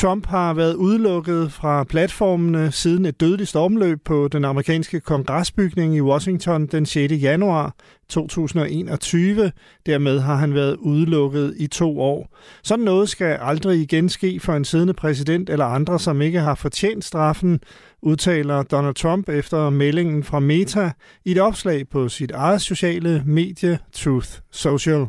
Trump 0.00 0.26
har 0.26 0.54
været 0.54 0.74
udelukket 0.74 1.52
fra 1.52 1.84
platformene 1.84 2.72
siden 2.72 3.06
et 3.06 3.20
dødeligt 3.20 3.48
stormløb 3.48 3.98
på 4.04 4.28
den 4.28 4.44
amerikanske 4.44 5.00
kongresbygning 5.00 5.96
i 5.96 6.00
Washington 6.00 6.66
den 6.66 6.86
6. 6.86 7.12
januar 7.12 7.74
2021. 8.08 9.52
Dermed 9.86 10.20
har 10.20 10.34
han 10.34 10.54
været 10.54 10.76
udelukket 10.76 11.54
i 11.56 11.66
to 11.66 12.00
år. 12.00 12.36
Sådan 12.62 12.84
noget 12.84 13.08
skal 13.08 13.38
aldrig 13.40 13.80
igen 13.80 14.08
ske 14.08 14.40
for 14.40 14.52
en 14.52 14.64
siddende 14.64 14.94
præsident 14.94 15.50
eller 15.50 15.64
andre, 15.64 15.98
som 15.98 16.22
ikke 16.22 16.40
har 16.40 16.54
fortjent 16.54 17.04
straffen, 17.04 17.60
udtaler 18.02 18.62
Donald 18.62 18.94
Trump 18.94 19.28
efter 19.28 19.70
meldingen 19.70 20.24
fra 20.24 20.40
Meta 20.40 20.90
i 21.24 21.30
et 21.30 21.40
opslag 21.40 21.88
på 21.88 22.08
sit 22.08 22.30
eget 22.30 22.62
sociale 22.62 23.22
medie 23.26 23.78
Truth 23.92 24.30
Social. 24.50 25.06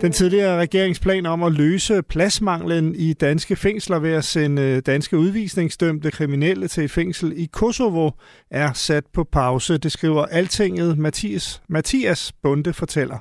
Den 0.00 0.12
tidligere 0.12 0.58
regeringsplan 0.58 1.26
om 1.26 1.42
at 1.42 1.52
løse 1.52 2.02
pladsmanglen 2.02 2.94
i 2.94 3.12
danske 3.12 3.56
fængsler 3.56 3.98
ved 3.98 4.12
at 4.12 4.24
sende 4.24 4.62
øh, 4.62 4.82
danske 4.86 5.18
udvisningsdømte 5.18 6.10
kriminelle 6.10 6.68
til 6.68 6.84
et 6.84 6.90
fængsel 6.90 7.32
i 7.36 7.48
Kosovo 7.52 8.10
er 8.50 8.72
sat 8.72 9.04
på 9.14 9.24
pause. 9.24 9.78
Det 9.78 9.92
skriver 9.92 10.26
Altinget 10.26 10.98
Mathias, 10.98 11.62
Mathias 11.68 12.32
Bunde 12.42 12.72
fortæller. 12.72 13.18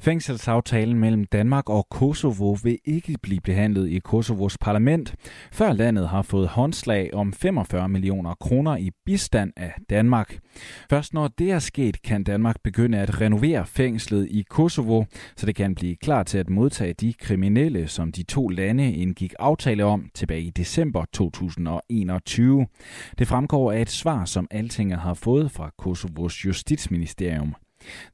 Fængselsaftalen 0.00 0.98
mellem 0.98 1.24
Danmark 1.24 1.70
og 1.70 1.86
Kosovo 1.90 2.56
vil 2.62 2.78
ikke 2.84 3.16
blive 3.22 3.40
behandlet 3.40 3.88
i 3.88 3.98
Kosovos 3.98 4.58
parlament, 4.58 5.14
før 5.52 5.72
landet 5.72 6.08
har 6.08 6.22
fået 6.22 6.48
håndslag 6.48 7.14
om 7.14 7.32
45 7.32 7.88
millioner 7.88 8.34
kroner 8.34 8.76
i 8.76 8.90
bistand 9.06 9.52
af 9.56 9.74
Danmark. 9.90 10.38
Først 10.90 11.14
når 11.14 11.28
det 11.28 11.50
er 11.50 11.58
sket, 11.58 12.02
kan 12.02 12.24
Danmark 12.24 12.56
begynde 12.64 12.98
at 12.98 13.20
renovere 13.20 13.66
fængslet 13.66 14.28
i 14.30 14.44
Kosovo, 14.50 15.04
så 15.36 15.46
det 15.46 15.54
kan 15.54 15.74
blive 15.74 15.96
klar 15.96 16.22
til 16.22 16.38
at 16.38 16.50
modtage 16.50 16.92
de 16.92 17.12
kriminelle, 17.12 17.88
som 17.88 18.12
de 18.12 18.22
to 18.22 18.48
lande 18.48 18.92
indgik 18.92 19.34
aftale 19.38 19.84
om 19.84 20.08
tilbage 20.14 20.42
i 20.42 20.50
december 20.50 21.04
2021. 21.12 22.66
Det 23.18 23.28
fremgår 23.28 23.72
af 23.72 23.82
et 23.82 23.90
svar, 23.90 24.24
som 24.24 24.46
Altinget 24.50 24.98
har 24.98 25.14
fået 25.14 25.50
fra 25.50 25.70
Kosovos 25.78 26.44
justitsministerium. 26.44 27.54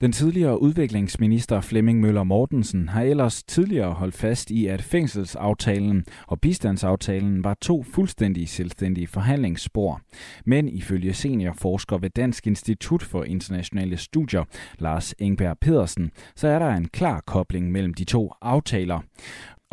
Den 0.01 0.13
tidligere 0.13 0.63
udviklingsminister 0.63 1.61
Flemming 1.61 2.01
Møller 2.01 2.25
Mortensen 2.25 2.89
har 2.89 3.03
ellers 3.03 3.43
tidligere 3.43 3.93
holdt 3.93 4.15
fast 4.15 4.51
i, 4.51 4.67
at 4.67 4.83
fængselsaftalen 4.83 6.05
og 6.27 6.41
bistandsaftalen 6.41 7.45
var 7.45 7.55
to 7.61 7.83
fuldstændig 7.83 8.49
selvstændige 8.49 9.07
forhandlingsspor. 9.07 10.01
Men 10.47 10.69
ifølge 10.69 11.13
seniorforsker 11.13 11.99
ved 11.99 12.11
Dansk 12.11 12.47
Institut 12.47 13.03
for 13.03 13.25
Internationale 13.25 13.97
Studier, 13.97 14.45
Lars 14.79 15.15
Engberg 15.19 15.59
Pedersen, 15.61 16.11
så 16.37 16.49
er 16.49 16.59
der 16.59 16.69
en 16.69 16.89
klar 16.89 17.21
kobling 17.27 17.73
mellem 17.73 17.95
de 17.95 18.05
to 18.05 18.33
aftaler. 18.43 19.01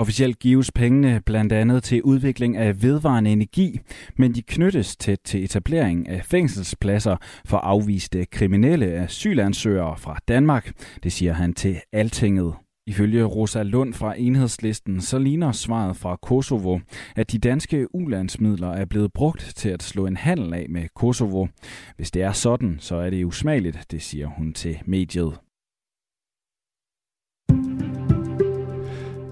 Officielt 0.01 0.39
gives 0.39 0.71
pengene 0.71 1.21
blandt 1.25 1.53
andet 1.53 1.83
til 1.83 2.03
udvikling 2.03 2.57
af 2.57 2.83
vedvarende 2.83 3.31
energi, 3.31 3.79
men 4.17 4.35
de 4.35 4.41
knyttes 4.41 4.97
tæt 4.97 5.19
til 5.25 5.43
etablering 5.43 6.09
af 6.09 6.25
fængselspladser 6.25 7.17
for 7.45 7.57
afviste 7.57 8.25
kriminelle 8.25 8.85
asylansøgere 8.85 9.97
fra 9.97 10.17
Danmark. 10.27 10.71
Det 11.03 11.11
siger 11.11 11.33
han 11.33 11.53
til 11.53 11.81
Altinget. 11.93 12.53
Ifølge 12.87 13.23
Rosa 13.23 13.63
Lund 13.63 13.93
fra 13.93 14.15
Enhedslisten, 14.17 15.01
så 15.01 15.19
ligner 15.19 15.51
svaret 15.51 15.97
fra 15.97 16.15
Kosovo, 16.15 16.79
at 17.15 17.31
de 17.31 17.39
danske 17.39 17.95
ulandsmidler 17.95 18.71
er 18.71 18.85
blevet 18.85 19.13
brugt 19.13 19.53
til 19.55 19.69
at 19.69 19.83
slå 19.83 20.05
en 20.05 20.17
handel 20.17 20.53
af 20.53 20.65
med 20.69 20.87
Kosovo. 20.95 21.47
Hvis 21.95 22.11
det 22.11 22.21
er 22.21 22.31
sådan, 22.31 22.77
så 22.79 22.95
er 22.95 23.09
det 23.09 23.25
usmageligt, 23.25 23.85
det 23.91 24.01
siger 24.01 24.27
hun 24.27 24.53
til 24.53 24.77
mediet. 24.85 25.33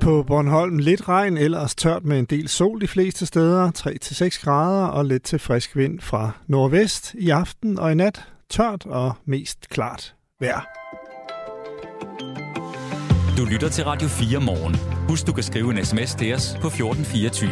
På 0.01 0.23
Bornholm 0.23 0.77
lidt 0.77 1.09
regn, 1.09 1.37
ellers 1.37 1.75
tørt 1.75 2.05
med 2.05 2.19
en 2.19 2.25
del 2.25 2.47
sol 2.47 2.81
de 2.81 2.87
fleste 2.87 3.25
steder, 3.25 3.71
3-6 3.77 4.45
grader 4.45 4.85
og 4.87 5.05
lidt 5.05 5.23
til 5.23 5.39
frisk 5.39 5.75
vind 5.75 5.99
fra 5.99 6.31
nordvest. 6.47 7.15
I 7.19 7.29
aften 7.29 7.79
og 7.79 7.91
i 7.91 7.95
nat 7.95 8.23
tørt 8.49 8.85
og 8.85 9.13
mest 9.25 9.69
klart 9.69 10.15
vejr. 10.39 10.67
Du 13.37 13.45
lytter 13.45 13.69
til 13.69 13.83
Radio 13.83 14.07
4 14.07 14.39
morgen. 14.39 14.75
Husk, 15.09 15.27
du 15.27 15.33
kan 15.33 15.43
skrive 15.43 15.71
en 15.71 15.85
sms 15.85 16.15
til 16.15 16.33
os 16.33 16.57
på 16.61 16.67
1424. 16.67 17.51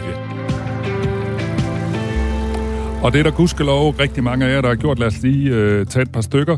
Og 3.04 3.14
det 3.14 3.20
er 3.20 3.24
der 3.24 3.32
gudskelov 3.32 3.90
rigtig 3.90 4.24
mange 4.24 4.46
af 4.46 4.54
jer, 4.54 4.62
der 4.62 4.68
har 4.68 4.76
gjort. 4.76 5.00
Lad 5.00 5.08
os 5.08 5.22
lige 5.22 5.50
øh, 5.50 5.86
tage 5.86 6.04
et 6.04 6.12
par 6.12 6.22
stykker. 6.22 6.58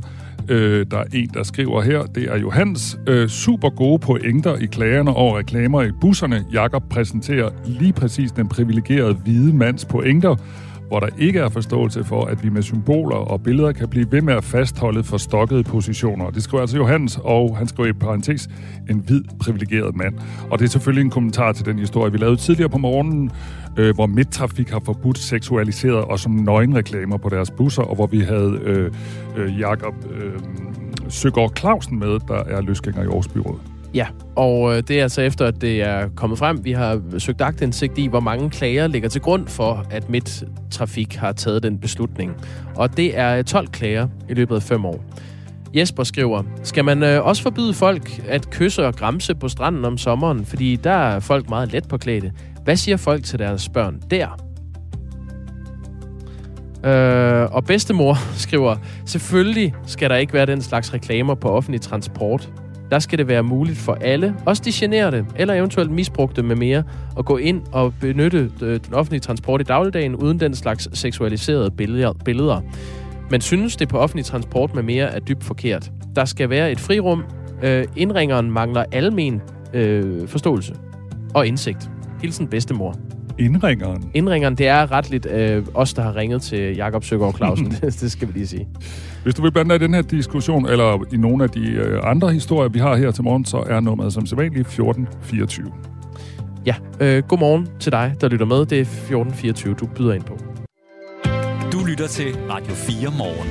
Øh, 0.49 0.85
der 0.91 0.97
er 0.97 1.03
en, 1.13 1.29
der 1.33 1.43
skriver 1.43 1.81
her, 1.81 2.01
det 2.01 2.23
er 2.23 2.37
Johans. 2.37 2.99
Øh, 3.07 3.29
super 3.29 3.69
gode 3.69 3.99
pointer 3.99 4.55
i 4.55 4.65
klagerne 4.65 5.13
over 5.13 5.37
reklamer 5.37 5.81
i 5.81 5.91
busserne. 6.01 6.45
Jakob 6.53 6.83
præsenterer 6.89 7.49
lige 7.65 7.93
præcis 7.93 8.31
den 8.31 8.47
privilegerede 8.47 9.13
hvide 9.13 9.55
mands 9.55 9.85
pointer, 9.85 10.35
hvor 10.89 10.99
der 10.99 11.07
ikke 11.17 11.39
er 11.39 11.49
forståelse 11.49 12.03
for, 12.03 12.25
at 12.25 12.43
vi 12.43 12.49
med 12.49 12.61
symboler 12.61 13.15
og 13.15 13.43
billeder 13.43 13.71
kan 13.71 13.89
blive 13.89 14.11
ved 14.11 14.21
med 14.21 14.33
at 14.33 14.43
fastholde 14.43 15.03
forstokkede 15.03 15.63
positioner. 15.63 16.29
Det 16.29 16.43
skriver 16.43 16.61
altså 16.61 16.77
Johannes, 16.77 17.19
og 17.23 17.57
han 17.57 17.67
skriver 17.67 17.89
i 17.89 17.93
parentes, 17.93 18.49
en 18.89 19.03
hvid 19.07 19.23
privilegeret 19.39 19.95
mand. 19.95 20.15
Og 20.51 20.59
det 20.59 20.65
er 20.65 20.69
selvfølgelig 20.69 21.03
en 21.03 21.11
kommentar 21.11 21.51
til 21.51 21.65
den 21.65 21.79
historie, 21.79 22.11
vi 22.11 22.17
lavede 22.17 22.37
tidligere 22.37 22.69
på 22.69 22.77
morgenen, 22.77 23.31
øh, 23.77 23.95
hvor 23.95 24.05
midttrafik 24.05 24.69
har 24.69 24.81
forbudt 24.85 25.17
seksualiseret 25.17 26.05
og 26.05 26.19
som 26.19 26.31
nøgenreklamer 26.31 27.17
på 27.17 27.29
deres 27.29 27.51
busser, 27.51 27.83
og 27.83 27.95
hvor 27.95 28.07
vi 28.07 28.19
havde 28.19 28.59
øh, 28.63 28.91
øh, 29.37 29.59
Jakob 29.59 29.93
øh, 30.11 30.39
Søgaard 31.09 31.57
Clausen 31.57 31.99
med, 31.99 32.19
der 32.27 32.43
er 32.43 32.61
løsgænger 32.61 33.01
i 33.01 33.05
Aarhus 33.05 33.27
Byråd. 33.27 33.78
Ja, 33.93 34.07
og 34.35 34.75
øh, 34.75 34.83
det 34.87 34.99
er 34.99 35.03
altså 35.03 35.21
efter, 35.21 35.45
at 35.45 35.61
det 35.61 35.81
er 35.81 36.09
kommet 36.15 36.39
frem. 36.39 36.65
Vi 36.65 36.71
har 36.71 37.01
søgt 37.17 37.41
agtindsigt 37.41 37.97
i, 37.97 38.07
hvor 38.07 38.19
mange 38.19 38.49
klager 38.49 38.87
ligger 38.87 39.09
til 39.09 39.21
grund 39.21 39.47
for, 39.47 39.85
at 39.91 40.09
Midtrafik 40.09 41.15
har 41.15 41.31
taget 41.31 41.63
den 41.63 41.79
beslutning. 41.79 42.35
Og 42.75 42.97
det 42.97 43.17
er 43.17 43.37
øh, 43.37 43.43
12 43.43 43.67
klager 43.67 44.07
i 44.29 44.33
løbet 44.33 44.55
af 44.55 44.63
fem 44.63 44.85
år. 44.85 45.03
Jesper 45.75 46.03
skriver, 46.03 46.43
skal 46.63 46.85
man 46.85 47.03
øh, 47.03 47.25
også 47.25 47.43
forbyde 47.43 47.73
folk 47.73 48.21
at 48.27 48.49
kysse 48.49 48.87
og 48.87 48.95
græmse 48.95 49.35
på 49.35 49.47
stranden 49.47 49.85
om 49.85 49.97
sommeren, 49.97 50.45
fordi 50.45 50.75
der 50.75 50.91
er 50.91 51.19
folk 51.19 51.49
meget 51.49 51.71
let 51.71 51.87
på 51.87 51.97
klæde. 51.97 52.31
Hvad 52.63 52.75
siger 52.75 52.97
folk 52.97 53.23
til 53.23 53.39
deres 53.39 53.69
børn 53.69 54.01
der? 54.11 54.27
Øh, 56.83 57.51
og 57.51 57.63
bedstemor 57.65 58.17
skriver, 58.45 58.75
selvfølgelig 59.05 59.73
skal 59.85 60.09
der 60.09 60.15
ikke 60.15 60.33
være 60.33 60.45
den 60.45 60.61
slags 60.61 60.93
reklamer 60.93 61.35
på 61.35 61.49
offentlig 61.49 61.81
transport. 61.81 62.49
Der 62.91 62.99
skal 62.99 63.17
det 63.17 63.27
være 63.27 63.43
muligt 63.43 63.77
for 63.77 63.97
alle, 64.01 64.35
også 64.45 64.61
de 64.65 64.71
generede 64.73 65.25
eller 65.35 65.53
eventuelt 65.53 65.91
misbrugte 65.91 66.43
med 66.43 66.55
mere, 66.55 66.83
at 67.17 67.25
gå 67.25 67.37
ind 67.37 67.61
og 67.71 67.93
benytte 68.01 68.51
øh, 68.61 68.79
den 68.85 68.93
offentlige 68.93 69.19
transport 69.21 69.61
i 69.61 69.63
dagligdagen 69.63 70.15
uden 70.15 70.39
den 70.39 70.55
slags 70.55 70.99
seksualiserede 70.99 71.71
billeder. 72.25 72.61
Men 73.31 73.41
synes 73.41 73.75
det 73.75 73.89
på 73.89 73.97
offentlig 73.97 74.25
transport 74.25 74.75
med 74.75 74.83
mere 74.83 75.05
er 75.05 75.19
dybt 75.19 75.43
forkert. 75.43 75.91
Der 76.15 76.25
skal 76.25 76.49
være 76.49 76.71
et 76.71 76.79
frirum. 76.79 77.23
Øh, 77.63 77.85
indringeren 77.95 78.51
mangler 78.51 78.83
almen 78.91 79.41
øh, 79.73 80.27
forståelse 80.27 80.75
og 81.33 81.47
indsigt. 81.47 81.89
Hilsen 82.21 82.47
bedstemor. 82.47 82.95
Indringeren? 83.39 84.11
Indringeren, 84.13 84.55
det 84.55 84.67
er 84.67 84.91
retligt 84.91 85.25
øh, 85.25 85.63
os, 85.73 85.93
der 85.93 86.01
har 86.01 86.15
ringet 86.15 86.41
til 86.41 86.75
Jakob 86.75 87.03
Søgaard 87.03 87.35
Clausen. 87.35 87.71
det 88.03 88.11
skal 88.11 88.27
vi 88.27 88.33
lige 88.33 88.47
sige. 88.47 88.67
Hvis 89.23 89.35
du 89.35 89.41
vil 89.41 89.51
blande 89.51 89.69
dig 89.69 89.75
i 89.81 89.85
den 89.85 89.93
her 89.93 90.01
diskussion, 90.01 90.69
eller 90.69 91.05
i 91.13 91.17
nogle 91.17 91.43
af 91.43 91.49
de 91.49 91.71
øh, 91.71 91.99
andre 92.03 92.31
historier, 92.31 92.69
vi 92.69 92.79
har 92.79 92.95
her 92.95 93.11
til 93.11 93.23
morgen, 93.23 93.45
så 93.45 93.57
er 93.57 93.79
nummeret 93.79 94.13
som 94.13 94.25
sædvanligt 94.25 94.67
1424. 94.67 95.73
Ja, 96.65 96.75
øh, 97.03 97.23
godmorgen 97.29 97.67
til 97.79 97.91
dig, 97.91 98.15
der 98.21 98.27
lytter 98.29 98.45
med. 98.45 98.59
Det 98.71 98.77
er 98.77 98.81
1424, 98.81 99.73
du 99.73 99.85
byder 99.95 100.13
ind 100.13 100.23
på. 100.23 100.35
Du 101.73 101.79
lytter 101.89 102.07
til 102.17 102.29
Radio 102.53 102.73
4 102.73 103.11
morgen. 103.21 103.49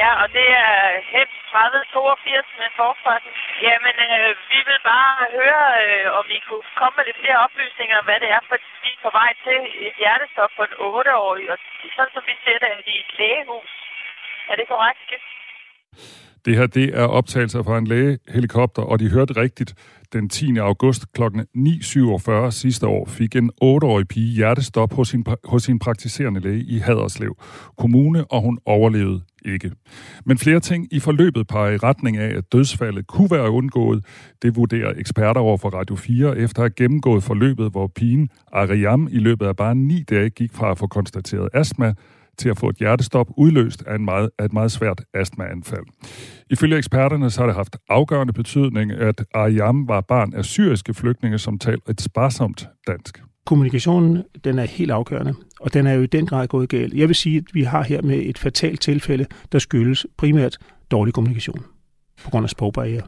Ja, 0.00 0.10
og 0.22 0.28
det 0.36 0.46
er 0.64 0.74
HEP 1.12 1.30
3082 1.50 2.48
med 2.60 2.68
forfarten. 2.80 3.30
Jamen, 3.66 3.96
øh, 4.08 4.30
vi 4.52 4.58
vil 4.68 4.80
bare 4.92 5.16
høre, 5.38 5.64
øh, 5.84 6.06
om 6.18 6.24
vi 6.32 6.38
kunne 6.48 6.66
komme 6.80 6.94
med 6.98 7.04
lidt 7.06 7.22
flere 7.22 7.38
oplysninger, 7.46 7.98
hvad 8.06 8.18
det 8.22 8.30
er, 8.36 8.42
for 8.48 8.56
vi 8.84 8.90
er 8.96 9.02
på 9.06 9.10
vej 9.20 9.30
til 9.44 9.58
et 9.86 9.94
hjertestop 10.02 10.52
på 10.56 10.62
en 10.68 10.74
8-årig, 10.88 11.46
og 11.52 11.56
sådan 11.96 12.14
som 12.16 12.24
vi 12.30 12.34
ser 12.44 12.58
det 12.64 12.72
i 12.92 12.94
et 13.04 13.12
lægehus. 13.20 13.70
Er 14.50 14.54
det 14.58 14.66
korrekt, 14.72 15.00
Skip? 15.04 15.22
Det 16.44 16.56
her, 16.58 16.66
det 16.66 16.86
er 17.00 17.06
optagelser 17.18 17.62
fra 17.62 17.78
en 17.78 17.86
lægehelikopter, 17.86 18.82
og 18.82 18.98
de 19.00 19.10
hørte 19.10 19.34
rigtigt. 19.44 19.70
Den 20.12 20.28
10. 20.28 20.58
august 20.58 21.02
kl. 21.16 21.22
9.47 21.22 22.50
sidste 22.50 22.86
år 22.86 23.04
fik 23.18 23.36
en 23.36 23.50
8-årig 23.64 24.08
pige 24.08 24.34
hjertestop 24.36 24.92
hos 24.92 25.08
sin, 25.08 25.26
hos 25.44 25.62
sin 25.62 25.78
praktiserende 25.78 26.40
læge 26.40 26.64
i 26.74 26.78
Haderslev 26.78 27.36
Kommune, 27.78 28.24
og 28.30 28.40
hun 28.40 28.58
overlevede 28.66 29.22
ikke. 29.44 29.70
Men 30.24 30.38
flere 30.38 30.60
ting 30.60 30.88
i 30.90 31.00
forløbet 31.00 31.46
peger 31.46 31.70
i 31.70 31.76
retning 31.76 32.16
af, 32.16 32.36
at 32.36 32.52
dødsfaldet 32.52 33.06
kunne 33.06 33.30
være 33.30 33.50
undgået. 33.50 34.04
Det 34.42 34.56
vurderer 34.56 34.92
eksperter 34.96 35.40
over 35.40 35.56
for 35.56 35.68
Radio 35.68 35.96
4 35.96 36.38
efter 36.38 36.62
at 36.62 36.62
have 36.62 36.74
gennemgået 36.76 37.22
forløbet, 37.22 37.70
hvor 37.70 37.86
pigen 37.86 38.28
Ariam 38.52 39.08
i 39.10 39.18
løbet 39.18 39.46
af 39.46 39.56
bare 39.56 39.74
ni 39.74 40.02
dage 40.02 40.30
gik 40.30 40.52
fra 40.52 40.70
at 40.70 40.78
få 40.78 40.86
konstateret 40.86 41.48
astma 41.54 41.94
til 42.38 42.48
at 42.48 42.58
få 42.58 42.68
et 42.68 42.76
hjertestop 42.76 43.26
udløst 43.36 43.82
af, 43.86 43.94
en 43.94 44.04
meget, 44.04 44.30
af 44.38 44.44
et 44.44 44.52
meget 44.52 44.72
svært 44.72 45.04
astmaanfald. 45.14 45.84
Ifølge 46.50 46.76
eksperterne 46.76 47.30
så 47.30 47.40
har 47.40 47.46
det 47.46 47.54
haft 47.54 47.76
afgørende 47.88 48.32
betydning, 48.32 48.92
at 48.92 49.24
Ariam 49.34 49.88
var 49.88 50.00
barn 50.00 50.34
af 50.34 50.44
syriske 50.44 50.94
flygtninge, 50.94 51.38
som 51.38 51.58
talte 51.58 51.90
et 51.90 52.00
sparsomt 52.00 52.68
dansk. 52.86 53.22
Kommunikationen, 53.46 54.22
den 54.44 54.58
er 54.58 54.64
helt 54.64 54.90
afgørende, 54.90 55.34
og 55.60 55.74
den 55.74 55.86
er 55.86 55.92
jo 55.92 56.02
i 56.02 56.06
den 56.06 56.26
grad 56.26 56.48
gået 56.48 56.68
galt. 56.68 56.94
Jeg 56.94 57.08
vil 57.08 57.16
sige, 57.16 57.36
at 57.36 57.44
vi 57.52 57.62
har 57.62 57.82
her 57.82 58.02
med 58.02 58.22
et 58.22 58.38
fatalt 58.38 58.80
tilfælde, 58.80 59.26
der 59.52 59.58
skyldes 59.58 60.06
primært 60.16 60.58
dårlig 60.90 61.14
kommunikation 61.14 61.64
på 62.24 62.30
grund 62.30 62.44
af 62.44 62.50
sprogbarriere. 62.50 63.02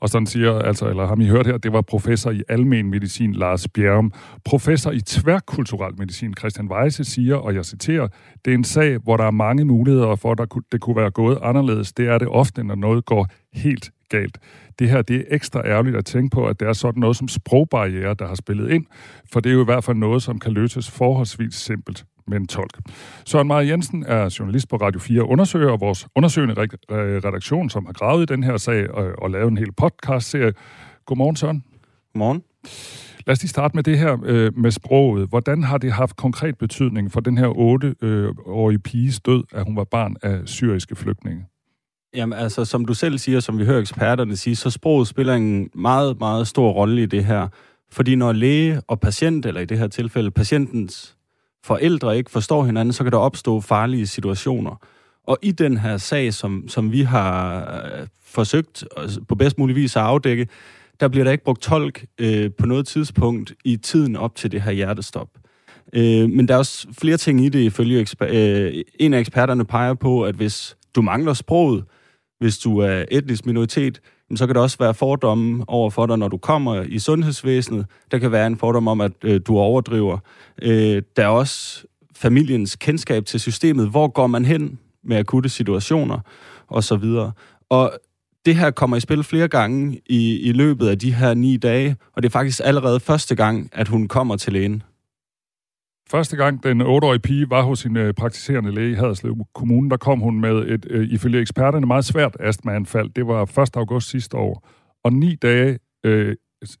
Og 0.00 0.08
sådan 0.08 0.26
siger, 0.26 0.58
altså, 0.58 0.88
eller 0.88 1.06
har 1.06 1.16
I 1.20 1.26
hørt 1.26 1.46
her, 1.46 1.58
det 1.58 1.72
var 1.72 1.80
professor 1.80 2.30
i 2.30 2.42
almen 2.48 2.90
medicin 2.90 3.32
Lars 3.32 3.68
Bjerrum. 3.68 4.12
Professor 4.44 4.90
i 4.90 5.00
tværkulturel 5.00 5.98
medicin 5.98 6.34
Christian 6.38 6.68
Weise 6.72 7.04
siger, 7.04 7.36
og 7.36 7.54
jeg 7.54 7.64
citerer, 7.64 8.08
det 8.44 8.50
er 8.50 8.54
en 8.54 8.64
sag, 8.64 8.98
hvor 8.98 9.16
der 9.16 9.24
er 9.24 9.30
mange 9.30 9.64
muligheder 9.64 10.16
for, 10.16 10.42
at 10.42 10.48
det 10.72 10.80
kunne 10.80 10.96
være 10.96 11.10
gået 11.10 11.38
anderledes. 11.42 11.92
Det 11.92 12.08
er 12.08 12.18
det 12.18 12.28
ofte, 12.28 12.64
når 12.64 12.74
noget 12.74 13.04
går 13.04 13.28
helt 13.54 13.90
galt. 14.18 14.38
Det 14.78 14.90
her 14.90 15.02
det 15.02 15.16
er 15.16 15.24
ekstra 15.30 15.66
ærgerligt 15.66 15.96
at 15.96 16.04
tænke 16.04 16.34
på, 16.34 16.46
at 16.46 16.60
det 16.60 16.68
er 16.68 16.72
sådan 16.72 17.00
noget 17.00 17.16
som 17.16 17.28
sprogbarriere, 17.28 18.14
der 18.14 18.26
har 18.26 18.34
spillet 18.34 18.70
ind, 18.70 18.86
for 19.32 19.40
det 19.40 19.50
er 19.50 19.54
jo 19.54 19.62
i 19.62 19.64
hvert 19.64 19.84
fald 19.84 19.96
noget, 19.96 20.22
som 20.22 20.38
kan 20.38 20.52
løses 20.52 20.90
forholdsvis 20.90 21.54
simpelt 21.54 22.04
med 22.26 22.36
en 22.36 22.46
tolk. 22.46 22.78
Søren 23.26 23.48
Maja 23.48 23.68
Jensen 23.68 24.04
er 24.08 24.36
journalist 24.38 24.68
på 24.68 24.76
Radio 24.76 25.00
4 25.00 25.24
undersøger 25.24 25.76
vores 25.76 26.06
undersøgende 26.16 26.54
redaktion, 27.24 27.70
som 27.70 27.86
har 27.86 27.92
gravet 27.92 28.30
i 28.30 28.34
den 28.34 28.42
her 28.44 28.56
sag 28.56 28.90
og, 28.90 29.12
og 29.18 29.30
lavet 29.30 29.50
en 29.50 29.58
hel 29.58 29.72
podcast-serie. 29.72 30.52
Godmorgen, 31.06 31.36
Søren. 31.36 31.64
Godmorgen. 32.12 32.42
Lad 33.26 33.32
os 33.32 33.42
lige 33.42 33.48
starte 33.48 33.76
med 33.76 33.82
det 33.82 33.98
her 33.98 34.18
øh, 34.24 34.58
med 34.58 34.70
sproget. 34.70 35.28
Hvordan 35.28 35.62
har 35.62 35.78
det 35.78 35.92
haft 35.92 36.16
konkret 36.16 36.58
betydning 36.58 37.12
for 37.12 37.20
den 37.20 37.38
her 37.38 37.48
8-årige 37.48 38.78
piges 38.78 39.20
død, 39.20 39.44
at 39.52 39.64
hun 39.64 39.76
var 39.76 39.84
barn 39.84 40.16
af 40.22 40.40
syriske 40.44 40.96
flygtninge? 40.96 41.46
Jamen 42.14 42.38
altså, 42.38 42.64
som 42.64 42.84
du 42.84 42.94
selv 42.94 43.18
siger, 43.18 43.40
som 43.40 43.58
vi 43.58 43.64
hører 43.64 43.80
eksperterne 43.80 44.36
sige, 44.36 44.56
så 44.56 44.70
sproget 44.70 45.08
spiller 45.08 45.34
en 45.34 45.70
meget, 45.74 46.20
meget 46.20 46.48
stor 46.48 46.72
rolle 46.72 47.02
i 47.02 47.06
det 47.06 47.24
her. 47.24 47.48
Fordi 47.90 48.14
når 48.14 48.32
læge 48.32 48.80
og 48.88 49.00
patient, 49.00 49.46
eller 49.46 49.60
i 49.60 49.64
det 49.64 49.78
her 49.78 49.88
tilfælde 49.88 50.30
patientens 50.30 51.16
forældre 51.64 52.16
ikke 52.16 52.30
forstår 52.30 52.64
hinanden, 52.64 52.92
så 52.92 53.02
kan 53.02 53.12
der 53.12 53.18
opstå 53.18 53.60
farlige 53.60 54.06
situationer. 54.06 54.80
Og 55.26 55.38
i 55.42 55.52
den 55.52 55.78
her 55.78 55.96
sag, 55.96 56.34
som, 56.34 56.68
som 56.68 56.92
vi 56.92 57.02
har 57.02 57.64
øh, 57.84 58.06
forsøgt 58.24 58.84
øh, 58.98 59.08
på 59.28 59.34
bedst 59.34 59.58
mulig 59.58 59.76
vis 59.76 59.96
at 59.96 60.02
afdække, 60.02 60.48
der 61.00 61.08
bliver 61.08 61.24
der 61.24 61.32
ikke 61.32 61.44
brugt 61.44 61.62
tolk 61.62 62.04
øh, 62.18 62.50
på 62.58 62.66
noget 62.66 62.86
tidspunkt 62.86 63.52
i 63.64 63.76
tiden 63.76 64.16
op 64.16 64.34
til 64.34 64.52
det 64.52 64.62
her 64.62 64.72
hjertestop. 64.72 65.28
Øh, 65.92 66.30
men 66.30 66.48
der 66.48 66.54
er 66.54 66.58
også 66.58 66.86
flere 66.98 67.16
ting 67.16 67.44
i 67.44 67.48
det, 67.48 67.60
ifølge 67.60 68.00
eksper- 68.00 68.34
øh, 68.34 68.74
en 69.00 69.14
af 69.14 69.18
eksperterne 69.20 69.64
peger 69.64 69.94
på, 69.94 70.22
at 70.22 70.34
hvis 70.34 70.76
du 70.94 71.02
mangler 71.02 71.32
sproget, 71.32 71.84
hvis 72.42 72.58
du 72.58 72.78
er 72.78 73.04
etnisk 73.10 73.46
minoritet, 73.46 74.00
så 74.34 74.46
kan 74.46 74.54
der 74.54 74.60
også 74.60 74.78
være 74.80 74.94
fordomme 74.94 75.64
over 75.66 75.90
for 75.90 76.06
dig, 76.06 76.18
når 76.18 76.28
du 76.28 76.36
kommer 76.36 76.82
i 76.82 76.98
sundhedsvæsenet. 76.98 77.86
Der 78.10 78.18
kan 78.18 78.32
være 78.32 78.46
en 78.46 78.56
fordom 78.56 78.88
om, 78.88 79.00
at 79.00 79.12
øh, 79.24 79.40
du 79.46 79.58
overdriver. 79.58 80.18
Øh, 80.62 81.02
der 81.16 81.22
er 81.22 81.28
også 81.28 81.84
familiens 82.16 82.76
kendskab 82.76 83.24
til 83.26 83.40
systemet. 83.40 83.90
Hvor 83.90 84.08
går 84.08 84.26
man 84.26 84.44
hen 84.44 84.78
med 85.04 85.16
akutte 85.16 85.48
situationer 85.48 86.18
og 86.68 86.84
så 86.84 86.96
videre. 86.96 87.32
Og 87.70 87.92
det 88.46 88.56
her 88.56 88.70
kommer 88.70 88.96
i 88.96 89.00
spil 89.00 89.24
flere 89.24 89.48
gange 89.48 90.00
i, 90.06 90.40
i 90.40 90.52
løbet 90.52 90.88
af 90.88 90.98
de 90.98 91.14
her 91.14 91.34
ni 91.34 91.56
dage, 91.56 91.96
og 92.14 92.22
det 92.22 92.28
er 92.28 92.32
faktisk 92.32 92.60
allerede 92.64 93.00
første 93.00 93.34
gang, 93.34 93.70
at 93.72 93.88
hun 93.88 94.08
kommer 94.08 94.36
til 94.36 94.52
lægen. 94.52 94.82
Første 96.10 96.36
gang 96.36 96.62
den 96.62 96.82
8-årige 96.82 97.20
pige 97.20 97.50
var 97.50 97.62
hos 97.62 97.78
sin 97.78 97.96
øh, 97.96 98.14
praktiserende 98.14 98.74
læge 98.74 98.90
i 98.90 98.94
Haderslev 98.94 99.36
Kommune, 99.54 99.90
der 99.90 99.96
kom 99.96 100.20
hun 100.20 100.40
med 100.40 100.56
et, 100.68 100.86
øh, 100.90 101.08
ifølge 101.08 101.40
eksperterne, 101.40 101.86
meget 101.86 102.04
svært 102.04 102.36
astmaanfald. 102.40 103.10
Det 103.16 103.26
var 103.26 103.60
1. 103.62 103.76
august 103.76 104.10
sidste 104.10 104.36
år. 104.36 104.68
Og 105.04 105.12
ni 105.12 105.34
dage 105.34 105.78
øh, 106.04 106.36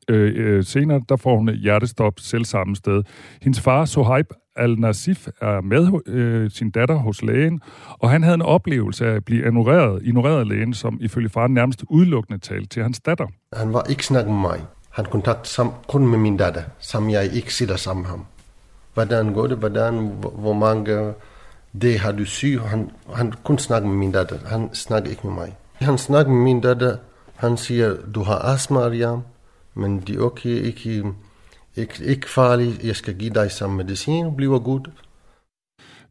øh, 0.08 0.32
øh, 0.36 0.64
senere, 0.64 1.00
der 1.08 1.16
får 1.16 1.36
hun 1.36 1.54
hjertestop 1.54 2.12
selv 2.18 2.44
samme 2.44 2.76
sted. 2.76 3.02
Hendes 3.42 3.60
far, 3.60 3.84
Sohaib 3.84 4.26
al-Nasif, 4.56 5.28
er 5.40 5.60
med 5.60 6.00
øh, 6.06 6.50
sin 6.50 6.70
datter 6.70 6.94
hos 6.94 7.22
lægen, 7.22 7.60
og 7.88 8.10
han 8.10 8.22
havde 8.22 8.34
en 8.34 8.42
oplevelse 8.42 9.06
af 9.06 9.14
at 9.14 9.24
blive 9.24 9.46
ignoreret, 9.46 10.02
ignoreret 10.04 10.40
af 10.40 10.48
lægen, 10.48 10.74
som 10.74 10.98
ifølge 11.00 11.28
faren 11.28 11.54
nærmest 11.54 11.84
udelukkende 11.90 12.38
talte 12.38 12.68
til 12.68 12.82
hans 12.82 13.00
datter. 13.00 13.26
Han 13.52 13.72
var 13.72 13.82
ikke 13.90 14.06
snakket 14.06 14.32
med 14.32 14.40
mig. 14.40 14.60
Han 14.90 15.04
kontaktede 15.04 15.68
kun 15.88 16.06
med 16.06 16.18
min 16.18 16.36
datter, 16.36 16.62
som 16.80 17.10
jeg 17.10 17.32
ikke 17.32 17.54
sidder 17.54 17.76
sammen 17.76 18.02
med 18.02 18.10
ham 18.10 18.26
hvordan 18.94 19.32
går 19.32 19.46
det, 19.46 19.58
hvordan, 19.58 20.12
hvor 20.34 20.52
mange 20.52 21.12
det 21.82 21.98
har 21.98 22.12
du 22.12 22.24
syg. 22.24 22.60
Han, 22.60 22.90
han 23.14 23.32
kun 23.44 23.58
snakker 23.58 23.88
med 23.88 23.96
min 23.96 24.12
datter, 24.12 24.36
han 24.46 24.74
snakker 24.74 25.10
ikke 25.10 25.26
med 25.26 25.34
mig. 25.34 25.56
Han 25.74 25.98
snakker 25.98 26.32
med 26.32 26.42
min 26.42 26.60
datter, 26.60 26.96
han 27.34 27.56
siger, 27.56 27.96
du 28.14 28.22
har 28.22 28.38
astma, 28.38 28.80
Ariam, 28.80 29.22
men 29.74 30.00
det 30.00 30.16
er 30.16 30.20
okay, 30.20 30.48
ikke, 30.50 31.04
ikke, 31.76 32.04
ikke 32.04 32.30
farligt, 32.30 32.84
jeg 32.84 32.96
skal 32.96 33.14
give 33.14 33.34
dig 33.34 33.50
samme 33.50 33.76
medicin, 33.76 34.36
bliver 34.36 34.58
godt. 34.58 34.88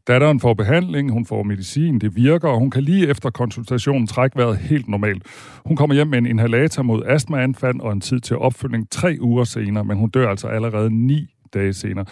Datteren 0.06 0.40
får 0.40 0.54
behandling, 0.54 1.12
hun 1.12 1.26
får 1.26 1.42
medicin, 1.42 1.98
det 1.98 2.16
virker, 2.16 2.48
og 2.48 2.58
hun 2.58 2.70
kan 2.70 2.82
lige 2.82 3.08
efter 3.08 3.30
konsultationen 3.30 4.06
trække 4.06 4.38
vejret 4.38 4.56
helt 4.56 4.88
normalt. 4.88 5.22
Hun 5.66 5.76
kommer 5.76 5.94
hjem 5.94 6.06
med 6.06 6.18
en 6.18 6.26
inhalator 6.26 6.82
mod 6.82 7.02
astmaanfald 7.06 7.80
og 7.80 7.92
en 7.92 8.00
tid 8.00 8.20
til 8.20 8.36
opfølgning 8.36 8.90
tre 8.90 9.16
uger 9.20 9.44
senere, 9.44 9.84
men 9.84 9.96
hun 9.96 10.10
dør 10.10 10.28
altså 10.28 10.48
allerede 10.48 11.06
ni 11.06 11.34
dage 11.54 11.72
senere. 11.72 12.04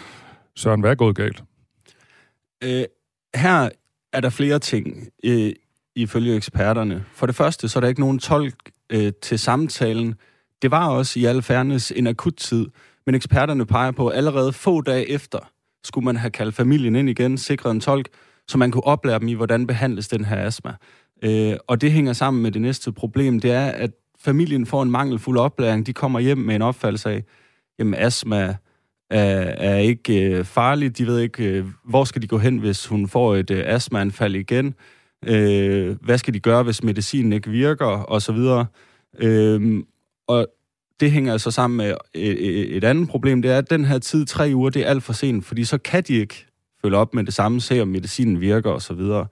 Søren, 0.55 0.81
hvad 0.81 0.91
er 0.91 0.95
gået 0.95 1.15
galt? 1.15 1.43
Øh, 2.63 2.83
her 3.35 3.69
er 4.13 4.21
der 4.21 4.29
flere 4.29 4.59
ting, 4.59 5.07
øh, 5.23 5.53
ifølge 5.95 6.35
eksperterne. 6.35 7.05
For 7.13 7.25
det 7.25 7.35
første, 7.35 7.69
så 7.69 7.79
er 7.79 7.81
der 7.81 7.87
ikke 7.87 8.01
nogen 8.01 8.19
tolk 8.19 8.71
øh, 8.89 9.13
til 9.21 9.39
samtalen. 9.39 10.15
Det 10.61 10.71
var 10.71 10.89
også 10.89 11.19
i 11.19 11.25
alle 11.25 11.41
færnes 11.41 11.91
en 11.95 12.07
akut 12.07 12.35
tid, 12.35 12.67
men 13.05 13.15
eksperterne 13.15 13.65
peger 13.65 13.91
på, 13.91 14.07
at 14.07 14.17
allerede 14.17 14.53
få 14.53 14.81
dage 14.81 15.09
efter 15.09 15.51
skulle 15.83 16.05
man 16.05 16.15
have 16.15 16.31
kaldt 16.31 16.55
familien 16.55 16.95
ind 16.95 17.09
igen, 17.09 17.37
sikret 17.37 17.71
en 17.71 17.79
tolk, 17.79 18.09
så 18.47 18.57
man 18.57 18.71
kunne 18.71 18.83
oplære 18.83 19.19
dem 19.19 19.27
i, 19.27 19.33
hvordan 19.33 19.67
behandles 19.67 20.07
den 20.07 20.25
her 20.25 20.45
astma. 20.45 20.73
Øh, 21.23 21.57
og 21.67 21.81
det 21.81 21.91
hænger 21.91 22.13
sammen 22.13 22.43
med 22.43 22.51
det 22.51 22.61
næste 22.61 22.91
problem, 22.91 23.39
det 23.39 23.51
er, 23.51 23.65
at 23.65 23.91
familien 24.19 24.65
får 24.65 24.83
en 24.83 24.91
mangelfuld 24.91 25.37
oplæring. 25.37 25.85
De 25.85 25.93
kommer 25.93 26.19
hjem 26.19 26.37
med 26.37 26.55
en 26.55 26.61
opfattelse 26.61 27.09
af, 27.09 27.23
jamen 27.79 27.93
astma 27.93 28.55
er, 29.11 29.41
er 29.41 29.77
ikke 29.77 30.23
øh, 30.23 30.45
farligt. 30.45 30.97
De 30.97 31.07
ved 31.07 31.19
ikke, 31.19 31.43
øh, 31.43 31.65
hvor 31.83 32.03
skal 32.03 32.21
de 32.21 32.27
gå 32.27 32.37
hen, 32.37 32.57
hvis 32.57 32.85
hun 32.85 33.07
får 33.07 33.35
et 33.35 33.51
øh, 33.51 33.63
astmaanfald 33.65 34.35
igen. 34.35 34.75
Øh, 35.25 35.95
hvad 36.01 36.17
skal 36.17 36.33
de 36.33 36.39
gøre, 36.39 36.63
hvis 36.63 36.83
medicinen 36.83 37.33
ikke 37.33 37.49
virker, 37.49 37.85
og 37.85 38.21
så 38.21 38.31
videre. 38.31 38.65
Øh, 39.19 39.83
og 40.27 40.47
det 40.99 41.11
hænger 41.11 41.31
altså 41.31 41.51
sammen 41.51 41.77
med 41.77 41.95
et, 42.13 42.77
et 42.77 42.83
andet 42.83 43.09
problem, 43.09 43.41
det 43.41 43.51
er, 43.51 43.57
at 43.57 43.69
den 43.69 43.85
her 43.85 43.99
tid, 43.99 44.25
tre 44.25 44.51
uger, 44.55 44.69
det 44.69 44.81
er 44.81 44.89
alt 44.89 45.03
for 45.03 45.13
sent, 45.13 45.45
fordi 45.45 45.63
så 45.63 45.77
kan 45.77 46.03
de 46.03 46.13
ikke 46.13 46.45
følge 46.81 46.97
op 46.97 47.13
med 47.13 47.23
det 47.23 47.33
samme, 47.33 47.61
se 47.61 47.81
om 47.81 47.87
medicinen 47.87 48.41
virker, 48.41 48.69
og 48.69 48.81
så 48.81 48.93
videre. 48.93 49.27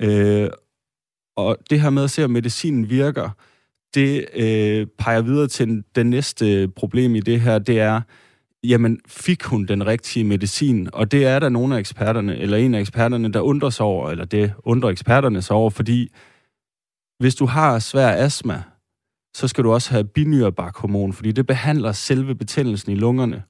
Øh, 0.00 0.50
og 1.36 1.56
det 1.70 1.80
her 1.80 1.90
med 1.90 2.04
at 2.04 2.10
se, 2.10 2.24
om 2.24 2.30
medicinen 2.30 2.90
virker, 2.90 3.30
det 3.94 4.26
øh, 4.34 4.86
peger 4.98 5.20
videre 5.20 5.48
til 5.48 5.84
den 5.94 6.10
næste 6.10 6.68
problem 6.68 7.14
i 7.14 7.20
det 7.20 7.40
her, 7.40 7.58
det 7.58 7.80
er, 7.80 8.00
jamen, 8.64 9.00
fik 9.06 9.42
hun 9.42 9.66
den 9.66 9.86
rigtige 9.86 10.24
medicin? 10.24 10.88
Og 10.92 11.12
det 11.12 11.26
er 11.26 11.38
der 11.38 11.48
nogle 11.48 11.74
af 11.74 11.78
eksperterne, 11.78 12.36
eller 12.36 12.56
en 12.56 12.74
af 12.74 12.80
eksperterne, 12.80 13.32
der 13.32 13.40
undrer 13.40 13.70
sig 13.70 13.86
over, 13.86 14.10
eller 14.10 14.24
det 14.24 14.52
undrer 14.64 14.90
eksperterne 14.90 15.42
sig 15.42 15.56
over, 15.56 15.70
fordi 15.70 16.08
hvis 17.18 17.34
du 17.34 17.46
har 17.46 17.78
svær 17.78 18.24
astma, 18.24 18.62
så 19.34 19.48
skal 19.48 19.64
du 19.64 19.72
også 19.72 19.90
have 19.90 20.04
binyrebarkhormon, 20.04 21.12
fordi 21.12 21.32
det 21.32 21.46
behandler 21.46 21.92
selve 21.92 22.34
betændelsen 22.34 22.92
i 22.92 22.94
lungerne. 22.94 23.42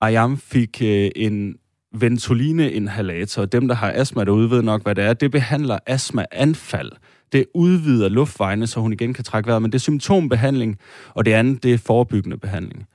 Ayam 0.00 0.38
fik 0.38 0.82
øh, 0.82 1.10
en 1.16 1.56
ventoline-inhalator. 1.92 3.44
Dem, 3.44 3.68
der 3.68 3.74
har 3.74 3.92
astma 3.92 4.24
derude, 4.24 4.50
ved 4.50 4.62
nok, 4.62 4.82
hvad 4.82 4.94
det 4.94 5.04
er. 5.04 5.12
Det 5.12 5.30
behandler 5.30 5.78
astmaanfald. 5.86 6.92
Det 7.32 7.44
udvider 7.54 8.08
luftvejene, 8.08 8.66
så 8.66 8.80
hun 8.80 8.92
igen 8.92 9.14
kan 9.14 9.24
trække 9.24 9.46
vejret. 9.46 9.62
Men 9.62 9.72
det 9.72 9.78
er 9.78 9.80
symptombehandling, 9.80 10.78
og 11.14 11.24
det 11.24 11.32
andet, 11.32 11.62
det 11.62 11.74
er 11.74 11.78
forebyggende 11.78 12.38
behandling. 12.38 12.86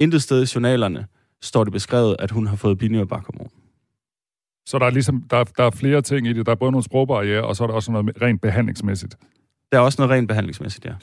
Intet 0.00 0.22
sted 0.22 0.42
i 0.42 0.46
journalerne 0.54 1.06
står 1.42 1.64
det 1.64 1.72
beskrevet, 1.72 2.16
at 2.18 2.30
hun 2.30 2.46
har 2.46 2.56
fået 2.56 2.78
binyrebarkhormon. 2.78 3.50
Så 4.66 4.78
der 4.78 4.86
er 4.86 4.90
ligesom 4.90 5.22
der, 5.30 5.44
der 5.44 5.64
er 5.64 5.70
flere 5.70 6.02
ting 6.02 6.26
i 6.26 6.32
det. 6.32 6.46
Der 6.46 6.52
er 6.52 6.56
både 6.56 6.72
nogle 6.72 6.84
sprogbarriere, 6.84 7.44
og 7.44 7.56
så 7.56 7.62
er 7.62 7.66
der 7.66 7.74
også 7.74 7.92
noget 7.92 8.22
rent 8.22 8.40
behandlingsmæssigt. 8.40 9.16
Der 9.72 9.78
er 9.78 9.82
også 9.82 10.02
noget 10.02 10.10
rent 10.10 10.28
behandlingsmæssigt, 10.28 10.84
ja. 10.84 10.94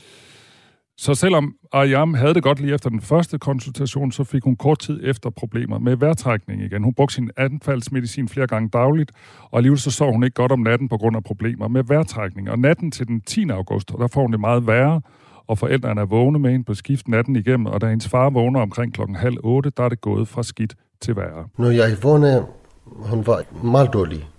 Så 0.99 1.15
selvom 1.15 1.55
Ariam 1.71 2.13
havde 2.13 2.33
det 2.33 2.43
godt 2.43 2.59
lige 2.59 2.73
efter 2.73 2.89
den 2.89 3.01
første 3.01 3.37
konsultation, 3.37 4.11
så 4.11 4.23
fik 4.23 4.43
hun 4.43 4.55
kort 4.55 4.79
tid 4.79 4.99
efter 5.03 5.29
problemer 5.29 5.79
med 5.79 5.95
vejrtrækning 5.95 6.61
igen. 6.61 6.83
Hun 6.83 6.93
brugte 6.93 7.15
sin 7.15 7.31
anfaldsmedicin 7.37 8.29
flere 8.29 8.47
gange 8.47 8.69
dagligt, 8.69 9.11
og 9.51 9.57
alligevel 9.57 9.79
så 9.79 9.91
sov 9.91 10.11
hun 10.11 10.23
ikke 10.23 10.33
godt 10.33 10.51
om 10.51 10.59
natten 10.59 10.89
på 10.89 10.97
grund 10.97 11.15
af 11.15 11.23
problemer 11.23 11.67
med 11.67 11.83
vejrtrækning. 11.83 12.49
Og 12.49 12.59
natten 12.59 12.91
til 12.91 13.07
den 13.07 13.21
10. 13.21 13.49
august, 13.49 13.89
der 13.89 14.07
får 14.07 14.21
hun 14.21 14.31
det 14.31 14.39
meget 14.39 14.67
værre, 14.67 15.01
og 15.47 15.57
forældrene 15.57 16.01
er 16.01 16.05
vågne 16.05 16.39
med 16.39 16.51
hende 16.51 16.65
på 16.65 16.73
skift 16.73 17.07
natten 17.07 17.35
igennem, 17.35 17.65
og 17.65 17.81
da 17.81 17.89
hendes 17.89 18.07
far 18.07 18.29
vågner 18.29 18.61
omkring 18.61 18.93
klokken 18.93 19.15
halv 19.15 19.37
otte, 19.43 19.71
der 19.77 19.83
er 19.83 19.89
det 19.89 20.01
gået 20.01 20.27
fra 20.27 20.43
skidt 20.43 20.75
til 21.01 21.15
værre. 21.15 21.47
Når 21.57 21.69
jeg 21.69 21.97
vågnede, 22.03 22.45
hun 22.85 23.27
var 23.27 23.43
meget 23.63 23.93
dårlig, 23.93 24.29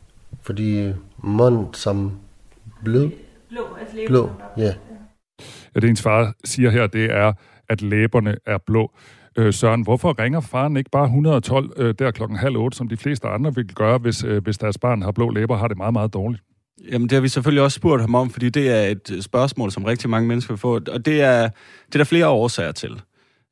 fordi 0.42 0.92
mand 1.24 1.74
som 1.74 2.12
blød. 2.84 3.10
Blå, 3.48 3.60
altså 3.80 3.96
Blå, 4.06 4.30
ja. 4.56 4.62
Ja, 5.74 5.80
det 5.80 5.84
hendes 5.84 6.02
far 6.02 6.34
siger 6.44 6.70
her, 6.70 6.86
det 6.86 7.04
er, 7.04 7.32
at 7.68 7.82
læberne 7.82 8.36
er 8.46 8.58
blå. 8.66 8.90
Øh, 9.38 9.52
Søren, 9.52 9.82
hvorfor 9.82 10.18
ringer 10.18 10.40
faren 10.40 10.76
ikke 10.76 10.90
bare 10.90 11.04
112 11.04 11.72
øh, 11.76 11.94
der 11.98 12.10
klokken 12.10 12.38
halv 12.38 12.56
otte, 12.56 12.76
som 12.76 12.88
de 12.88 12.96
fleste 12.96 13.28
andre 13.28 13.54
vil 13.54 13.74
gøre, 13.74 13.98
hvis, 13.98 14.24
øh, 14.24 14.42
hvis 14.42 14.58
deres 14.58 14.78
barn 14.78 15.02
har 15.02 15.12
blå 15.12 15.30
læber 15.30 15.56
har 15.56 15.68
det 15.68 15.76
meget, 15.76 15.92
meget 15.92 16.14
dårligt? 16.14 16.42
Jamen, 16.92 17.08
det 17.08 17.12
har 17.12 17.20
vi 17.20 17.28
selvfølgelig 17.28 17.62
også 17.62 17.76
spurgt 17.76 18.00
ham 18.00 18.14
om, 18.14 18.30
fordi 18.30 18.50
det 18.50 18.70
er 18.70 18.86
et 18.86 19.18
spørgsmål, 19.20 19.70
som 19.70 19.84
rigtig 19.84 20.10
mange 20.10 20.28
mennesker 20.28 20.54
vil 20.54 20.58
få, 20.58 20.74
og 20.74 21.06
det 21.06 21.20
er, 21.22 21.48
det 21.86 21.94
er 21.94 21.98
der 21.98 22.04
flere 22.04 22.28
årsager 22.28 22.72
til. 22.72 23.02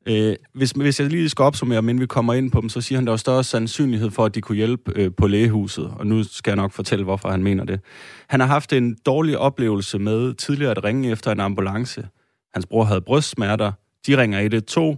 Øh, 0.07 0.35
hvis, 0.53 0.71
hvis 0.71 0.99
jeg 0.99 1.09
lige 1.09 1.29
skal 1.29 1.43
opsummere, 1.43 1.81
men 1.81 1.99
vi 1.99 2.05
kommer 2.05 2.33
ind 2.33 2.51
på 2.51 2.61
dem, 2.61 2.69
så 2.69 2.81
siger 2.81 2.97
han, 2.97 3.07
der 3.07 3.13
er 3.13 3.17
større 3.17 3.43
sandsynlighed 3.43 4.11
for, 4.11 4.25
at 4.25 4.35
de 4.35 4.41
kunne 4.41 4.55
hjælpe 4.55 4.91
øh, 4.95 5.11
på 5.17 5.27
lægehuset, 5.27 5.93
og 5.97 6.07
nu 6.07 6.23
skal 6.23 6.51
jeg 6.51 6.55
nok 6.55 6.71
fortælle, 6.71 7.05
hvorfor 7.05 7.29
han 7.29 7.43
mener 7.43 7.63
det. 7.63 7.79
Han 8.27 8.39
har 8.39 8.47
haft 8.47 8.73
en 8.73 8.97
dårlig 9.05 9.37
oplevelse 9.37 9.99
med 9.99 10.33
tidligere 10.33 10.71
at 10.71 10.83
ringe 10.83 11.11
efter 11.11 11.31
en 11.31 11.39
ambulance. 11.39 12.07
Hans 12.53 12.65
bror 12.65 12.83
havde 12.83 13.01
brystsmerter. 13.01 13.71
De 14.07 14.17
ringer 14.17 14.39
112. 14.39 14.97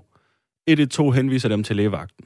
112 0.67 1.13
henviser 1.13 1.49
dem 1.49 1.63
til 1.63 1.75
lægevagten. 1.75 2.25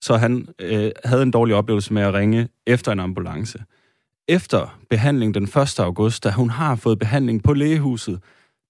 Så 0.00 0.16
han 0.16 0.48
øh, 0.58 0.90
havde 1.04 1.22
en 1.22 1.30
dårlig 1.30 1.54
oplevelse 1.54 1.92
med 1.92 2.02
at 2.02 2.14
ringe 2.14 2.48
efter 2.66 2.92
en 2.92 3.00
ambulance. 3.00 3.58
Efter 4.28 4.80
behandling 4.90 5.34
den 5.34 5.44
1. 5.44 5.80
august, 5.80 6.24
da 6.24 6.30
hun 6.30 6.50
har 6.50 6.76
fået 6.76 6.98
behandling 6.98 7.42
på 7.42 7.52
lægehuset, 7.52 8.22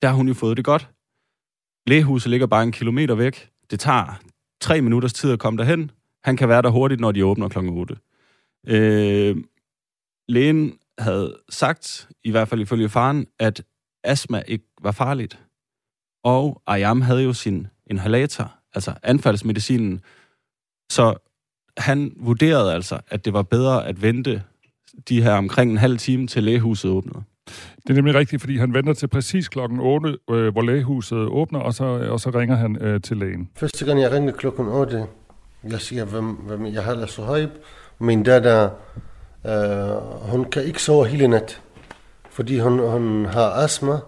der 0.02 0.09
har 0.09 0.14
hun 0.14 0.28
jo 0.28 0.34
fået 0.34 0.57
det 0.57 0.64
godt. 0.64 0.90
Lægehuset 1.86 2.30
ligger 2.30 2.46
bare 2.46 2.62
en 2.62 2.72
kilometer 2.72 3.14
væk. 3.14 3.50
Det 3.70 3.80
tager 3.80 4.20
tre 4.61 4.80
minutters 4.80 5.12
tid 5.12 5.32
at 5.32 5.38
komme 5.38 5.59
derhen. 5.59 5.90
Han 6.24 6.36
kan 6.36 6.48
være 6.48 6.62
der 6.62 6.70
hurtigt, 6.70 7.00
når 7.00 7.12
de 7.12 7.26
åbner 7.26 7.48
kl. 7.48 7.59
8. 7.59 7.96
Øh, 8.66 9.36
lægen 10.28 10.78
havde 10.98 11.36
sagt, 11.48 12.09
i 12.24 12.30
hvert 12.30 12.48
fald 12.48 12.61
ifølge 12.61 12.88
faren, 12.88 13.26
at 13.38 13.62
astma 14.04 14.42
ikke 14.46 14.64
var 14.82 14.92
farligt. 14.92 15.42
Og 16.24 16.62
Ayam 16.66 17.00
havde 17.00 17.22
jo 17.22 17.32
sin 17.32 17.66
inhalator, 17.86 18.54
altså 18.74 18.94
anfaldsmedicinen. 19.02 20.00
Så 20.90 21.16
han 21.76 22.12
vurderede 22.16 22.74
altså, 22.74 23.00
at 23.09 23.24
det 23.24 23.32
var 23.32 23.42
bedre 23.42 23.86
at 23.86 24.02
vente 24.02 24.42
de 25.09 25.22
her 25.22 25.32
omkring 25.32 25.70
en 25.70 25.78
halv 25.78 25.99
time 25.99 26.26
til 26.26 26.42
lægehuset 26.42 26.90
åbnede. 26.90 27.22
Det 27.82 27.90
er 27.90 27.94
nemlig 27.94 28.14
rigtigt, 28.14 28.42
fordi 28.42 28.59
han 28.59 28.74
venter 28.74 28.92
til 28.92 29.07
præcis 29.07 29.49
klokken 29.49 29.80
8, 29.80 30.16
øh, 30.30 30.53
hvor 30.53 30.62
lægehuset 30.62 31.18
åbner, 31.18 31.59
og 31.59 31.74
så, 31.74 31.84
og 31.84 32.20
så 32.20 32.30
ringer 32.30 32.57
han 32.57 32.76
øh, 32.80 33.01
til 33.01 33.16
lægen. 33.16 33.49
Første 33.57 33.84
gang 33.84 34.01
jeg 34.01 34.12
ringede 34.12 34.32
klokken 34.32 34.66
8, 34.66 35.07
jeg 35.70 35.80
siger, 35.80 36.05
hvem, 36.05 36.26
hvem 36.26 36.66
jeg 36.66 36.84
hedder 36.84 37.07
Suhaib. 37.07 37.51
Min 37.99 38.22
datter, 38.22 38.70
øh, 39.47 40.30
hun 40.30 40.44
kan 40.44 40.64
ikke 40.64 40.82
sove 40.82 41.07
hele 41.07 41.28
nat, 41.28 41.62
fordi 42.30 42.59
hun, 42.59 42.78
hun 42.78 43.26
har 43.26 43.51
astma, 43.51 43.99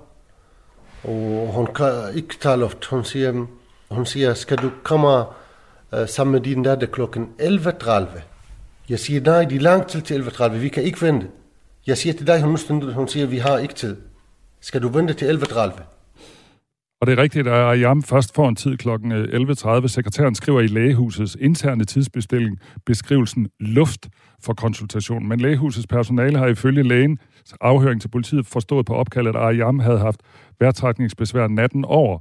og 1.05 1.51
hun 1.55 1.66
kan 1.66 1.93
ikke 2.14 2.34
tage 2.41 2.57
luft. 2.57 2.84
Hun 2.84 3.05
siger, 3.05 3.47
hun 3.91 4.07
siger 4.07 4.34
skal 4.34 4.59
du 4.59 4.70
komme 4.82 5.24
øh, 5.95 6.09
sammen 6.09 6.32
med 6.32 6.41
din 6.41 6.62
datter 6.62 6.86
klokken 6.86 7.28
11.30? 7.41 8.20
Jeg 8.89 8.99
siger, 8.99 9.20
nej, 9.20 9.45
de 9.45 9.57
er 9.57 9.61
lang 9.61 9.86
tid 9.86 10.03
til 10.03 10.22
11.30, 10.22 10.49
vi 10.49 10.68
kan 10.68 10.82
ikke 10.82 11.03
vente. 11.03 11.26
Jeg 11.86 11.99
siger 11.99 12.12
til 12.12 12.26
dig, 12.26 12.43
hun, 12.43 12.59
hun 12.95 13.09
siger, 13.09 13.26
vi 13.26 13.39
har 13.39 13.59
ikke 13.59 13.74
tid. 13.74 13.97
Skal 14.61 14.82
du 14.82 14.89
vente 14.89 15.14
til 15.14 15.39
11.30? 15.39 15.82
Og 17.01 17.07
det 17.07 17.18
er 17.18 17.22
rigtigt, 17.22 17.49
at 17.49 17.70
Ayam 17.72 18.03
først 18.03 18.34
får 18.34 18.49
en 18.49 18.57
tid 18.57 18.76
kl. 18.76 18.89
11.30. 18.89 19.68
Øh, 19.68 19.89
Sekretæren 19.89 20.34
skriver 20.34 20.61
i 20.61 20.66
lægehusets 20.66 21.36
interne 21.41 21.84
tidsbestilling 21.84 22.59
beskrivelsen 22.86 23.49
luft 23.61 24.09
for 24.43 24.55
konsultation. 24.55 25.28
Men 25.28 25.41
lægehusets 25.41 25.86
personale 25.86 26.39
har 26.39 26.47
ifølge 26.47 26.82
lægen 26.82 27.18
afhøring 27.61 28.01
til 28.01 28.09
politiet 28.09 28.47
forstået 28.47 28.86
på 28.86 28.95
opkaldet, 28.95 29.36
at 29.36 29.43
Ayam 29.43 29.78
havde 29.78 29.99
haft 29.99 30.20
værtrækningsbesvær 30.61 31.49
natten 31.49 31.84
over. 31.84 32.18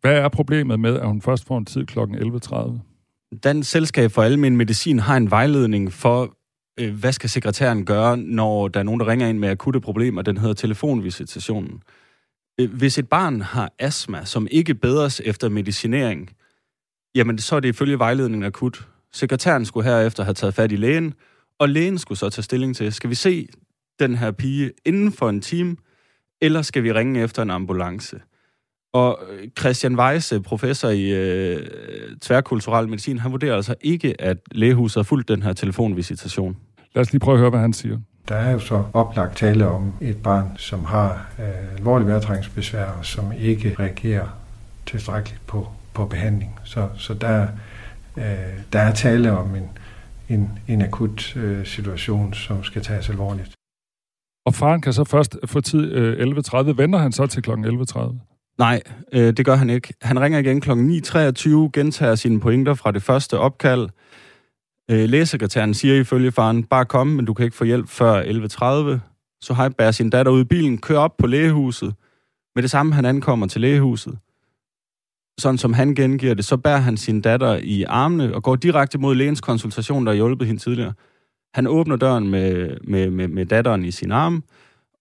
Hvad 0.00 0.18
er 0.18 0.28
problemet 0.28 0.80
med, 0.80 0.96
at 0.96 1.06
hun 1.06 1.22
først 1.22 1.46
får 1.46 1.58
en 1.58 1.64
tid 1.64 1.86
kl. 1.86 1.98
11.30? 1.98 2.95
Dansk 3.44 3.70
Selskab 3.70 4.10
for 4.10 4.22
Almen 4.22 4.56
Medicin 4.56 4.98
har 4.98 5.16
en 5.16 5.30
vejledning 5.30 5.92
for, 5.92 6.36
øh, 6.80 6.94
hvad 6.94 7.12
skal 7.12 7.30
sekretæren 7.30 7.84
gøre, 7.84 8.16
når 8.16 8.68
der 8.68 8.80
er 8.80 8.84
nogen, 8.84 9.00
der 9.00 9.08
ringer 9.08 9.28
ind 9.28 9.38
med 9.38 9.48
akutte 9.48 9.80
problemer. 9.80 10.22
Den 10.22 10.36
hedder 10.36 10.54
telefonvisitationen. 10.54 11.82
Øh, 12.60 12.74
hvis 12.74 12.98
et 12.98 13.08
barn 13.08 13.40
har 13.40 13.72
astma, 13.78 14.24
som 14.24 14.48
ikke 14.50 14.74
bedres 14.74 15.20
efter 15.24 15.48
medicinering, 15.48 16.30
jamen 17.14 17.38
så 17.38 17.56
er 17.56 17.60
det 17.60 17.68
ifølge 17.68 17.98
vejledningen 17.98 18.46
akut. 18.46 18.88
Sekretæren 19.12 19.64
skulle 19.64 19.90
herefter 19.90 20.24
have 20.24 20.34
taget 20.34 20.54
fat 20.54 20.72
i 20.72 20.76
lægen, 20.76 21.14
og 21.58 21.68
lægen 21.68 21.98
skulle 21.98 22.18
så 22.18 22.30
tage 22.30 22.42
stilling 22.42 22.76
til, 22.76 22.92
skal 22.92 23.10
vi 23.10 23.14
se 23.14 23.48
den 23.98 24.14
her 24.14 24.30
pige 24.30 24.72
inden 24.84 25.12
for 25.12 25.28
en 25.28 25.40
time, 25.40 25.76
eller 26.40 26.62
skal 26.62 26.82
vi 26.82 26.92
ringe 26.92 27.22
efter 27.22 27.42
en 27.42 27.50
ambulance? 27.50 28.20
Og 28.92 29.18
øh, 29.30 29.48
Christian 29.58 29.98
Weisse, 29.98 30.40
professor 30.40 30.88
i 30.88 31.10
øh, 31.10 31.66
tværkulturel 32.22 32.88
medicin, 32.88 33.18
han 33.18 33.32
vurderer 33.32 33.56
altså 33.56 33.74
ikke, 33.80 34.20
at 34.20 34.36
lægehuset 34.52 34.96
har 34.96 35.02
fulgt 35.02 35.28
den 35.28 35.42
her 35.42 35.52
telefonvisitation. 35.52 36.56
Lad 36.94 37.00
os 37.02 37.12
lige 37.12 37.20
prøve 37.20 37.34
at 37.34 37.40
høre, 37.40 37.50
hvad 37.50 37.60
han 37.60 37.72
siger. 37.72 37.98
Der 38.28 38.34
er 38.34 38.50
jo 38.50 38.58
så 38.58 38.84
oplagt 38.92 39.36
tale 39.36 39.68
om 39.68 39.92
et 40.00 40.22
barn, 40.22 40.50
som 40.56 40.84
har 40.84 41.28
øh, 41.38 41.76
alvorlig 41.76 42.06
vejrtrækningsbesvær, 42.08 42.84
og 42.84 43.06
som 43.06 43.32
ikke 43.38 43.76
reagerer 43.78 44.26
tilstrækkeligt 44.86 45.46
på, 45.46 45.68
på 45.94 46.06
behandling. 46.06 46.58
Så, 46.64 46.88
så 46.96 47.14
der, 47.14 47.46
øh, 48.16 48.24
der 48.72 48.80
er 48.80 48.94
tale 48.94 49.32
om 49.32 49.54
en, 49.54 49.68
en, 50.28 50.58
en 50.68 50.82
akut 50.82 51.36
øh, 51.36 51.66
situation, 51.66 52.34
som 52.34 52.64
skal 52.64 52.82
tages 52.82 53.10
alvorligt. 53.10 53.52
Og 54.46 54.54
faren 54.54 54.80
kan 54.80 54.92
så 54.92 55.04
først 55.04 55.36
få 55.44 55.60
tid 55.60 55.92
øh, 55.92 56.28
11.30. 56.28 56.56
Venter 56.56 56.98
han 56.98 57.12
så 57.12 57.26
til 57.26 57.42
kl. 57.42 57.50
11.30? 57.50 58.35
Nej, 58.58 58.82
øh, 59.12 59.36
det 59.36 59.44
gør 59.44 59.56
han 59.56 59.70
ikke. 59.70 59.94
Han 60.02 60.20
ringer 60.20 60.38
igen 60.38 60.60
kl. 60.60 60.70
9.23, 60.70 61.70
gentager 61.72 62.14
sine 62.14 62.40
pointer 62.40 62.74
fra 62.74 62.90
det 62.90 63.02
første 63.02 63.38
opkald. 63.38 63.88
Øh, 64.90 65.08
lægesekretæren 65.08 65.74
siger 65.74 65.94
ifølge 65.94 66.32
faren, 66.32 66.64
bare 66.64 66.84
kom, 66.84 67.06
men 67.06 67.24
du 67.24 67.34
kan 67.34 67.44
ikke 67.44 67.56
få 67.56 67.64
hjælp 67.64 67.88
før 67.88 68.22
11.30. 68.22 68.98
Så 69.40 69.54
har 69.54 69.68
bærer 69.68 69.90
sin 69.90 70.10
datter 70.10 70.32
ud 70.32 70.40
i 70.40 70.44
bilen, 70.44 70.78
kører 70.78 71.00
op 71.00 71.16
på 71.16 71.26
lægehuset. 71.26 71.94
Med 72.54 72.62
det 72.62 72.70
samme, 72.70 72.94
han 72.94 73.04
ankommer 73.04 73.46
til 73.46 73.60
lægehuset, 73.60 74.18
sådan 75.38 75.58
som 75.58 75.72
han 75.72 75.94
gengiver 75.94 76.34
det, 76.34 76.44
så 76.44 76.56
bærer 76.56 76.78
han 76.78 76.96
sin 76.96 77.20
datter 77.20 77.60
i 77.62 77.82
armene 77.82 78.34
og 78.34 78.42
går 78.42 78.56
direkte 78.56 78.98
mod 78.98 79.14
lægens 79.14 79.40
konsultation, 79.40 80.06
der 80.06 80.12
har 80.12 80.16
hjulpet 80.16 80.46
hende 80.46 80.62
tidligere. 80.62 80.92
Han 81.54 81.66
åbner 81.66 81.96
døren 81.96 82.28
med, 82.28 82.76
med, 82.84 83.10
med, 83.10 83.28
med 83.28 83.46
datteren 83.46 83.84
i 83.84 83.90
sin 83.90 84.12
arm, 84.12 84.44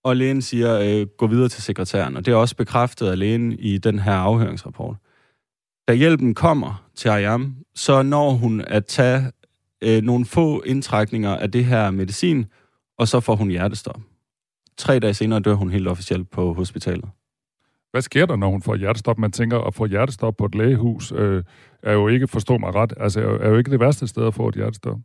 og 0.05 0.15
lægen 0.15 0.41
siger, 0.41 0.79
øh, 0.79 1.07
gå 1.17 1.27
videre 1.27 1.49
til 1.49 1.63
sekretæren. 1.63 2.17
Og 2.17 2.25
det 2.25 2.31
er 2.31 2.35
også 2.35 2.55
bekræftet 2.55 3.07
af 3.07 3.19
lægen 3.19 3.51
i 3.51 3.77
den 3.77 3.99
her 3.99 4.13
afhøringsrapport. 4.13 4.95
Da 5.87 5.93
hjælpen 5.93 6.33
kommer 6.33 6.85
til 6.95 7.09
Ayam, 7.09 7.55
så 7.75 8.03
når 8.03 8.31
hun 8.31 8.61
at 8.61 8.85
tage 8.85 9.31
øh, 9.83 10.03
nogle 10.03 10.25
få 10.25 10.61
indtrækninger 10.65 11.35
af 11.35 11.51
det 11.51 11.65
her 11.65 11.91
medicin, 11.91 12.45
og 12.97 13.07
så 13.07 13.19
får 13.19 13.35
hun 13.35 13.49
hjertestop. 13.49 14.01
Tre 14.77 14.99
dage 14.99 15.13
senere 15.13 15.39
dør 15.39 15.53
hun 15.53 15.71
helt 15.71 15.87
officielt 15.87 16.29
på 16.29 16.53
hospitalet. 16.53 17.09
Hvad 17.91 18.01
sker 18.01 18.25
der, 18.25 18.35
når 18.35 18.49
hun 18.49 18.61
får 18.61 18.75
hjertestop? 18.75 19.17
Man 19.19 19.31
tænker, 19.31 19.59
at 19.59 19.73
få 19.73 19.85
hjertestop 19.85 20.37
på 20.37 20.45
et 20.45 20.55
lægehus 20.55 21.13
øh, 21.15 21.43
er 21.83 21.93
jo 21.93 22.07
ikke, 22.07 22.27
forstå 22.27 22.57
mig 22.57 22.75
ret, 22.75 22.93
altså 22.97 23.21
er 23.41 23.49
jo 23.49 23.57
ikke 23.57 23.71
det 23.71 23.79
værste 23.79 24.07
sted 24.07 24.27
at 24.27 24.33
få 24.33 24.47
et 24.47 24.55
hjertestop. 24.55 24.97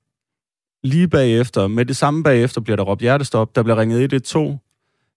Lige 0.84 1.08
bagefter, 1.08 1.66
med 1.66 1.84
det 1.84 1.96
samme 1.96 2.22
bagefter, 2.22 2.60
bliver 2.60 2.76
der 2.76 2.84
råbt 2.84 3.00
hjertestop. 3.00 3.56
Der 3.56 3.62
bliver 3.62 3.76
ringet 3.76 4.02
112. 4.02 4.58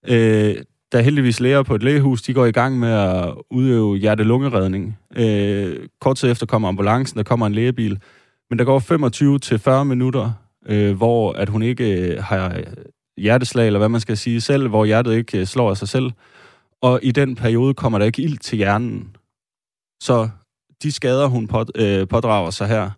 Øh, 0.08 0.56
der 0.91 0.99
er 0.99 1.04
heldigvis 1.04 1.39
læger 1.39 1.64
på 1.64 1.76
et 1.76 1.84
lægehus, 1.84 2.22
de 2.22 2.34
går 2.34 2.45
i 2.45 2.51
gang 2.51 2.80
med 2.80 2.89
at 2.89 3.34
udøve 3.51 3.97
hjertelungeredning. 3.97 4.97
Øh, 5.16 5.88
kort 6.01 6.18
tid 6.18 6.32
efter 6.32 6.45
kommer 6.45 6.68
ambulancen, 6.68 7.18
der 7.18 7.24
kommer 7.24 7.45
en 7.45 7.54
lægebil. 7.54 7.99
Men 8.49 8.60
der 8.60 8.66
går 8.66 8.80
25 8.80 9.39
til 9.39 9.60
40 9.60 9.86
minutter, 9.86 10.32
øh, 10.66 10.95
hvor 10.97 11.34
at 11.34 11.49
hun 11.49 11.64
ikke 11.64 12.14
øh, 12.14 12.24
har 12.24 12.62
hjerteslag, 13.18 13.68
eller 13.68 13.80
hvad 13.80 13.89
man 13.89 14.01
skal 14.01 14.18
sige 14.18 14.41
selv, 14.41 14.68
hvor 14.68 14.86
hjertet 14.86 15.16
ikke 15.16 15.39
øh, 15.39 15.45
slår 15.45 15.70
af 15.70 15.78
sig 15.78 15.89
selv. 15.89 16.12
Og 16.82 16.99
i 17.04 17.12
den 17.12 17.36
periode 17.36 17.74
kommer 17.74 17.99
der 17.99 18.06
ikke 18.06 18.22
ild 18.22 18.38
til 18.38 18.58
hjernen. 18.58 19.16
Så 20.01 20.30
de 20.84 20.91
skader, 20.91 21.28
hun 21.28 21.47
på, 21.47 21.66
øh, 21.76 22.08
pådrager 22.08 22.49
sig 22.49 22.68
her, 22.68 22.91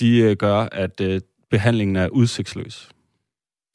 de 0.00 0.18
øh, 0.18 0.36
gør, 0.36 0.68
at 0.72 1.00
øh, 1.00 1.20
behandlingen 1.50 1.96
er 1.96 2.08
udsigtsløs. 2.08 2.91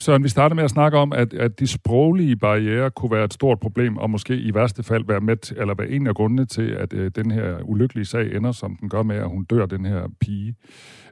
Så 0.02 0.18
vi 0.18 0.30
starter 0.30 0.56
med 0.56 0.64
at 0.64 0.70
snakke 0.70 0.98
om, 0.98 1.14
at, 1.14 1.34
at 1.34 1.60
de 1.60 1.68
sproglige 1.68 2.36
barriere 2.36 2.92
kunne 2.92 3.12
være 3.12 3.24
et 3.26 3.34
stort 3.34 3.60
problem, 3.60 3.98
og 3.98 4.10
måske 4.10 4.38
i 4.38 4.54
værste 4.54 4.84
fald 4.84 5.04
være 5.08 5.22
med, 5.22 5.52
eller 5.58 5.74
være 5.74 5.90
en 5.90 6.08
af 6.08 6.16
grundene 6.16 6.46
til, 6.46 6.70
at 6.72 6.94
øh, 6.94 7.12
den 7.16 7.32
her 7.32 7.58
ulykkelige 7.64 8.06
sag 8.06 8.36
ender, 8.36 8.52
som 8.52 8.76
den 8.76 8.90
gør 8.90 9.04
med, 9.04 9.16
at 9.16 9.30
hun 9.30 9.44
dør, 9.44 9.66
den 9.66 9.86
her 9.86 10.08
pige. 10.22 10.56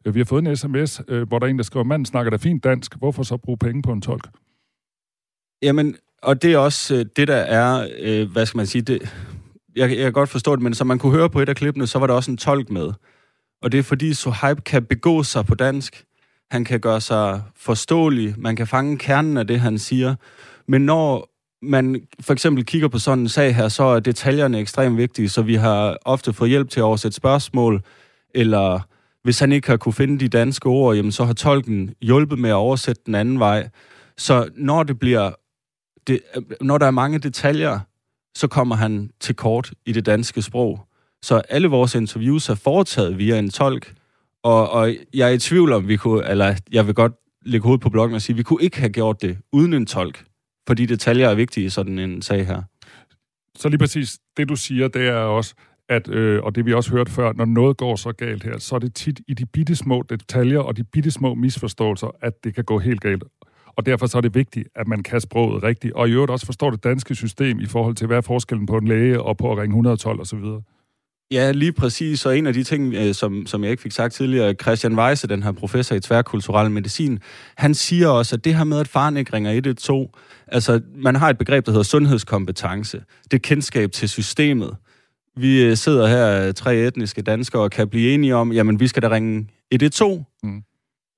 Øh, 0.06 0.16
vi 0.16 0.20
har 0.20 0.26
fået 0.26 0.48
en 0.48 0.56
sms, 0.56 1.02
øh, 1.08 1.28
hvor 1.28 1.40
der 1.40 1.46
er 1.46 1.50
en, 1.50 1.58
der 1.58 1.64
skriver, 1.64 1.84
manden 1.84 2.06
snakker 2.06 2.30
da 2.30 2.38
fint 2.38 2.64
dansk, 2.64 2.96
hvorfor 2.98 3.24
så 3.24 3.38
bruge 3.38 3.58
penge 3.58 3.82
på 3.82 3.92
en 3.92 4.02
tolk? 4.02 4.28
Jamen, 5.62 5.96
og 6.22 6.42
det 6.42 6.54
er 6.54 6.58
også 6.58 6.96
øh, 6.96 7.06
det, 7.16 7.28
der 7.28 7.36
er, 7.36 7.88
øh, 8.00 8.32
hvad 8.32 8.46
skal 8.46 8.58
man 8.58 8.68
sige, 8.68 8.82
det, 8.82 9.02
jeg, 9.76 9.90
jeg 9.90 9.98
kan 9.98 10.14
godt 10.14 10.30
forstå 10.30 10.56
det, 10.56 10.64
men 10.64 10.74
som 10.74 10.88
man 10.88 11.00
kunne 11.00 11.18
høre 11.18 11.30
på 11.30 11.40
et 11.40 11.50
af 11.50 11.56
klippene, 11.56 11.88
så 11.88 12.00
var 12.00 12.08
der 12.08 12.14
også 12.14 12.32
en 12.32 12.38
tolk 12.38 12.70
med. 12.70 12.92
Og 13.62 13.72
det 13.72 13.78
er 13.78 13.84
fordi 13.84 14.14
Sohaib 14.14 14.58
kan 14.58 14.86
begå 14.86 15.24
sig 15.24 15.46
på 15.46 15.56
dansk, 15.56 16.06
han 16.52 16.66
kan 16.66 16.80
gøre 16.80 17.02
sig 17.02 17.42
forståelig, 17.56 18.36
man 18.38 18.56
kan 18.56 18.68
fange 18.68 18.98
kernen 18.98 19.38
af 19.38 19.48
det, 19.48 19.60
han 19.60 19.78
siger. 19.78 20.16
Men 20.68 20.82
når 20.82 21.30
man 21.62 22.08
for 22.20 22.34
eksempel 22.34 22.66
kigger 22.66 22.88
på 22.88 23.00
sådan 23.00 23.20
en 23.20 23.30
sag 23.30 23.56
her, 23.56 23.68
så 23.68 23.84
er 23.84 24.00
detaljerne 24.00 24.60
ekstremt 24.60 24.98
vigtige, 24.98 25.30
så 25.30 25.42
vi 25.42 25.56
har 25.56 25.98
ofte 26.06 26.34
fået 26.34 26.50
hjælp 26.50 26.70
til 26.70 26.80
at 26.80 26.84
oversætte 26.84 27.16
spørgsmål, 27.16 27.82
eller 28.36 28.80
hvis 29.24 29.40
han 29.40 29.52
ikke 29.52 29.68
har 29.68 29.78
kunne 29.78 29.94
finde 29.94 30.20
de 30.20 30.28
danske 30.28 30.66
ord, 30.70 30.96
jamen 30.96 31.12
så 31.12 31.24
har 31.26 31.34
tolken 31.34 31.94
hjulpet 32.02 32.40
med 32.40 32.50
at 32.50 32.54
oversætte 32.54 33.02
den 33.06 33.16
anden 33.16 33.40
vej. 33.40 33.70
Så 34.18 34.50
når 34.56 34.84
det 34.84 35.00
bliver, 35.00 35.32
det, 36.08 36.20
når 36.62 36.78
der 36.78 36.86
er 36.86 36.92
mange 36.92 37.20
detaljer, 37.20 37.80
så 38.36 38.48
kommer 38.48 38.76
han 38.76 39.10
til 39.20 39.36
kort 39.36 39.72
i 39.86 39.92
det 39.92 40.06
danske 40.06 40.42
sprog. 40.42 40.88
Så 41.22 41.42
alle 41.50 41.68
vores 41.68 41.96
interviews 41.96 42.50
er 42.50 42.56
foretaget 42.56 43.18
via 43.18 43.40
en 43.40 43.50
tolk, 43.50 43.94
og, 44.46 44.70
og 44.70 44.96
jeg 45.14 45.28
er 45.30 45.34
i 45.34 45.40
tvivl 45.40 45.74
om, 45.74 45.88
vi 45.88 45.98
kunne, 45.98 46.30
eller 46.30 46.56
jeg 46.72 46.88
vil 46.88 46.96
godt 46.96 47.14
lægge 47.46 47.64
hovedet 47.64 47.82
på 47.82 47.90
blokken 47.90 48.16
og 48.16 48.22
sige, 48.22 48.34
at 48.34 48.38
vi 48.38 48.44
kunne 48.44 48.64
ikke 48.64 48.80
have 48.80 48.90
gjort 48.90 49.22
det 49.22 49.38
uden 49.52 49.74
en 49.74 49.86
tolk, 49.86 50.26
fordi 50.68 50.86
detaljer 50.86 51.30
er 51.30 51.36
vigtige 51.36 51.66
i 51.66 51.70
sådan 51.70 52.00
en 52.00 52.22
sag 52.22 52.48
her. 52.48 52.62
Så 53.56 53.70
lige 53.70 53.78
præcis 53.78 54.20
det, 54.38 54.50
du 54.50 54.56
siger, 54.56 54.88
det 54.88 55.08
er 55.08 55.14
også, 55.14 55.56
at, 55.90 56.10
øh, 56.10 56.44
og 56.44 56.56
det 56.56 56.66
vi 56.66 56.74
også 56.74 56.92
hørt 56.92 57.10
før, 57.10 57.34
når 57.34 57.46
noget 57.46 57.78
går 57.78 57.96
så 57.96 58.12
galt 58.12 58.44
her, 58.44 58.58
så 58.58 58.76
er 58.76 58.80
det 58.80 58.94
tit 58.94 59.22
i 59.28 59.34
de 59.34 59.46
bitte 59.46 59.76
små 59.76 60.04
detaljer 60.10 60.60
og 60.60 60.78
de 60.78 60.84
bitte 60.84 61.12
små 61.12 61.36
misforståelser, 61.36 62.16
at 62.22 62.44
det 62.44 62.56
kan 62.56 62.64
gå 62.64 62.80
helt 62.80 63.02
galt. 63.02 63.24
Og 63.68 63.86
derfor 63.86 64.06
så 64.06 64.18
er 64.18 64.22
det 64.22 64.36
vigtigt, 64.36 64.68
at 64.76 64.88
man 64.88 65.04
kan 65.04 65.22
sproget 65.22 65.64
rigtigt, 65.64 65.94
og 65.94 66.10
i 66.10 66.12
øvrigt 66.12 66.32
også 66.32 66.46
forstår 66.46 66.70
det 66.70 66.84
danske 66.84 67.16
system 67.16 67.60
i 67.60 67.66
forhold 67.66 67.96
til, 67.96 68.08
hvad 68.08 68.18
er 68.18 68.22
forskellen 68.22 68.66
på 68.66 68.78
en 68.78 68.88
læge 68.88 69.22
og 69.22 69.38
på 69.38 69.52
at 69.52 69.58
ringe 69.58 69.74
112 69.74 70.22
osv. 70.22 70.40
Ja, 71.32 71.52
lige 71.52 71.72
præcis. 71.72 72.26
Og 72.26 72.38
en 72.38 72.48
af 72.48 72.54
de 72.54 72.64
ting, 72.64 72.94
øh, 72.94 73.14
som, 73.14 73.46
som 73.46 73.64
jeg 73.64 73.72
ikke 73.72 73.84
fik 73.84 73.92
sagt 73.92 74.14
tidligere, 74.14 74.54
Christian 74.54 75.00
Weisse, 75.00 75.28
den 75.28 75.44
her 75.44 75.52
professor 75.52 75.96
i 75.96 76.00
tværkulturel 76.00 76.72
medicin, 76.72 77.20
han 77.58 77.74
siger 77.74 78.08
også, 78.08 78.36
at 78.36 78.46
det 78.46 78.56
her 78.56 78.64
med, 78.64 78.80
at 78.80 78.88
faren 78.88 79.18
ikke 79.18 79.34
ringer 79.34 79.52
112, 79.52 80.08
altså 80.48 80.82
man 80.96 81.16
har 81.16 81.30
et 81.30 81.38
begreb, 81.38 81.66
der 81.66 81.72
hedder 81.72 81.84
sundhedskompetence. 81.84 83.04
Det 83.24 83.34
er 83.34 83.42
kendskab 83.42 83.92
til 83.92 84.10
systemet. 84.10 84.76
Vi 85.38 85.64
øh, 85.64 85.78
sidder 85.78 86.08
her, 86.08 86.52
tre 86.52 86.76
etniske 86.76 87.22
danskere, 87.22 87.62
og 87.62 87.72
kan 87.72 87.90
blive 87.90 88.14
enige 88.14 88.36
om, 88.36 88.52
jamen 88.52 88.80
vi 88.80 88.88
skal 88.88 89.02
da 89.02 89.10
ringe 89.10 89.48
112. 89.72 90.24
Mm. 90.44 90.64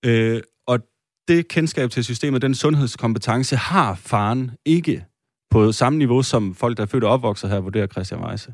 Øh, 0.06 0.42
og 0.68 0.80
det 1.28 1.48
kendskab 1.48 1.90
til 1.90 2.04
systemet, 2.04 2.42
den 2.42 2.56
sundhedskompetence, 2.56 3.56
har 3.56 3.96
faren 3.96 4.52
ikke 4.66 5.06
på 5.50 5.72
samme 5.72 6.00
niveau 6.00 6.22
som 6.22 6.56
folk, 6.56 6.78
der 6.78 6.84
er 6.84 6.88
født 6.88 7.04
og 7.04 7.12
opvokset 7.12 7.50
her, 7.50 7.60
vurderer 7.60 7.88
Christian 7.88 8.26
Weisse. 8.26 8.54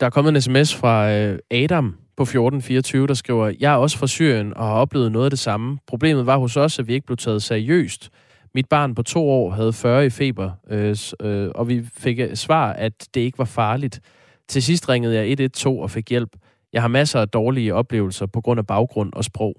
Der 0.00 0.06
er 0.06 0.10
kommet 0.10 0.34
en 0.34 0.40
sms 0.40 0.74
fra 0.74 1.12
øh, 1.12 1.38
Adam 1.50 1.96
på 2.16 2.22
1424, 2.22 3.06
der 3.06 3.14
skriver, 3.14 3.52
Jeg 3.60 3.72
er 3.72 3.76
også 3.76 3.98
fra 3.98 4.06
Syrien 4.06 4.56
og 4.56 4.66
har 4.66 4.74
oplevet 4.74 5.12
noget 5.12 5.26
af 5.26 5.30
det 5.30 5.38
samme. 5.38 5.78
Problemet 5.86 6.26
var 6.26 6.36
hos 6.38 6.56
os, 6.56 6.78
at 6.78 6.88
vi 6.88 6.94
ikke 6.94 7.06
blev 7.06 7.16
taget 7.16 7.42
seriøst. 7.42 8.10
Mit 8.54 8.68
barn 8.68 8.94
på 8.94 9.02
to 9.02 9.30
år 9.30 9.50
havde 9.50 9.72
40 9.72 10.06
i 10.06 10.10
feber, 10.10 10.50
øh, 10.70 10.96
øh, 11.20 11.50
og 11.54 11.68
vi 11.68 11.84
fik 11.96 12.18
øh, 12.18 12.34
svar, 12.34 12.72
at 12.72 13.08
det 13.14 13.20
ikke 13.20 13.38
var 13.38 13.44
farligt. 13.44 14.00
Til 14.48 14.62
sidst 14.62 14.88
ringede 14.88 15.14
jeg 15.14 15.26
112 15.26 15.78
og 15.78 15.90
fik 15.90 16.10
hjælp. 16.10 16.30
Jeg 16.72 16.82
har 16.82 16.88
masser 16.88 17.20
af 17.20 17.28
dårlige 17.28 17.74
oplevelser 17.74 18.26
på 18.26 18.40
grund 18.40 18.58
af 18.58 18.66
baggrund 18.66 19.12
og 19.12 19.24
sprog. 19.24 19.56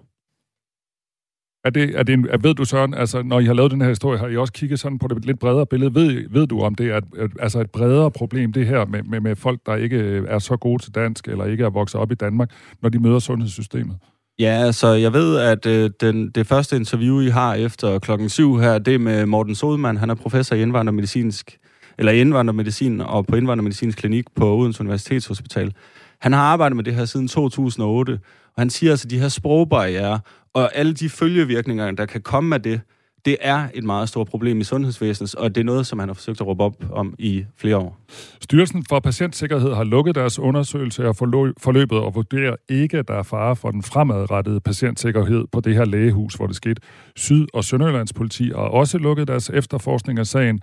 Er 1.65 1.69
det, 1.69 1.99
er 1.99 2.03
det 2.03 2.13
en, 2.13 2.27
er, 2.29 2.37
ved 2.37 2.53
du, 2.53 2.65
Søren, 2.65 2.93
altså, 2.93 3.21
når 3.21 3.39
I 3.39 3.45
har 3.45 3.53
lavet 3.53 3.71
den 3.71 3.81
her 3.81 3.89
historie, 3.89 4.19
har 4.19 4.27
I 4.27 4.37
også 4.37 4.53
kigget 4.53 4.79
sådan 4.79 4.99
på 4.99 5.07
det 5.07 5.25
lidt 5.25 5.39
bredere 5.39 5.65
billede? 5.65 5.95
Ved, 5.95 6.29
ved 6.29 6.47
du, 6.47 6.61
om 6.61 6.75
det 6.75 6.87
er 6.87 6.97
et, 6.97 7.31
altså 7.39 7.59
et 7.59 7.71
bredere 7.71 8.11
problem, 8.11 8.53
det 8.53 8.67
her 8.67 8.85
med, 8.85 9.03
med, 9.03 9.19
med 9.19 9.35
folk, 9.35 9.59
der 9.65 9.75
ikke 9.75 9.97
øh, 9.97 10.25
er 10.29 10.39
så 10.39 10.57
gode 10.57 10.83
til 10.83 10.95
dansk, 10.95 11.27
eller 11.27 11.45
ikke 11.45 11.63
er 11.63 11.69
vokset 11.69 12.01
op 12.01 12.11
i 12.11 12.15
Danmark, 12.15 12.51
når 12.81 12.89
de 12.89 12.99
møder 12.99 13.19
sundhedssystemet? 13.19 13.97
Ja, 14.39 14.51
altså, 14.65 14.87
jeg 14.87 15.13
ved, 15.13 15.37
at 15.37 15.65
øh, 15.65 15.89
den, 16.01 16.29
det 16.29 16.47
første 16.47 16.75
interview, 16.75 17.19
I 17.19 17.29
har 17.29 17.53
efter 17.53 17.99
klokken 17.99 18.29
syv 18.29 18.57
her, 18.57 18.77
det 18.77 18.95
er 18.95 18.99
med 18.99 19.25
Morten 19.25 19.55
Sodemann. 19.55 19.97
Han 19.97 20.09
er 20.09 20.15
professor 20.15 20.55
i 20.55 20.61
indvandrermedicinsk, 20.61 21.57
eller 21.97 22.11
indvandrermedicin 22.11 23.01
og 23.01 23.25
på 23.25 23.35
indvandrermedicinsk 23.35 23.97
klinik 23.97 24.25
på 24.35 24.57
Odense 24.57 24.81
Universitetshospital. 24.81 25.73
Han 26.21 26.33
har 26.33 26.41
arbejdet 26.41 26.75
med 26.75 26.83
det 26.83 26.95
her 26.95 27.05
siden 27.05 27.27
2008, 27.27 28.19
og 28.55 28.61
han 28.61 28.69
siger 28.69 28.91
altså, 28.91 29.05
at 29.05 29.11
de 29.11 29.19
her 29.19 29.29
sprogbarriere 29.29 30.19
og 30.55 30.75
alle 30.75 30.93
de 30.93 31.09
følgevirkninger, 31.09 31.91
der 31.91 32.05
kan 32.05 32.21
komme 32.21 32.55
af 32.55 32.61
det, 32.61 32.81
det 33.25 33.37
er 33.41 33.67
et 33.73 33.83
meget 33.83 34.09
stort 34.09 34.27
problem 34.27 34.61
i 34.61 34.63
sundhedsvæsenet, 34.63 35.35
og 35.35 35.55
det 35.55 35.61
er 35.61 35.65
noget, 35.65 35.87
som 35.87 35.99
han 35.99 36.09
har 36.09 36.13
forsøgt 36.13 36.41
at 36.41 36.47
råbe 36.47 36.63
op 36.63 36.75
om 36.91 37.15
i 37.19 37.45
flere 37.57 37.77
år. 37.77 37.97
Styrelsen 38.41 38.85
for 38.89 38.99
Patientsikkerhed 38.99 39.73
har 39.73 39.83
lukket 39.83 40.15
deres 40.15 40.39
undersøgelse 40.39 41.05
af 41.05 41.15
forløbet 41.15 41.97
og 41.97 42.15
vurderer 42.15 42.55
ikke, 42.69 42.97
at 42.97 43.07
der 43.07 43.13
er 43.13 43.23
fare 43.23 43.55
for 43.55 43.71
den 43.71 43.83
fremadrettede 43.83 44.59
patientsikkerhed 44.59 45.45
på 45.51 45.59
det 45.59 45.75
her 45.75 45.85
lægehus, 45.85 46.33
hvor 46.33 46.47
det 46.47 46.55
skete. 46.55 46.81
Syd- 47.15 47.47
og 47.53 47.63
Sønderjyllands 47.63 48.13
politi 48.13 48.49
har 48.55 48.61
også 48.61 48.97
lukket 48.97 49.27
deres 49.27 49.49
efterforskning 49.49 50.19
af 50.19 50.27
sagen, 50.27 50.59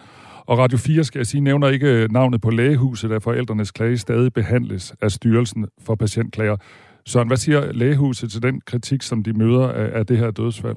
og 0.46 0.58
Radio 0.58 0.78
4, 0.78 1.04
skal 1.04 1.18
jeg 1.18 1.26
sige, 1.26 1.40
nævner 1.40 1.68
ikke 1.68 2.08
navnet 2.10 2.40
på 2.40 2.50
lægehuset, 2.50 3.10
da 3.10 3.16
forældrenes 3.16 3.70
klage 3.70 3.98
stadig 3.98 4.32
behandles 4.32 4.94
af 5.00 5.10
Styrelsen 5.10 5.66
for 5.86 5.94
Patientklager. 5.94 6.56
Søren, 7.06 7.28
hvad 7.28 7.36
siger 7.36 7.72
lægehuset 7.72 8.32
til 8.32 8.42
den 8.42 8.60
kritik, 8.60 9.02
som 9.02 9.22
de 9.22 9.32
møder 9.32 9.68
af, 9.68 9.98
af 9.98 10.06
det 10.06 10.18
her 10.18 10.30
dødsfald? 10.30 10.76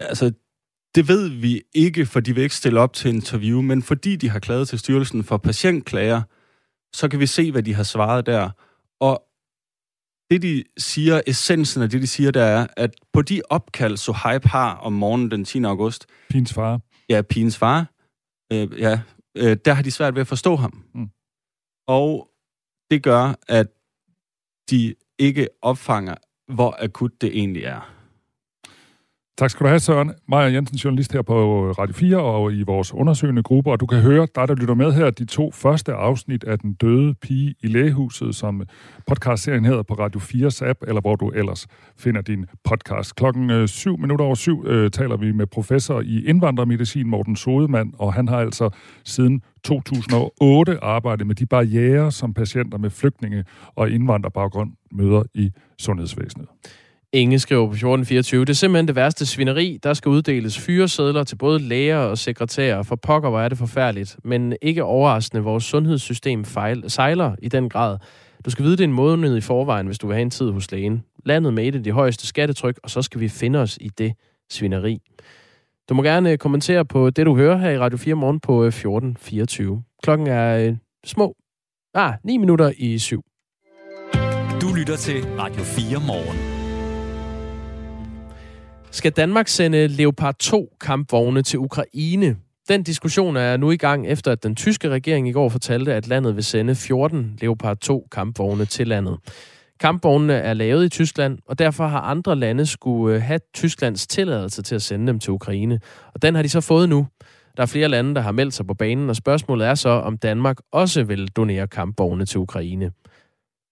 Altså, 0.00 0.32
det 0.94 1.08
ved 1.08 1.28
vi 1.28 1.62
ikke, 1.74 2.06
for 2.06 2.20
de 2.20 2.34
vil 2.34 2.42
ikke 2.42 2.54
stille 2.54 2.80
op 2.80 2.92
til 2.92 3.14
interview, 3.14 3.60
men 3.60 3.82
fordi 3.82 4.16
de 4.16 4.28
har 4.28 4.38
klaget 4.38 4.68
til 4.68 4.78
Styrelsen 4.78 5.24
for 5.24 5.36
Patientklager, 5.36 6.22
så 6.92 7.08
kan 7.08 7.20
vi 7.20 7.26
se, 7.26 7.52
hvad 7.52 7.62
de 7.62 7.74
har 7.74 7.82
svaret 7.82 8.26
der. 8.26 8.50
Og 9.00 9.22
det, 10.30 10.42
de 10.42 10.64
siger, 10.78 11.20
essensen 11.26 11.82
af 11.82 11.90
det, 11.90 12.02
de 12.02 12.06
siger, 12.06 12.30
der 12.30 12.44
er, 12.44 12.66
at 12.76 12.94
på 13.12 13.22
de 13.22 13.42
opkald, 13.50 13.96
så 13.96 14.12
Hype 14.12 14.48
har 14.48 14.74
om 14.74 14.92
morgenen 14.92 15.30
den 15.30 15.44
10. 15.44 15.64
august... 15.64 16.06
Pins 16.30 16.52
far. 16.52 16.80
Ja, 17.08 17.22
Pins 17.22 17.58
far. 17.58 17.92
øh, 18.52 18.80
ja, 18.80 19.00
øh, 19.36 19.56
der 19.64 19.72
har 19.72 19.82
de 19.82 19.90
svært 19.90 20.14
ved 20.14 20.20
at 20.20 20.26
forstå 20.26 20.56
ham. 20.56 20.84
Mm. 20.94 21.10
Og 21.88 22.28
det 22.90 23.02
gør, 23.02 23.34
at 23.48 23.66
de 24.70 24.94
ikke 25.18 25.48
opfanger, 25.62 26.14
hvor 26.54 26.76
akut 26.78 27.20
det 27.20 27.38
egentlig 27.38 27.64
er. 27.64 27.95
Tak 29.38 29.50
skal 29.50 29.64
du 29.64 29.68
have, 29.68 29.80
Søren. 29.80 30.12
Maja 30.28 30.52
Jensen, 30.52 30.76
journalist 30.76 31.12
her 31.12 31.22
på 31.22 31.70
Radio 31.70 31.94
4 31.94 32.18
og 32.18 32.52
i 32.52 32.62
vores 32.62 32.94
undersøgende 32.94 33.42
gruppe. 33.42 33.70
Og 33.70 33.80
du 33.80 33.86
kan 33.86 34.00
høre, 34.00 34.26
dig 34.34 34.48
der 34.48 34.54
lytter 34.54 34.74
med 34.74 34.92
her, 34.92 35.10
de 35.10 35.24
to 35.24 35.50
første 35.50 35.92
afsnit 35.92 36.44
af 36.44 36.58
Den 36.58 36.74
døde 36.74 37.14
pige 37.14 37.54
i 37.60 37.66
lægehuset, 37.66 38.34
som 38.34 38.62
podcastserien 39.06 39.64
hedder 39.64 39.82
på 39.82 39.94
Radio 39.94 40.20
4's 40.20 40.68
app, 40.68 40.78
eller 40.88 41.00
hvor 41.00 41.16
du 41.16 41.28
ellers 41.30 41.66
finder 41.98 42.20
din 42.20 42.46
podcast. 42.64 43.16
Klokken 43.16 43.50
øh, 43.50 43.68
7 43.68 43.98
minutter 43.98 44.24
over 44.24 44.34
syv 44.34 44.64
øh, 44.66 44.90
taler 44.90 45.16
vi 45.16 45.32
med 45.32 45.46
professor 45.46 46.00
i 46.00 46.24
indvandrermedicin, 46.24 47.08
Morten 47.08 47.36
Sodemann, 47.36 47.94
og 47.98 48.14
han 48.14 48.28
har 48.28 48.38
altså 48.38 48.70
siden 49.04 49.42
2008 49.64 50.78
arbejdet 50.82 51.26
med 51.26 51.34
de 51.34 51.46
barriere, 51.46 52.12
som 52.12 52.34
patienter 52.34 52.78
med 52.78 52.90
flygtninge 52.90 53.44
og 53.74 53.90
indvandrerbaggrund 53.90 54.72
møder 54.92 55.22
i 55.34 55.50
sundhedsvæsenet. 55.78 56.46
Inge 57.12 57.38
skriver 57.38 57.66
på 57.66 57.72
1424, 57.72 58.44
det 58.44 58.48
er 58.48 58.54
simpelthen 58.54 58.88
det 58.88 58.96
værste 58.96 59.26
svineri. 59.26 59.78
Der 59.82 59.94
skal 59.94 60.08
uddeles 60.08 60.58
fyresedler 60.58 61.24
til 61.24 61.36
både 61.36 61.58
læger 61.58 61.96
og 61.96 62.18
sekretærer. 62.18 62.82
For 62.82 62.96
pokker, 62.96 63.30
hvor 63.30 63.40
er 63.40 63.48
det 63.48 63.58
forfærdeligt. 63.58 64.16
Men 64.24 64.56
ikke 64.62 64.84
overraskende, 64.84 65.42
vores 65.42 65.64
sundhedssystem 65.64 66.44
fejl, 66.44 66.90
sejler 66.90 67.36
i 67.42 67.48
den 67.48 67.68
grad. 67.68 67.98
Du 68.44 68.50
skal 68.50 68.64
vide, 68.64 68.76
det 68.76 68.80
er 68.80 68.88
en 68.88 68.92
måned 68.92 69.36
i 69.36 69.40
forvejen, 69.40 69.86
hvis 69.86 69.98
du 69.98 70.06
vil 70.06 70.14
have 70.14 70.22
en 70.22 70.30
tid 70.30 70.50
hos 70.50 70.72
lægen. 70.72 71.04
Landet 71.24 71.54
med 71.54 71.66
et 71.66 71.74
af 71.74 71.84
de 71.84 71.92
højeste 71.92 72.26
skattetryk, 72.26 72.78
og 72.82 72.90
så 72.90 73.02
skal 73.02 73.20
vi 73.20 73.28
finde 73.28 73.58
os 73.58 73.78
i 73.80 73.88
det 73.98 74.12
svineri. 74.50 74.98
Du 75.88 75.94
må 75.94 76.02
gerne 76.02 76.30
øh, 76.32 76.38
kommentere 76.38 76.84
på 76.84 77.10
det, 77.10 77.26
du 77.26 77.36
hører 77.36 77.56
her 77.56 77.70
i 77.70 77.78
Radio 77.78 77.98
4 77.98 78.14
morgen 78.14 78.40
på 78.40 78.62
øh, 78.62 78.68
1424. 78.68 79.82
Klokken 80.02 80.26
er 80.26 80.58
øh, 80.58 80.76
små. 81.04 81.34
Ah, 81.94 82.14
9 82.24 82.36
minutter 82.36 82.72
i 82.76 82.98
syv. 82.98 83.22
Du 84.60 84.74
lytter 84.74 84.96
til 84.96 85.24
Radio 85.24 85.62
4 85.62 86.00
morgen. 86.06 86.55
Skal 88.90 89.12
Danmark 89.12 89.48
sende 89.48 89.86
Leopard 89.86 90.34
2 90.38 90.76
kampvogne 90.80 91.42
til 91.42 91.58
Ukraine? 91.58 92.36
Den 92.68 92.82
diskussion 92.82 93.36
er 93.36 93.56
nu 93.56 93.70
i 93.70 93.76
gang, 93.76 94.06
efter 94.06 94.32
at 94.32 94.42
den 94.42 94.56
tyske 94.56 94.88
regering 94.88 95.28
i 95.28 95.32
går 95.32 95.48
fortalte, 95.48 95.94
at 95.94 96.08
landet 96.08 96.36
vil 96.36 96.44
sende 96.44 96.74
14 96.74 97.38
Leopard 97.40 97.76
2 97.76 98.08
kampvogne 98.12 98.64
til 98.64 98.88
landet. 98.88 99.18
Kampvognene 99.80 100.32
er 100.32 100.54
lavet 100.54 100.84
i 100.84 100.88
Tyskland, 100.88 101.38
og 101.46 101.58
derfor 101.58 101.86
har 101.86 102.00
andre 102.00 102.36
lande 102.36 102.66
skulle 102.66 103.16
øh, 103.16 103.22
have 103.22 103.40
Tysklands 103.54 104.06
tilladelse 104.06 104.62
til 104.62 104.74
at 104.74 104.82
sende 104.82 105.06
dem 105.06 105.18
til 105.18 105.32
Ukraine. 105.32 105.80
Og 106.14 106.22
den 106.22 106.34
har 106.34 106.42
de 106.42 106.48
så 106.48 106.60
fået 106.60 106.88
nu. 106.88 107.06
Der 107.56 107.62
er 107.62 107.66
flere 107.66 107.88
lande, 107.88 108.14
der 108.14 108.20
har 108.20 108.32
meldt 108.32 108.54
sig 108.54 108.66
på 108.66 108.74
banen, 108.74 109.10
og 109.10 109.16
spørgsmålet 109.16 109.66
er 109.66 109.74
så, 109.74 109.88
om 109.88 110.18
Danmark 110.18 110.56
også 110.72 111.04
vil 111.04 111.28
donere 111.28 111.68
kampvogne 111.68 112.26
til 112.26 112.40
Ukraine. 112.40 112.92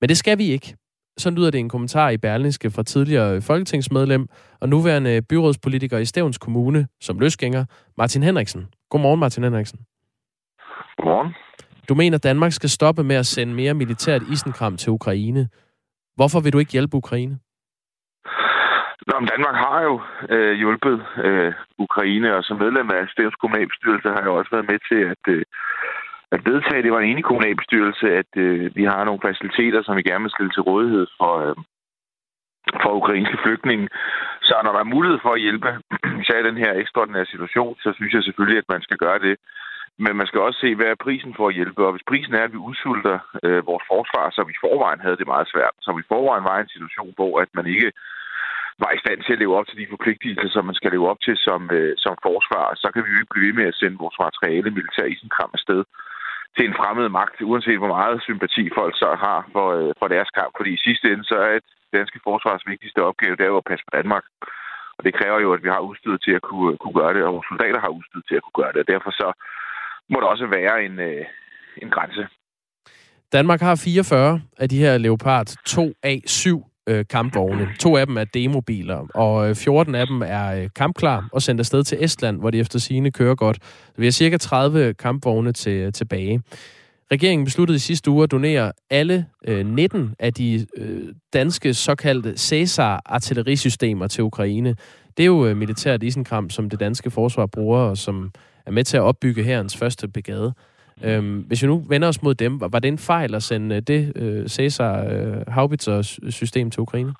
Men 0.00 0.08
det 0.08 0.16
skal 0.16 0.38
vi 0.38 0.46
ikke. 0.46 0.74
Så 1.16 1.30
lyder 1.30 1.50
det 1.50 1.60
en 1.60 1.68
kommentar 1.68 2.10
i 2.10 2.16
Berlingske 2.16 2.70
fra 2.70 2.82
tidligere 2.82 3.40
folketingsmedlem 3.42 4.26
og 4.60 4.68
nuværende 4.68 5.22
byrådspolitiker 5.22 5.98
i 5.98 6.04
Stævns 6.04 6.38
Kommune 6.38 6.86
som 7.00 7.18
løsgænger, 7.18 7.64
Martin 7.98 8.22
Henriksen. 8.22 8.68
Godmorgen, 8.90 9.20
Martin 9.20 9.44
Henriksen. 9.44 9.78
Godmorgen. 10.96 11.34
Du 11.88 11.94
mener, 11.94 12.18
Danmark 12.18 12.52
skal 12.52 12.70
stoppe 12.70 13.04
med 13.04 13.16
at 13.16 13.26
sende 13.26 13.54
mere 13.54 13.74
militært 13.74 14.22
isenkram 14.32 14.76
til 14.76 14.90
Ukraine. 14.90 15.48
Hvorfor 16.16 16.40
vil 16.40 16.52
du 16.52 16.58
ikke 16.58 16.72
hjælpe 16.72 16.96
Ukraine? 16.96 17.38
Nå, 19.08 19.14
men 19.20 19.28
Danmark 19.34 19.56
har 19.66 19.80
jo 19.88 19.94
øh, 20.34 20.54
hjulpet 20.62 20.96
øh, 21.24 21.52
Ukraine, 21.78 22.36
og 22.36 22.44
som 22.44 22.56
medlem 22.58 22.90
af 22.90 23.02
Stævns 23.08 23.34
kommunalbestyrelse 23.34 24.08
har 24.08 24.20
jeg 24.20 24.28
også 24.28 24.50
været 24.50 24.70
med 24.72 24.78
til 24.88 25.00
at 25.12 25.22
øh, 25.34 25.42
at 26.32 26.40
vedtage, 26.50 26.82
det 26.82 26.92
var 26.92 27.00
en 27.00 27.10
enig 27.10 27.24
kommunalbestyrelse, 27.24 28.06
at 28.20 28.30
øh, 28.36 28.76
vi 28.76 28.84
har 28.84 29.04
nogle 29.04 29.24
faciliteter, 29.26 29.82
som 29.82 29.96
vi 29.96 30.02
gerne 30.02 30.24
vil 30.24 30.34
stille 30.36 30.52
til 30.52 30.62
rådighed 30.70 31.06
for, 31.18 31.32
øh, 31.44 31.56
for 32.82 32.90
ukrainske 33.00 33.38
flygtninge. 33.44 33.88
Så 34.48 34.54
når 34.64 34.72
der 34.72 34.80
er 34.82 34.94
mulighed 34.96 35.18
for 35.22 35.32
at 35.34 35.40
hjælpe, 35.40 35.68
især 36.22 36.38
i 36.40 36.48
den 36.48 36.58
her 36.62 36.72
ekstraordinære 36.72 37.26
situation, 37.26 37.76
så 37.84 37.92
synes 37.96 38.12
jeg 38.14 38.22
selvfølgelig, 38.22 38.58
at 38.58 38.72
man 38.74 38.82
skal 38.82 38.96
gøre 38.96 39.18
det. 39.18 39.36
Men 39.98 40.16
man 40.16 40.26
skal 40.26 40.40
også 40.40 40.58
se, 40.60 40.74
hvad 40.74 40.86
er 40.86 41.04
prisen 41.06 41.34
for 41.36 41.48
at 41.48 41.54
hjælpe. 41.54 41.86
Og 41.86 41.92
hvis 41.92 42.08
prisen 42.10 42.34
er, 42.34 42.44
at 42.44 42.52
vi 42.52 42.66
udsulter 42.68 43.18
øh, 43.42 43.66
vores 43.66 43.84
forsvar, 43.92 44.30
så 44.30 44.40
vi 44.44 44.52
i 44.52 44.62
forvejen 44.64 45.00
havde 45.00 45.16
det 45.16 45.26
meget 45.26 45.48
svært, 45.52 45.74
så 45.80 45.92
vi 45.92 46.00
i 46.02 46.10
forvejen 46.12 46.44
var 46.44 46.56
i 46.58 46.60
en 46.60 46.74
situation, 46.74 47.12
hvor 47.18 47.32
at 47.42 47.48
man 47.54 47.66
ikke 47.66 47.92
var 48.82 48.90
i 48.92 49.02
stand 49.04 49.18
til 49.22 49.32
at 49.34 49.42
leve 49.42 49.56
op 49.58 49.66
til 49.68 49.80
de 49.82 49.92
forpligtelser, 49.94 50.48
som 50.52 50.64
man 50.68 50.78
skal 50.78 50.90
leve 50.94 51.10
op 51.12 51.20
til 51.26 51.36
som, 51.46 51.60
øh, 51.78 51.92
som 52.04 52.14
forsvar, 52.26 52.66
så 52.82 52.88
kan 52.92 53.02
vi 53.04 53.10
jo 53.12 53.20
ikke 53.20 53.34
blive 53.34 53.46
ved 53.48 53.58
med 53.60 53.66
at 53.70 53.78
sende 53.80 54.02
vores 54.04 54.18
materiale 54.24 54.70
militær 54.78 55.06
isenkram 55.14 55.50
afsted 55.58 55.80
til 56.56 56.64
en 56.66 56.78
fremmed 56.80 57.08
magt, 57.18 57.36
uanset 57.50 57.78
hvor 57.80 57.92
meget 57.98 58.18
sympati 58.28 58.64
folk 58.78 58.94
så 59.02 59.10
har 59.24 59.38
for, 59.54 59.66
øh, 59.78 59.92
for 60.00 60.08
deres 60.14 60.30
kamp. 60.38 60.52
Fordi 60.58 60.70
i 60.74 60.84
sidste 60.86 61.06
ende, 61.12 61.24
så 61.30 61.36
er 61.46 61.52
et 61.60 61.68
danske 61.98 62.18
forsvars 62.26 62.62
vigtigste 62.72 63.08
opgave, 63.10 63.36
det 63.36 63.44
er 63.44 63.54
jo 63.54 63.62
at 63.62 63.70
passe 63.70 63.84
på 63.86 63.92
Danmark. 63.98 64.24
Og 64.96 65.00
det 65.04 65.12
kræver 65.18 65.40
jo, 65.44 65.50
at 65.56 65.62
vi 65.64 65.68
har 65.74 65.82
udstyret 65.88 66.20
til 66.26 66.34
at 66.38 66.42
kunne, 66.48 66.76
kunne 66.82 66.96
gøre 67.00 67.14
det, 67.16 67.22
og 67.24 67.32
vores 67.34 67.48
soldater 67.50 67.80
har 67.80 67.92
udstyret 67.98 68.24
til 68.28 68.36
at 68.38 68.44
kunne 68.44 68.58
gøre 68.62 68.72
det. 68.74 68.80
Og 68.84 68.88
derfor 68.94 69.10
så 69.10 69.28
må 70.10 70.16
der 70.20 70.28
også 70.34 70.46
være 70.46 70.84
en, 70.86 70.98
øh, 71.08 71.24
en 71.82 71.90
grænse. 71.90 72.24
Danmark 73.32 73.60
har 73.60 73.74
44 73.84 74.40
af 74.62 74.68
de 74.68 74.78
her 74.78 74.98
Leopard 74.98 75.46
2A7 75.72 76.73
øh, 76.86 77.04
kampvogne. 77.10 77.68
To 77.80 77.96
af 77.96 78.06
dem 78.06 78.16
er 78.16 78.24
demobiler, 78.24 79.06
og 79.14 79.48
øh, 79.48 79.54
14 79.54 79.94
af 79.94 80.06
dem 80.06 80.22
er 80.26 80.54
øh, 80.54 80.68
kampklar 80.76 81.28
og 81.32 81.42
sendt 81.42 81.60
afsted 81.60 81.84
til 81.84 82.04
Estland, 82.04 82.40
hvor 82.40 82.50
de 82.50 82.58
efter 82.58 82.78
sine 82.78 83.10
kører 83.10 83.34
godt. 83.34 83.58
Så 83.64 83.92
Vi 83.96 84.06
har 84.06 84.12
cirka 84.12 84.36
30 84.36 84.94
kampvogne 84.94 85.52
til, 85.52 85.72
øh, 85.72 85.92
tilbage. 85.92 86.42
Regeringen 87.12 87.44
besluttede 87.44 87.76
i 87.76 87.78
sidste 87.78 88.10
uge 88.10 88.22
at 88.22 88.30
donere 88.30 88.72
alle 88.90 89.26
øh, 89.48 89.66
19 89.66 90.14
af 90.18 90.34
de 90.34 90.66
øh, 90.76 91.12
danske 91.32 91.74
såkaldte 91.74 92.34
Cæsar-artillerisystemer 92.36 94.06
til 94.06 94.24
Ukraine. 94.24 94.76
Det 95.16 95.22
er 95.22 95.26
jo 95.26 95.46
øh, 95.46 95.56
militært 95.56 96.02
isenkram, 96.02 96.50
som 96.50 96.70
det 96.70 96.80
danske 96.80 97.10
forsvar 97.10 97.46
bruger, 97.46 97.78
og 97.78 97.98
som 97.98 98.30
er 98.66 98.70
med 98.70 98.84
til 98.84 98.96
at 98.96 99.02
opbygge 99.02 99.42
herrens 99.42 99.76
første 99.76 100.08
brigade. 100.08 100.54
Mm. 101.02 101.08
Øhm, 101.08 101.38
hvis 101.48 101.62
vi 101.62 101.68
nu 101.68 101.82
vender 101.88 102.08
os 102.08 102.22
mod 102.22 102.34
dem, 102.34 102.60
var 102.60 102.78
det 102.78 102.88
en 102.88 102.98
fejl 102.98 103.34
at 103.34 103.42
sende 103.42 103.76
øh, 103.76 103.82
det 103.82 104.12
øh, 104.22 104.46
Cæsar 104.48 104.96
øh, 105.12 105.46
Haubitzer-system 105.48 106.70
til 106.70 106.80
Ukraine? 106.80 107.14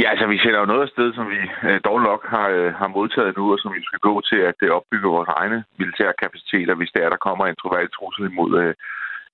Ja, 0.00 0.10
altså 0.12 0.26
vi 0.26 0.38
sender 0.38 0.60
jo 0.60 0.70
noget 0.72 0.82
afsted, 0.82 1.14
som 1.14 1.26
vi 1.34 1.40
øh, 1.68 1.80
dog 1.84 1.98
nok 2.02 2.22
har, 2.34 2.48
øh, 2.48 2.74
har 2.74 2.88
modtaget 2.88 3.36
nu, 3.36 3.52
og 3.52 3.58
som 3.58 3.72
vi 3.74 3.82
skal 3.84 3.98
gå 3.98 4.20
til 4.30 4.40
at 4.50 4.58
øh, 4.62 4.70
opbygge 4.70 5.08
vores 5.16 5.30
egne 5.40 5.64
militære 5.78 6.14
kapaciteter, 6.22 6.74
hvis 6.74 6.92
der, 6.96 7.08
der 7.08 7.24
kommer 7.26 7.44
en 7.46 7.60
troværdig 7.62 7.90
trussel 7.92 8.24
imod, 8.32 8.52
øh, 8.62 8.74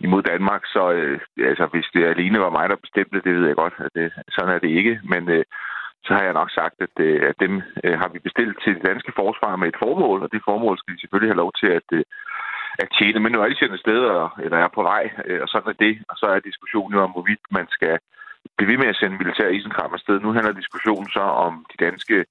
imod 0.01 0.23
Danmark. 0.23 0.63
Så 0.75 0.83
øh, 0.93 1.21
altså, 1.51 1.67
hvis 1.73 1.89
det 1.95 2.05
alene 2.05 2.39
var 2.41 2.51
mig, 2.51 2.69
der 2.69 2.85
bestemte, 2.87 3.25
det 3.25 3.35
ved 3.37 3.47
jeg 3.47 3.57
godt, 3.57 3.77
at 3.79 3.91
det, 3.95 4.13
sådan 4.35 4.55
er 4.55 4.59
det 4.59 4.71
ikke. 4.79 5.01
Men 5.13 5.23
øh, 5.29 5.45
så 6.07 6.11
har 6.15 6.23
jeg 6.25 6.39
nok 6.41 6.51
sagt, 6.51 6.77
at, 6.87 6.95
øh, 7.07 7.21
at 7.31 7.37
dem 7.45 7.63
øh, 7.85 7.99
har 8.01 8.09
vi 8.13 8.19
bestilt 8.19 8.57
til 8.65 8.75
det 8.75 8.87
danske 8.91 9.13
forsvar 9.21 9.57
med 9.57 9.69
et 9.69 9.81
formål, 9.85 10.23
og 10.23 10.29
det 10.33 10.47
formål 10.49 10.79
skal 10.79 10.95
de 10.95 11.01
selvfølgelig 11.01 11.31
have 11.33 11.43
lov 11.45 11.53
til 11.61 11.69
at, 11.79 11.89
øh, 11.99 12.05
at 12.79 12.89
tjene. 12.99 13.21
Men 13.21 13.33
nu 13.33 13.39
er 13.41 13.49
de 13.49 13.59
sendt 13.59 13.81
sted, 13.81 14.01
eller 14.45 14.59
er 14.59 14.69
på 14.75 14.83
vej, 14.83 15.05
øh, 15.29 15.41
og 15.43 15.49
sådan 15.49 15.73
er 15.73 15.79
det. 15.87 15.95
Og 16.11 16.17
så 16.21 16.27
er 16.27 16.49
diskussionen 16.51 16.95
jo 16.95 17.03
om, 17.07 17.13
hvorvidt 17.17 17.45
man 17.51 17.67
skal 17.77 17.99
blive 18.57 18.71
ved 18.71 18.79
med 18.79 18.89
at 18.93 18.97
sende 18.97 19.17
militær 19.23 19.49
isenkram 19.49 19.95
afsted. 19.95 20.21
Nu 20.21 20.33
handler 20.33 20.53
diskussionen 20.63 21.09
så 21.17 21.25
om 21.47 21.67
de 21.73 21.85
danske 21.85 22.25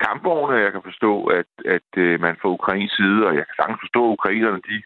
kampvogne. 0.00 0.64
Jeg 0.64 0.72
kan 0.72 0.82
forstå, 0.90 1.12
at, 1.38 1.50
at 1.76 1.90
øh, 1.96 2.20
man 2.20 2.36
fra 2.42 2.48
Ukrains 2.48 2.92
side, 2.92 3.26
og 3.26 3.32
jeg 3.38 3.44
kan 3.46 3.56
sagtens 3.56 3.80
forstå, 3.84 4.02
at 4.06 4.14
ukrainerne, 4.18 4.60
de 4.70 4.76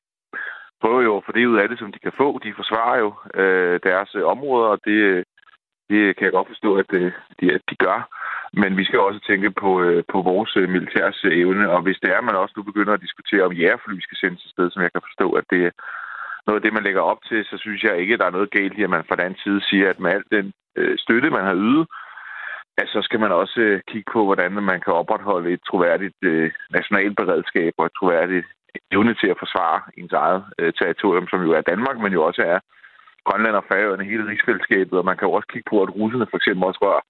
prøver 0.80 1.02
jo 1.02 1.16
at 1.16 1.24
få 1.26 1.32
det 1.32 1.46
ud 1.46 1.58
af 1.58 1.68
det, 1.68 1.78
som 1.78 1.92
de 1.92 1.98
kan 1.98 2.12
få. 2.16 2.28
De 2.44 2.58
forsvarer 2.60 2.98
jo 3.04 3.10
øh, 3.42 3.80
deres 3.88 4.10
områder, 4.14 4.68
og 4.74 4.80
det, 4.84 5.24
det 5.90 6.16
kan 6.16 6.24
jeg 6.24 6.32
godt 6.32 6.52
forstå, 6.52 6.70
at, 6.82 6.90
øh, 7.00 7.12
de, 7.40 7.46
at 7.56 7.62
de 7.70 7.76
gør. 7.86 7.98
Men 8.52 8.76
vi 8.76 8.84
skal 8.84 9.00
også 9.00 9.20
tænke 9.30 9.50
på, 9.50 9.70
øh, 9.82 10.04
på 10.12 10.18
vores 10.22 10.52
øh, 10.56 10.68
militærs 10.68 11.24
øh, 11.24 11.32
evne, 11.42 11.70
og 11.70 11.80
hvis 11.82 11.98
det 12.02 12.10
er, 12.16 12.20
man 12.20 12.36
også 12.42 12.54
nu 12.56 12.62
begynder 12.62 12.92
at 12.94 13.04
diskutere, 13.06 13.46
om 13.46 13.52
jægerfly 13.52 14.00
skal 14.00 14.18
sendes 14.20 14.40
til 14.42 14.50
sted, 14.50 14.70
som 14.70 14.82
jeg 14.82 14.92
kan 14.92 15.06
forstå, 15.08 15.26
at 15.40 15.44
det 15.50 15.60
er 15.66 15.72
noget 16.46 16.58
af 16.58 16.64
det, 16.64 16.72
man 16.72 16.86
lægger 16.86 17.00
op 17.00 17.20
til, 17.28 17.44
så 17.44 17.56
synes 17.58 17.82
jeg 17.82 17.98
ikke, 17.98 18.14
at 18.14 18.20
der 18.20 18.26
er 18.26 18.36
noget 18.36 18.50
galt 18.50 18.78
i, 18.78 18.82
at 18.82 18.90
man 18.90 19.04
fra 19.08 19.20
den 19.24 19.34
side 19.42 19.60
siger, 19.68 19.90
at 19.90 20.00
med 20.00 20.10
al 20.10 20.24
den 20.36 20.52
øh, 20.76 20.98
støtte, 20.98 21.30
man 21.30 21.44
har 21.44 21.56
ydet, 21.66 21.86
at 22.80 22.88
så 22.94 23.00
skal 23.02 23.20
man 23.20 23.32
også 23.32 23.60
øh, 23.60 23.80
kigge 23.90 24.10
på, 24.12 24.24
hvordan 24.24 24.52
man 24.52 24.80
kan 24.80 24.92
opretholde 24.92 25.52
et 25.52 25.62
troværdigt 25.68 26.18
øh, 26.22 26.50
nationalt 26.70 27.16
beredskab 27.16 27.72
og 27.78 27.86
et 27.86 27.96
troværdigt 27.98 28.46
evne 28.92 29.14
til 29.14 29.28
at 29.30 29.40
forsvare 29.42 29.80
ens 29.98 30.12
eget 30.12 30.44
øh, 30.58 30.72
territorium, 30.80 31.26
som 31.28 31.40
jo 31.46 31.50
er 31.52 31.60
Danmark, 31.60 31.96
men 31.98 32.12
jo 32.12 32.22
også 32.28 32.42
er 32.42 32.58
Grønland 33.28 33.56
og 33.60 33.64
Færøerne, 33.70 34.10
hele 34.10 34.28
rigsfællesskabet, 34.30 34.98
og 34.98 35.04
man 35.08 35.16
kan 35.16 35.28
jo 35.28 35.32
også 35.32 35.48
kigge 35.52 35.70
på, 35.70 35.76
at 35.82 35.94
russerne 35.98 36.26
for 36.30 36.36
eksempel 36.40 36.64
også 36.64 36.80
rører 36.86 37.04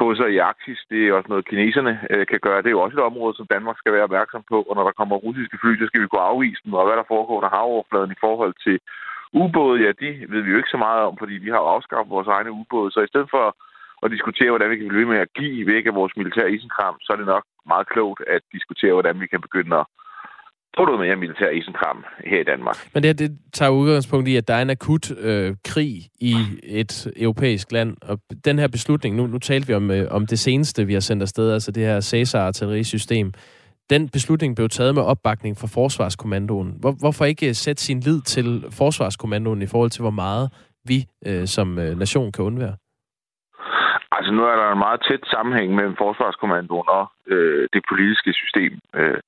på 0.00 0.06
sig 0.18 0.28
i 0.32 0.42
Arktis. 0.50 0.80
Det 0.90 1.00
er 1.00 1.12
også 1.18 1.30
noget, 1.30 1.48
kineserne 1.50 1.94
øh, 2.12 2.26
kan 2.30 2.40
gøre. 2.46 2.62
Det 2.62 2.70
er 2.70 2.76
jo 2.76 2.84
også 2.84 2.96
et 2.98 3.08
område, 3.10 3.34
som 3.36 3.50
Danmark 3.54 3.76
skal 3.78 3.92
være 3.92 4.08
opmærksom 4.08 4.42
på. 4.52 4.58
Og 4.68 4.72
når 4.76 4.84
der 4.86 4.98
kommer 4.98 5.16
russiske 5.16 5.58
fly, 5.60 5.70
så 5.78 5.86
skal 5.86 6.02
vi 6.02 6.08
kunne 6.08 6.30
afvise 6.32 6.60
dem. 6.64 6.72
Og 6.78 6.86
hvad 6.86 6.96
der 7.00 7.10
foregår 7.14 7.38
der 7.40 7.54
havoverfladen 7.56 8.12
i 8.16 8.22
forhold 8.26 8.54
til 8.66 8.76
ubåde, 9.42 9.82
ja, 9.84 9.90
de 10.02 10.10
ved 10.32 10.40
vi 10.42 10.50
jo 10.50 10.60
ikke 10.60 10.74
så 10.74 10.80
meget 10.86 11.02
om, 11.08 11.14
fordi 11.18 11.34
vi 11.44 11.50
har 11.50 11.60
jo 11.62 11.72
afskaffet 11.74 12.16
vores 12.16 12.28
egne 12.36 12.50
ubåde. 12.60 12.90
Så 12.92 13.00
i 13.00 13.12
stedet 13.12 13.30
for 13.34 13.44
at 14.04 14.10
diskutere, 14.14 14.50
hvordan 14.50 14.70
vi 14.70 14.76
kan 14.76 14.88
blive 14.88 15.10
med 15.12 15.18
at 15.24 15.32
give 15.38 15.66
væk 15.72 15.86
af 15.86 15.94
vores 15.94 16.16
militære 16.16 16.52
isenkram, 16.52 16.96
så 17.00 17.12
er 17.12 17.16
det 17.16 17.26
nok 17.34 17.44
meget 17.72 17.86
klogt 17.88 18.20
at 18.36 18.42
diskutere, 18.52 18.92
hvordan 18.92 19.20
vi 19.20 19.26
kan 19.26 19.40
begynde 19.40 19.76
at 19.76 19.86
få 20.76 20.84
noget 20.84 21.00
mere 21.00 21.16
militær 21.16 21.50
isenkram 21.50 22.04
her 22.24 22.40
i 22.40 22.44
Danmark. 22.44 22.76
Men 22.94 23.02
det, 23.02 23.18
det 23.18 23.38
tager 23.52 23.70
udgangspunkt 23.70 24.28
i, 24.28 24.36
at 24.36 24.48
der 24.48 24.54
er 24.54 24.62
en 24.62 24.70
akut 24.70 25.10
øh, 25.18 25.54
krig 25.64 25.94
i 26.20 26.34
et 26.62 27.12
europæisk 27.16 27.72
land, 27.72 27.96
og 28.02 28.18
den 28.44 28.58
her 28.58 28.68
beslutning, 28.68 29.16
nu, 29.16 29.26
nu 29.26 29.38
talte 29.38 29.66
vi 29.66 29.74
om, 29.74 29.90
øh, 29.90 30.06
om 30.10 30.26
det 30.26 30.38
seneste, 30.38 30.86
vi 30.86 30.92
har 30.92 31.00
sendt 31.00 31.22
afsted, 31.22 31.52
altså 31.52 31.72
det 31.72 31.82
her 31.82 32.00
Cæsar-artillerisystem, 32.00 33.32
den 33.90 34.08
beslutning 34.08 34.56
blev 34.56 34.68
taget 34.68 34.94
med 34.94 35.02
opbakning 35.02 35.56
fra 35.56 35.66
Forsvarskommandoen. 35.66 36.76
Hvor, 36.80 36.92
hvorfor 37.00 37.24
ikke 37.24 37.54
sætte 37.54 37.82
sin 37.82 38.00
lid 38.00 38.20
til 38.22 38.64
Forsvarskommandoen 38.78 39.62
i 39.62 39.66
forhold 39.66 39.90
til, 39.90 40.02
hvor 40.02 40.16
meget 40.24 40.46
vi 40.84 40.98
øh, 41.26 41.46
som 41.46 41.78
øh, 41.78 41.98
nation 41.98 42.32
kan 42.32 42.44
undvære? 42.44 42.76
Altså 44.16 44.32
nu 44.32 44.42
er 44.44 44.56
der 44.56 44.72
en 44.72 44.84
meget 44.86 45.00
tæt 45.08 45.24
sammenhæng 45.34 45.74
mellem 45.74 45.96
Forsvarskommandoen 45.98 46.88
og 46.88 47.04
øh, 47.26 47.68
det 47.72 47.82
politiske 47.90 48.32
system. 48.32 48.72
Øh, 48.94 49.20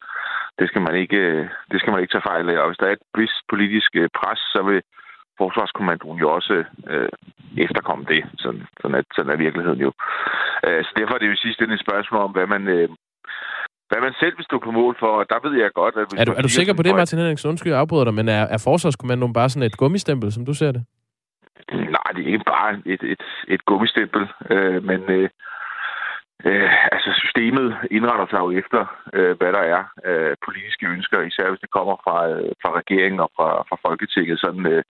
det, 0.60 0.68
skal 0.68 0.82
man 0.86 0.94
ikke, 1.02 1.22
det 1.70 1.78
skal 1.80 1.90
man 1.92 2.00
ikke 2.00 2.12
tage 2.14 2.28
fejl 2.30 2.50
af. 2.50 2.58
Og 2.58 2.66
hvis 2.68 2.80
der 2.80 2.86
er 2.86 2.96
et 2.96 3.06
vis 3.20 3.34
politisk 3.52 3.90
øh, 3.94 4.08
pres, 4.18 4.40
så 4.54 4.60
vil 4.68 4.80
Forsvarskommandoen 5.38 6.18
jo 6.18 6.28
også 6.38 6.64
øh, 6.92 7.08
efterkomme 7.66 8.04
det. 8.12 8.22
Sådan, 8.42 8.62
sådan, 8.80 8.96
er, 8.98 9.02
sådan 9.16 9.32
er 9.32 9.44
virkeligheden 9.46 9.80
jo. 9.86 9.90
Øh, 10.66 10.80
så 10.84 10.90
derfor 10.98 11.14
er 11.14 11.18
det 11.18 11.30
jo 11.32 11.36
sidst 11.44 11.60
et 11.62 11.84
spørgsmål 11.86 12.20
om, 12.26 12.32
hvad 12.36 12.46
man, 12.54 12.62
øh, 12.68 12.88
hvad 13.90 14.00
man 14.06 14.14
selv 14.20 14.34
vil 14.36 14.48
stå 14.48 14.56
på 14.58 14.70
mål 14.70 14.96
for. 15.02 15.10
Og 15.20 15.24
der 15.30 15.48
ved 15.48 15.54
jeg 15.62 15.70
godt, 15.80 15.94
at... 16.00 16.06
Hvis 16.10 16.20
er 16.20 16.24
du, 16.24 16.32
er 16.38 16.42
du 16.42 16.48
sikker 16.48 16.74
på 16.74 16.82
det, 16.82 16.94
Martin 16.94 17.18
Henriksen? 17.18 17.50
Undskyld, 17.50 17.72
jeg 17.72 17.80
afbryder 17.80 18.04
dig, 18.04 18.14
men 18.14 18.28
er, 18.28 18.44
er 18.54 18.60
Forsvarskommandoen 18.68 19.32
bare 19.32 19.48
sådan 19.48 19.66
et 19.70 19.76
gummistempel, 19.76 20.32
som 20.32 20.44
du 20.46 20.54
ser 20.54 20.72
det? 20.72 20.82
Nej, 21.72 22.08
det 22.14 22.22
er 22.22 22.32
ikke 22.32 22.50
bare 22.56 22.70
et, 22.86 23.02
et, 23.02 23.22
et 23.48 23.64
gummistempel, 23.64 24.22
øh, 24.50 24.84
men 24.84 25.00
øh, 25.16 25.28
øh, 26.44 26.70
altså 26.94 27.10
systemet 27.22 27.68
indretter 27.90 28.26
sig 28.30 28.40
jo 28.44 28.50
efter, 28.50 28.80
øh, 29.16 29.36
hvad 29.38 29.52
der 29.52 29.64
er 29.74 29.82
øh, 30.08 30.36
politiske 30.46 30.86
ønsker, 30.86 31.20
især 31.20 31.48
hvis 31.48 31.64
det 31.64 31.70
kommer 31.70 31.96
fra, 32.04 32.16
øh, 32.28 32.52
fra 32.62 32.70
regeringen 32.80 33.20
og 33.20 33.30
fra, 33.36 33.48
fra 33.68 33.76
Folketinget. 33.86 34.40
Sådan, 34.40 34.66
øh, 34.66 34.82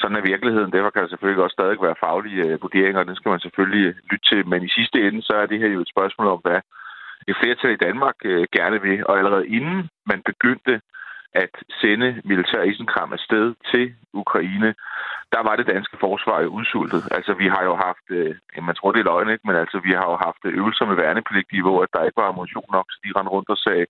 sådan 0.00 0.16
er 0.16 0.30
virkeligheden. 0.32 0.72
Derfor 0.72 0.90
kan 0.90 1.02
der 1.02 1.08
selvfølgelig 1.08 1.44
også 1.44 1.56
stadig 1.58 1.76
være 1.82 2.02
faglige 2.06 2.42
øh, 2.46 2.62
vurderinger, 2.62 3.00
og 3.00 3.06
den 3.06 3.16
skal 3.16 3.30
man 3.30 3.40
selvfølgelig 3.40 3.94
lytte 4.10 4.26
til. 4.30 4.40
Men 4.46 4.60
i 4.62 4.74
sidste 4.78 4.98
ende, 5.06 5.22
så 5.22 5.32
er 5.42 5.46
det 5.46 5.58
her 5.58 5.68
jo 5.68 5.80
et 5.80 5.92
spørgsmål 5.94 6.26
om, 6.34 6.40
hvad 6.42 6.60
et 7.28 7.36
flertal 7.40 7.70
i 7.72 7.82
Danmark 7.86 8.16
øh, 8.24 8.46
gerne 8.58 8.78
vil. 8.82 9.06
Og 9.06 9.18
allerede 9.18 9.48
inden 9.48 9.88
man 10.06 10.22
begyndte 10.30 10.80
at 11.34 11.54
sende 11.80 12.20
militær 12.24 12.62
isenkram 12.62 13.12
afsted 13.12 13.54
til 13.72 13.94
Ukraine, 14.12 14.74
der 15.34 15.42
var 15.48 15.54
det 15.56 15.66
danske 15.74 15.96
forsvar 16.00 16.38
jo 16.44 16.48
udsultet. 16.58 17.02
Altså, 17.16 17.32
vi 17.42 17.46
har 17.54 17.62
jo 17.64 17.74
haft, 17.86 18.06
øh, 18.18 18.34
man 18.68 18.74
tror, 18.74 18.92
det 18.92 19.00
er 19.00 19.10
løgn, 19.10 19.30
ikke? 19.30 19.46
men 19.46 19.56
altså, 19.56 19.78
vi 19.86 19.92
har 19.98 20.06
jo 20.12 20.16
haft 20.26 20.42
øvelser 20.44 20.84
med 20.86 20.96
værnepligtige, 20.96 21.62
hvor 21.62 21.86
der 21.94 22.04
ikke 22.04 22.20
var 22.22 22.28
ammunition 22.28 22.70
nok, 22.72 22.86
så 22.90 22.98
de 23.04 23.12
rendte 23.16 23.30
rundt 23.36 23.48
og 23.54 23.58
sagde 23.66 23.86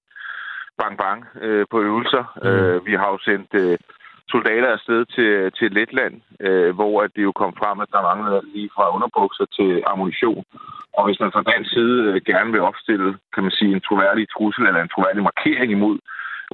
bang 0.80 0.95
bang 1.03 1.18
øh, 1.45 1.64
på 1.70 1.78
øvelser. 1.88 2.24
Mm. 2.43 2.49
Øh, 2.49 2.86
vi 2.86 2.95
har 3.01 3.09
jo 3.14 3.18
sendt 3.28 3.51
øh, 3.62 3.78
soldater 4.34 4.68
afsted 4.76 5.01
til, 5.14 5.32
til 5.59 5.68
Letland, 5.76 6.14
øh, 6.47 6.70
hvor 6.74 7.03
at 7.03 7.11
det 7.16 7.22
jo 7.28 7.32
kom 7.32 7.53
frem, 7.61 7.80
at 7.80 7.93
der 7.93 8.09
manglede 8.09 8.43
lige 8.55 8.70
fra 8.74 8.95
underbukser 8.95 9.47
til 9.59 9.70
ammunition. 9.93 10.45
Og 10.97 11.03
hvis 11.07 11.20
man 11.20 11.32
fra 11.32 11.49
dansk 11.53 11.70
side 11.76 11.97
øh, 12.09 12.20
gerne 12.30 12.51
vil 12.53 12.66
opstille, 12.70 13.09
kan 13.34 13.43
man 13.43 13.53
sige, 13.59 13.72
en 13.72 13.86
troværdig 13.88 14.24
trussel 14.34 14.66
eller 14.66 14.82
en 14.82 14.95
troværdig 14.95 15.22
markering 15.22 15.70
imod 15.72 15.99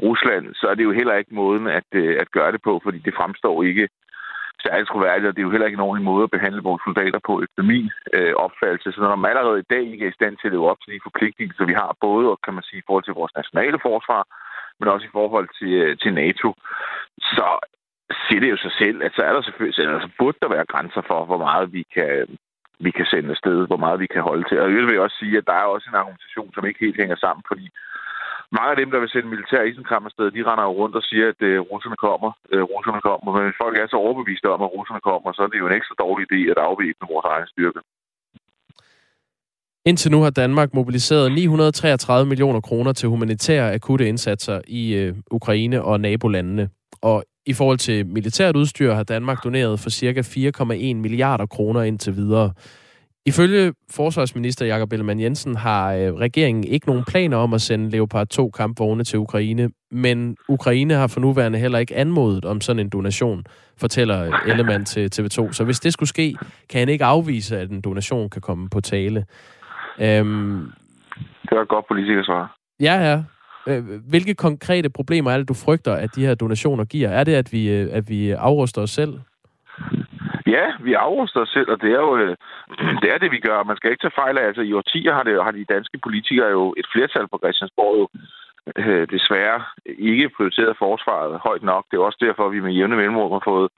Rusland, 0.07 0.55
så 0.55 0.65
er 0.71 0.75
det 0.75 0.85
jo 0.85 0.99
heller 0.99 1.15
ikke 1.15 1.35
måden 1.35 1.67
at, 1.67 1.89
øh, 1.93 2.17
at 2.23 2.31
gøre 2.31 2.53
det 2.53 2.63
på, 2.63 2.81
fordi 2.85 2.99
det 2.99 3.15
fremstår 3.19 3.63
ikke 3.63 3.89
særligt 4.67 4.89
troværdigt, 4.89 5.29
og 5.29 5.35
det 5.35 5.41
er 5.41 5.49
jo 5.49 5.55
heller 5.55 5.69
ikke 5.69 5.81
en 5.81 5.89
ordentlig 5.89 6.09
måde 6.13 6.25
at 6.27 6.35
behandle 6.37 6.67
vores 6.69 6.83
soldater 6.87 7.21
på 7.29 7.35
efter 7.45 7.63
min 7.73 7.87
øh, 8.17 8.35
opfattelse. 8.47 8.89
Så 8.93 9.01
når 9.01 9.17
man 9.17 9.31
allerede 9.31 9.61
i 9.61 9.71
dag 9.75 9.85
ikke 9.93 10.05
er 10.07 10.13
i 10.13 10.19
stand 10.21 10.35
til 10.37 10.49
at 10.49 10.55
leve 10.55 10.71
op 10.71 10.81
til 10.81 10.95
de 10.95 11.07
forpligtelser, 11.07 11.65
vi 11.71 11.77
har, 11.83 11.91
både 12.07 12.25
kan 12.45 12.55
man 12.55 12.65
sige, 12.69 12.81
i 12.83 12.87
forhold 12.87 13.05
til 13.07 13.19
vores 13.21 13.35
nationale 13.41 13.79
forsvar, 13.89 14.23
men 14.79 14.89
også 14.95 15.07
i 15.07 15.15
forhold 15.19 15.49
til, 15.59 15.73
øh, 15.83 15.93
til 16.03 16.13
NATO, 16.23 16.49
så 17.37 17.49
siger 18.25 18.41
det 18.41 18.51
jo 18.51 18.57
sig 18.57 18.73
selv, 18.83 18.99
at 19.07 19.13
så 19.17 19.23
er 19.29 19.33
der 19.33 19.43
selvfølgelig, 19.43 19.95
altså 19.97 20.11
burde 20.19 20.39
der 20.43 20.55
være 20.57 20.71
grænser 20.73 21.03
for, 21.11 21.19
hvor 21.25 21.41
meget 21.47 21.73
vi 21.77 21.83
kan, 21.97 22.13
vi 22.87 22.91
kan 22.91 23.07
sende 23.07 23.31
afsted, 23.31 23.67
hvor 23.67 23.81
meget 23.85 24.01
vi 24.01 24.07
kan 24.15 24.23
holde 24.23 24.45
til. 24.49 24.61
Og 24.61 24.69
jeg 24.75 24.87
vil 24.87 25.01
også 25.01 25.17
sige, 25.23 25.39
at 25.39 25.47
der 25.47 25.53
er 25.53 25.67
også 25.75 25.87
en 25.89 26.01
argumentation, 26.01 26.53
som 26.55 26.67
ikke 26.67 26.85
helt 26.87 27.01
hænger 27.03 27.17
sammen, 27.17 27.43
fordi 27.51 27.67
mange 28.57 28.71
af 28.73 28.79
dem, 28.81 28.91
der 28.91 29.01
vil 29.01 29.13
sende 29.13 29.29
militær 29.35 29.63
isenkram 29.71 30.07
afsted, 30.09 30.27
de 30.31 30.47
render 30.49 30.65
jo 30.69 30.73
rundt 30.81 30.97
og 31.01 31.05
siger, 31.11 31.27
at 31.33 31.41
øh, 31.49 31.61
russerne 31.73 31.99
kommer. 32.07 32.31
Øh, 32.53 32.63
russerne 32.75 33.01
kommer. 33.09 33.29
Men 33.33 33.43
hvis 33.47 33.61
folk 33.65 33.75
er 33.79 33.87
så 33.89 33.97
overbeviste 34.07 34.49
om, 34.55 34.63
at 34.67 34.73
russerne 34.77 35.03
kommer, 35.09 35.29
så 35.33 35.41
er 35.43 35.51
det 35.51 35.59
jo 35.63 35.67
en 35.69 35.79
ekstra 35.79 35.95
dårlig 36.05 36.25
idé 36.29 36.41
at 36.53 36.59
afvæbne 36.69 37.11
vores 37.13 37.27
egen 37.35 37.49
styrke. 37.55 37.81
Indtil 39.91 40.11
nu 40.11 40.21
har 40.23 40.31
Danmark 40.31 40.75
mobiliseret 40.75 41.33
933 41.33 42.27
millioner 42.27 42.61
kroner 42.61 42.93
til 42.93 43.09
humanitære 43.09 43.73
akutte 43.75 44.09
indsatser 44.09 44.61
i 44.67 44.95
øh, 44.95 45.15
Ukraine 45.31 45.83
og 45.83 46.01
nabolandene. 46.01 46.69
Og 47.03 47.25
i 47.47 47.53
forhold 47.53 47.79
til 47.79 48.07
militært 48.07 48.57
udstyr 48.57 48.95
har 48.95 49.03
Danmark 49.03 49.45
doneret 49.45 49.81
for 49.81 49.91
ca. 49.91 50.21
4,1 50.21 50.95
milliarder 50.95 51.47
kroner 51.47 51.83
indtil 51.83 52.17
videre. 52.17 52.53
Ifølge 53.27 53.73
forsvarsminister 53.91 54.67
Jakob 54.67 54.93
Ellemann 54.93 55.21
Jensen 55.21 55.57
har 55.57 55.93
øh, 55.93 56.15
regeringen 56.15 56.65
ikke 56.65 56.87
nogen 56.87 57.05
planer 57.05 57.37
om 57.37 57.55
at 57.55 57.61
sende 57.61 57.91
Leopard 57.91 58.27
2 58.27 58.51
kampvogne 58.51 59.05
til 59.05 59.19
Ukraine, 59.19 59.71
men 59.91 60.37
Ukraine 60.49 60.95
har 60.95 61.07
for 61.07 61.21
nuværende 61.21 61.59
heller 61.59 61.79
ikke 61.79 61.97
anmodet 61.97 62.45
om 62.45 62.61
sådan 62.61 62.81
en 62.81 62.89
donation, 62.89 63.45
fortæller 63.81 64.39
Ellemann 64.47 64.85
til 64.85 65.11
TV2. 65.15 65.53
Så 65.53 65.65
hvis 65.65 65.81
det 65.81 65.93
skulle 65.93 66.09
ske, 66.09 66.37
kan 66.71 66.79
han 66.79 66.89
ikke 66.89 67.05
afvise, 67.05 67.59
at 67.59 67.71
en 67.71 67.81
donation 67.81 68.31
kan 68.31 68.43
komme 68.43 68.69
på 68.71 68.81
tale. 68.81 69.25
Øhm, 70.01 70.73
det 71.43 71.51
var 71.51 71.63
et 71.63 71.69
godt 71.69 71.85
politikersvar. 71.89 72.57
Ja, 72.81 72.95
ja. 73.11 73.23
Øh, 73.69 73.85
hvilke 74.09 74.35
konkrete 74.35 74.91
problemer 74.91 75.31
er 75.31 75.37
det, 75.39 75.49
du 75.49 75.55
frygter, 75.55 75.93
at 75.93 76.11
de 76.17 76.27
her 76.27 76.35
donationer 76.35 76.85
giver? 76.85 77.09
Er 77.09 77.25
det, 77.25 77.35
at 77.35 77.53
vi, 77.53 77.71
øh, 77.71 77.89
at 77.93 78.09
vi 78.09 78.31
afruster 78.31 78.83
os 78.83 78.91
selv? 78.91 79.13
Ja, 80.47 80.67
vi 80.81 80.93
afruster 80.93 81.41
os 81.41 81.49
selv, 81.49 81.71
og 81.71 81.81
det 81.83 81.91
er 81.93 82.01
jo 82.07 82.17
øh, 82.17 82.37
det, 83.03 83.09
er 83.15 83.19
det 83.19 83.31
vi 83.31 83.41
gør. 83.49 83.63
Man 83.63 83.77
skal 83.77 83.91
ikke 83.91 84.03
tage 84.03 84.21
fejl 84.23 84.39
af. 84.39 84.47
Altså, 84.47 84.63
i 84.63 84.73
årtier 84.73 85.13
har, 85.15 85.23
det, 85.23 85.45
har 85.45 85.51
de 85.51 85.73
danske 85.75 85.99
politikere 85.99 86.49
jo 86.49 86.75
et 86.77 86.87
flertal 86.93 87.27
på 87.29 87.39
Christiansborg 87.43 87.95
jo 88.01 88.07
øh, 88.77 89.07
desværre 89.11 89.59
ikke 89.87 90.31
prioriteret 90.37 90.77
forsvaret 90.79 91.41
højt 91.49 91.63
nok. 91.63 91.85
Det 91.91 91.97
er 91.97 92.09
også 92.09 92.19
derfor, 92.27 92.47
at 92.47 92.53
vi 92.53 92.61
med 92.61 92.73
jævne 92.73 92.97
mellemrum 92.97 93.33
har 93.33 93.45
fået 93.45 93.71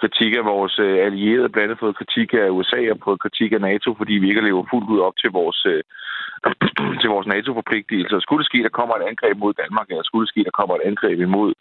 kritik 0.00 0.32
af 0.36 0.44
vores 0.44 0.78
øh, 0.78 0.96
allierede, 1.06 1.48
blandt 1.48 1.64
andet 1.64 1.82
fået 1.84 1.98
kritik 2.00 2.34
af 2.34 2.48
USA 2.58 2.80
og 2.92 2.98
fået 3.04 3.22
kritik 3.24 3.52
af 3.52 3.60
NATO, 3.60 3.94
fordi 4.00 4.14
vi 4.14 4.28
ikke 4.28 4.46
lever 4.48 4.70
fuldt 4.70 4.90
ud 4.94 5.00
op 5.00 5.16
til 5.22 5.30
vores, 5.30 5.66
øh, 5.72 5.82
til 7.00 7.08
vores 7.14 7.26
NATO-forpligtelser. 7.26 8.18
Skulle 8.20 8.42
det 8.42 8.50
ske, 8.50 8.62
der 8.62 8.78
kommer 8.78 8.94
et 8.94 9.08
angreb 9.10 9.36
mod 9.38 9.52
Danmark, 9.62 9.86
eller 9.88 10.04
skulle 10.04 10.26
det 10.26 10.32
ske, 10.34 10.44
der 10.44 10.58
kommer 10.58 10.74
et 10.76 10.86
angreb 10.90 11.20
imod 11.20 11.52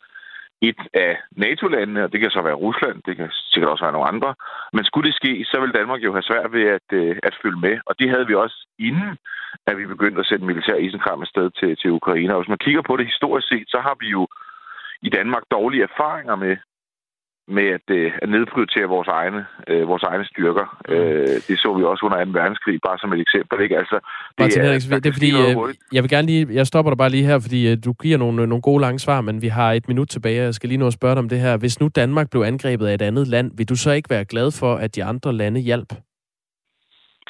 et 0.70 0.82
af 0.93 1.18
NATO-landene, 1.32 2.03
og 2.03 2.11
det 2.11 2.20
kan 2.20 2.32
så 2.32 2.41
være 2.41 2.61
Rusland, 2.66 2.97
det 3.05 3.16
kan 3.18 3.30
sikkert 3.32 3.72
også 3.72 3.84
være 3.86 3.97
nogle 3.97 4.11
andre, 4.13 4.36
men 4.74 4.86
skulle 4.86 5.07
det 5.09 5.16
ske, 5.16 5.45
så 5.51 5.57
vil 5.61 5.78
Danmark 5.80 6.01
jo 6.03 6.11
have 6.13 6.30
svært 6.30 6.51
ved 6.53 6.66
at, 6.78 6.88
øh, 6.99 7.16
at 7.24 7.38
følge 7.41 7.59
med, 7.59 7.76
og 7.86 7.99
det 7.99 8.09
havde 8.09 8.28
vi 8.28 8.36
også 8.36 8.57
inden, 8.80 9.18
at 9.68 9.78
vi 9.78 9.86
begyndte 9.86 10.20
at 10.20 10.26
sætte 10.30 10.45
militær 10.45 10.76
isenkram 10.76 11.22
afsted 11.22 11.47
til, 11.59 11.78
til 11.82 11.91
Ukraine. 11.91 12.34
Og 12.34 12.39
hvis 12.41 12.53
man 12.53 12.63
kigger 12.66 12.82
på 12.82 12.97
det 12.97 13.05
historisk 13.05 13.47
set, 13.47 13.68
så 13.68 13.80
har 13.86 13.95
vi 13.99 14.07
jo 14.18 14.28
i 15.01 15.09
Danmark 15.09 15.43
dårlige 15.51 15.88
erfaringer 15.89 16.36
med 16.36 16.57
med 17.48 17.68
at, 17.78 17.88
øh, 17.89 18.12
at 18.22 18.30
nedprioritere 18.30 18.88
vores 18.96 19.08
egne, 19.08 19.46
øh, 19.68 19.88
vores 19.88 20.04
egne 20.04 20.26
styrker. 20.26 20.66
Mm. 20.88 20.93
Øh, 20.93 21.28
det 21.48 21.60
så 21.60 21.74
vi 21.78 21.84
også 21.84 22.06
under 22.06 22.26
2. 22.26 22.32
verdenskrig, 22.39 22.80
bare 22.88 22.98
som 22.98 23.14
et 23.14 23.20
eksempel. 23.20 23.62
Ikke? 23.62 23.78
Altså, 23.78 23.96
det, 23.96 24.39
Martin 24.39 24.62
er, 24.62 24.66
Henriksen, 24.66 24.91
det 24.91 25.06
er 25.06 25.14
fordi, 25.20 25.32
øh, 25.32 25.74
jeg 25.93 26.04
vil 26.04 26.10
gerne 26.10 26.28
lige, 26.28 26.48
jeg 26.52 26.68
stopper 26.68 26.91
dig 26.91 26.98
bare 26.98 27.10
lige 27.10 27.26
her, 27.26 27.39
fordi 27.39 27.72
øh, 27.72 27.78
du 27.86 27.93
giver 27.93 28.18
nogle, 28.18 28.48
nogle 28.48 28.62
gode 28.62 28.82
lange 28.82 29.00
svar, 29.00 29.22
men 29.22 29.41
vi 29.41 29.48
har 29.48 29.72
et 29.72 29.88
minut 29.88 30.10
tilbage, 30.10 30.41
jeg 30.41 30.54
skal 30.54 30.70
lige 30.70 30.80
nå 30.80 30.88
at 30.88 30.93
spørge 30.93 31.16
dig 31.16 31.24
om 31.26 31.30
det 31.30 31.39
her. 31.39 31.58
Hvis 31.58 31.80
nu 31.80 31.88
Danmark 31.96 32.30
blev 32.32 32.41
angrebet 32.41 32.88
af 32.88 32.93
et 32.93 33.02
andet 33.02 33.28
land, 33.28 33.52
vil 33.58 33.70
du 33.70 33.76
så 33.76 33.91
ikke 33.91 34.10
være 34.10 34.26
glad 34.26 34.52
for, 34.60 34.76
at 34.76 34.96
de 34.96 35.04
andre 35.04 35.34
lande 35.34 35.60
hjælp? 35.60 35.93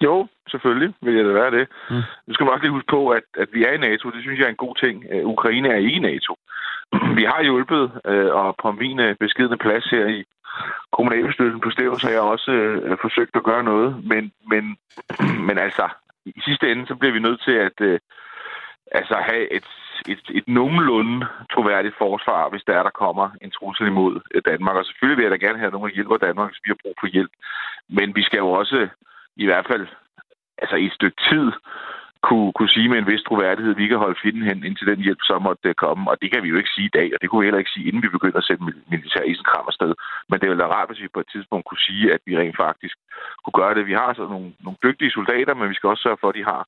Jo, 0.02 0.28
selvfølgelig 0.50 0.94
vil 1.02 1.16
jeg 1.16 1.26
da 1.26 1.32
være 1.32 1.52
det. 1.52 1.68
Mm. 1.90 2.04
Nu 2.28 2.34
skal 2.34 2.44
man 2.44 2.54
også 2.54 2.64
lige 2.64 2.78
huske 2.78 2.92
på, 2.98 3.10
at, 3.10 3.24
at 3.38 3.50
vi 3.54 3.64
er 3.64 3.72
i 3.72 3.78
NATO. 3.78 4.10
Det 4.10 4.22
synes 4.22 4.40
jeg 4.40 4.46
er 4.46 4.50
en 4.50 4.66
god 4.66 4.76
ting. 4.76 5.04
Ukraine 5.24 5.68
er 5.70 5.76
ikke 5.76 5.92
i 5.92 6.00
NATO. 6.00 6.36
Vi 7.16 7.24
har 7.24 7.44
hjulpet, 7.44 7.92
øh, 8.06 8.32
og 8.34 8.56
på 8.62 8.72
min 8.72 9.00
øh, 9.00 9.10
uh, 9.10 9.16
beskidende 9.20 9.58
plads 9.58 9.86
her 9.86 10.06
i 10.08 10.24
kommunalbestyrelsen 10.92 11.62
på 11.62 11.70
Stævns 11.70 12.04
har 12.04 12.10
jeg 12.10 12.22
også 12.22 12.52
øh, 12.52 12.98
forsøgt 13.02 13.36
at 13.36 13.44
gøre 13.44 13.64
noget. 13.64 14.04
Men, 14.12 14.32
men, 14.52 14.78
men 15.48 15.58
altså, 15.58 15.90
i 16.26 16.42
sidste 16.46 16.72
ende, 16.72 16.88
så 16.88 16.96
bliver 16.96 17.14
vi 17.14 17.20
nødt 17.20 17.42
til 17.42 17.52
at 17.68 17.78
øh, 17.82 18.00
altså 18.92 19.16
have 19.30 19.54
et, 19.54 19.68
et, 20.08 20.22
et 20.30 20.48
nogenlunde 20.48 21.28
troværdigt 21.54 21.96
forsvar, 21.98 22.50
hvis 22.50 22.64
der 22.68 22.74
er, 22.74 22.84
der 22.84 23.00
kommer 23.04 23.30
en 23.42 23.52
trussel 23.52 23.88
imod 23.88 24.20
øh, 24.34 24.42
Danmark. 24.46 24.76
Og 24.76 24.86
selvfølgelig 24.86 25.18
vil 25.18 25.24
jeg 25.24 25.32
da 25.32 25.46
gerne 25.46 25.60
have, 25.60 25.72
nogen, 25.72 25.90
der 25.90 25.96
hjælper 25.96 26.18
Danmark, 26.18 26.50
hvis 26.50 26.64
vi 26.64 26.70
har 26.70 26.82
brug 26.84 26.96
for 27.00 27.08
hjælp. 27.08 27.32
Men 27.90 28.16
vi 28.16 28.24
skal 28.24 28.38
jo 28.38 28.50
også 28.52 28.88
i 29.36 29.46
hvert 29.46 29.68
fald 29.68 29.88
altså 30.58 30.76
i 30.76 30.86
et 30.86 30.94
stykke 30.94 31.22
tid 31.30 31.52
kunne, 32.28 32.50
kunne 32.58 32.74
sige 32.76 32.90
med 32.92 33.00
en 33.00 33.10
vis 33.12 33.24
troværdighed, 33.28 33.72
at 33.74 33.82
vi 33.82 33.88
kan 33.88 34.04
holde 34.04 34.22
fjenden 34.22 34.44
hen 34.50 34.60
indtil 34.68 34.90
den 34.92 35.00
hjælp 35.06 35.22
så 35.30 35.36
måtte 35.48 35.82
komme. 35.84 36.04
Og 36.12 36.16
det 36.22 36.28
kan 36.32 36.42
vi 36.44 36.50
jo 36.52 36.58
ikke 36.62 36.74
sige 36.76 36.90
i 36.90 36.96
dag, 37.00 37.08
og 37.14 37.20
det 37.20 37.28
kunne 37.28 37.42
vi 37.42 37.48
heller 37.48 37.64
ikke 37.64 37.76
sige, 37.76 37.88
inden 37.88 38.04
vi 38.06 38.16
begynder 38.18 38.40
at 38.42 38.48
sætte 38.50 38.64
militær 38.94 39.24
isenkram 39.32 39.68
afsted. 39.72 39.92
Men 40.30 40.38
det 40.40 40.48
ville 40.48 40.64
være 40.64 40.76
rart, 40.76 40.90
hvis 40.90 41.04
vi 41.04 41.16
på 41.16 41.22
et 41.24 41.30
tidspunkt 41.34 41.66
kunne 41.66 41.86
sige, 41.90 42.06
at 42.16 42.22
vi 42.28 42.34
rent 42.42 42.58
faktisk 42.66 42.96
kunne 43.44 43.58
gøre 43.62 43.74
det. 43.78 43.90
Vi 43.92 43.96
har 44.02 44.10
så 44.20 44.24
nogle, 44.34 44.50
nogle 44.66 44.78
dygtige 44.86 45.16
soldater, 45.18 45.54
men 45.56 45.70
vi 45.72 45.76
skal 45.78 45.90
også 45.92 46.04
sørge 46.06 46.22
for, 46.22 46.30
at 46.32 46.38
de 46.40 46.46
har 46.52 46.62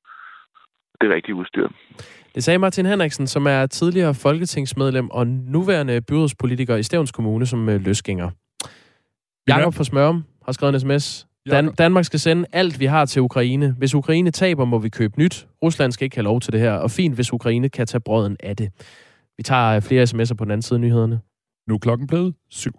det 1.00 1.08
rigtige 1.14 1.34
udstyr. 1.40 1.68
Det 2.34 2.44
sagde 2.44 2.58
Martin 2.58 2.86
Henriksen, 2.86 3.26
som 3.26 3.46
er 3.46 3.66
tidligere 3.66 4.14
folketingsmedlem 4.14 5.10
og 5.10 5.26
nuværende 5.26 6.00
byrådspolitiker 6.08 6.76
i 6.76 6.82
Stævns 6.82 7.12
Kommune 7.12 7.46
som 7.46 7.68
øh, 7.68 7.80
løsgænger. 7.80 8.30
Jakob 9.48 9.74
fra 9.74 9.84
Smørum 9.84 10.24
har 10.44 10.52
skrevet 10.52 10.74
en 10.74 10.80
sms. 10.80 11.27
Dan- 11.50 11.74
Danmark 11.74 12.04
skal 12.04 12.20
sende 12.20 12.44
alt, 12.52 12.80
vi 12.80 12.84
har 12.86 13.04
til 13.04 13.22
Ukraine. 13.22 13.74
Hvis 13.78 13.94
Ukraine 13.94 14.30
taber, 14.30 14.64
må 14.64 14.78
vi 14.78 14.88
købe 14.88 15.18
nyt. 15.18 15.46
Rusland 15.62 15.92
skal 15.92 16.04
ikke 16.04 16.16
have 16.16 16.24
lov 16.24 16.40
til 16.40 16.52
det 16.52 16.60
her. 16.60 16.72
Og 16.72 16.90
fint, 16.90 17.14
hvis 17.14 17.32
Ukraine 17.32 17.68
kan 17.68 17.86
tage 17.86 18.00
brøden 18.00 18.36
af 18.40 18.56
det. 18.56 18.70
Vi 19.36 19.42
tager 19.42 19.76
øh, 19.76 19.82
flere 19.82 20.02
sms'er 20.02 20.34
på 20.34 20.44
den 20.44 20.50
anden 20.50 20.62
side 20.62 20.76
af 20.76 20.80
nyhederne. 20.80 21.20
Nu 21.68 21.74
er 21.74 21.78
klokken 21.78 22.06
blevet 22.06 22.34
syv. 22.50 22.72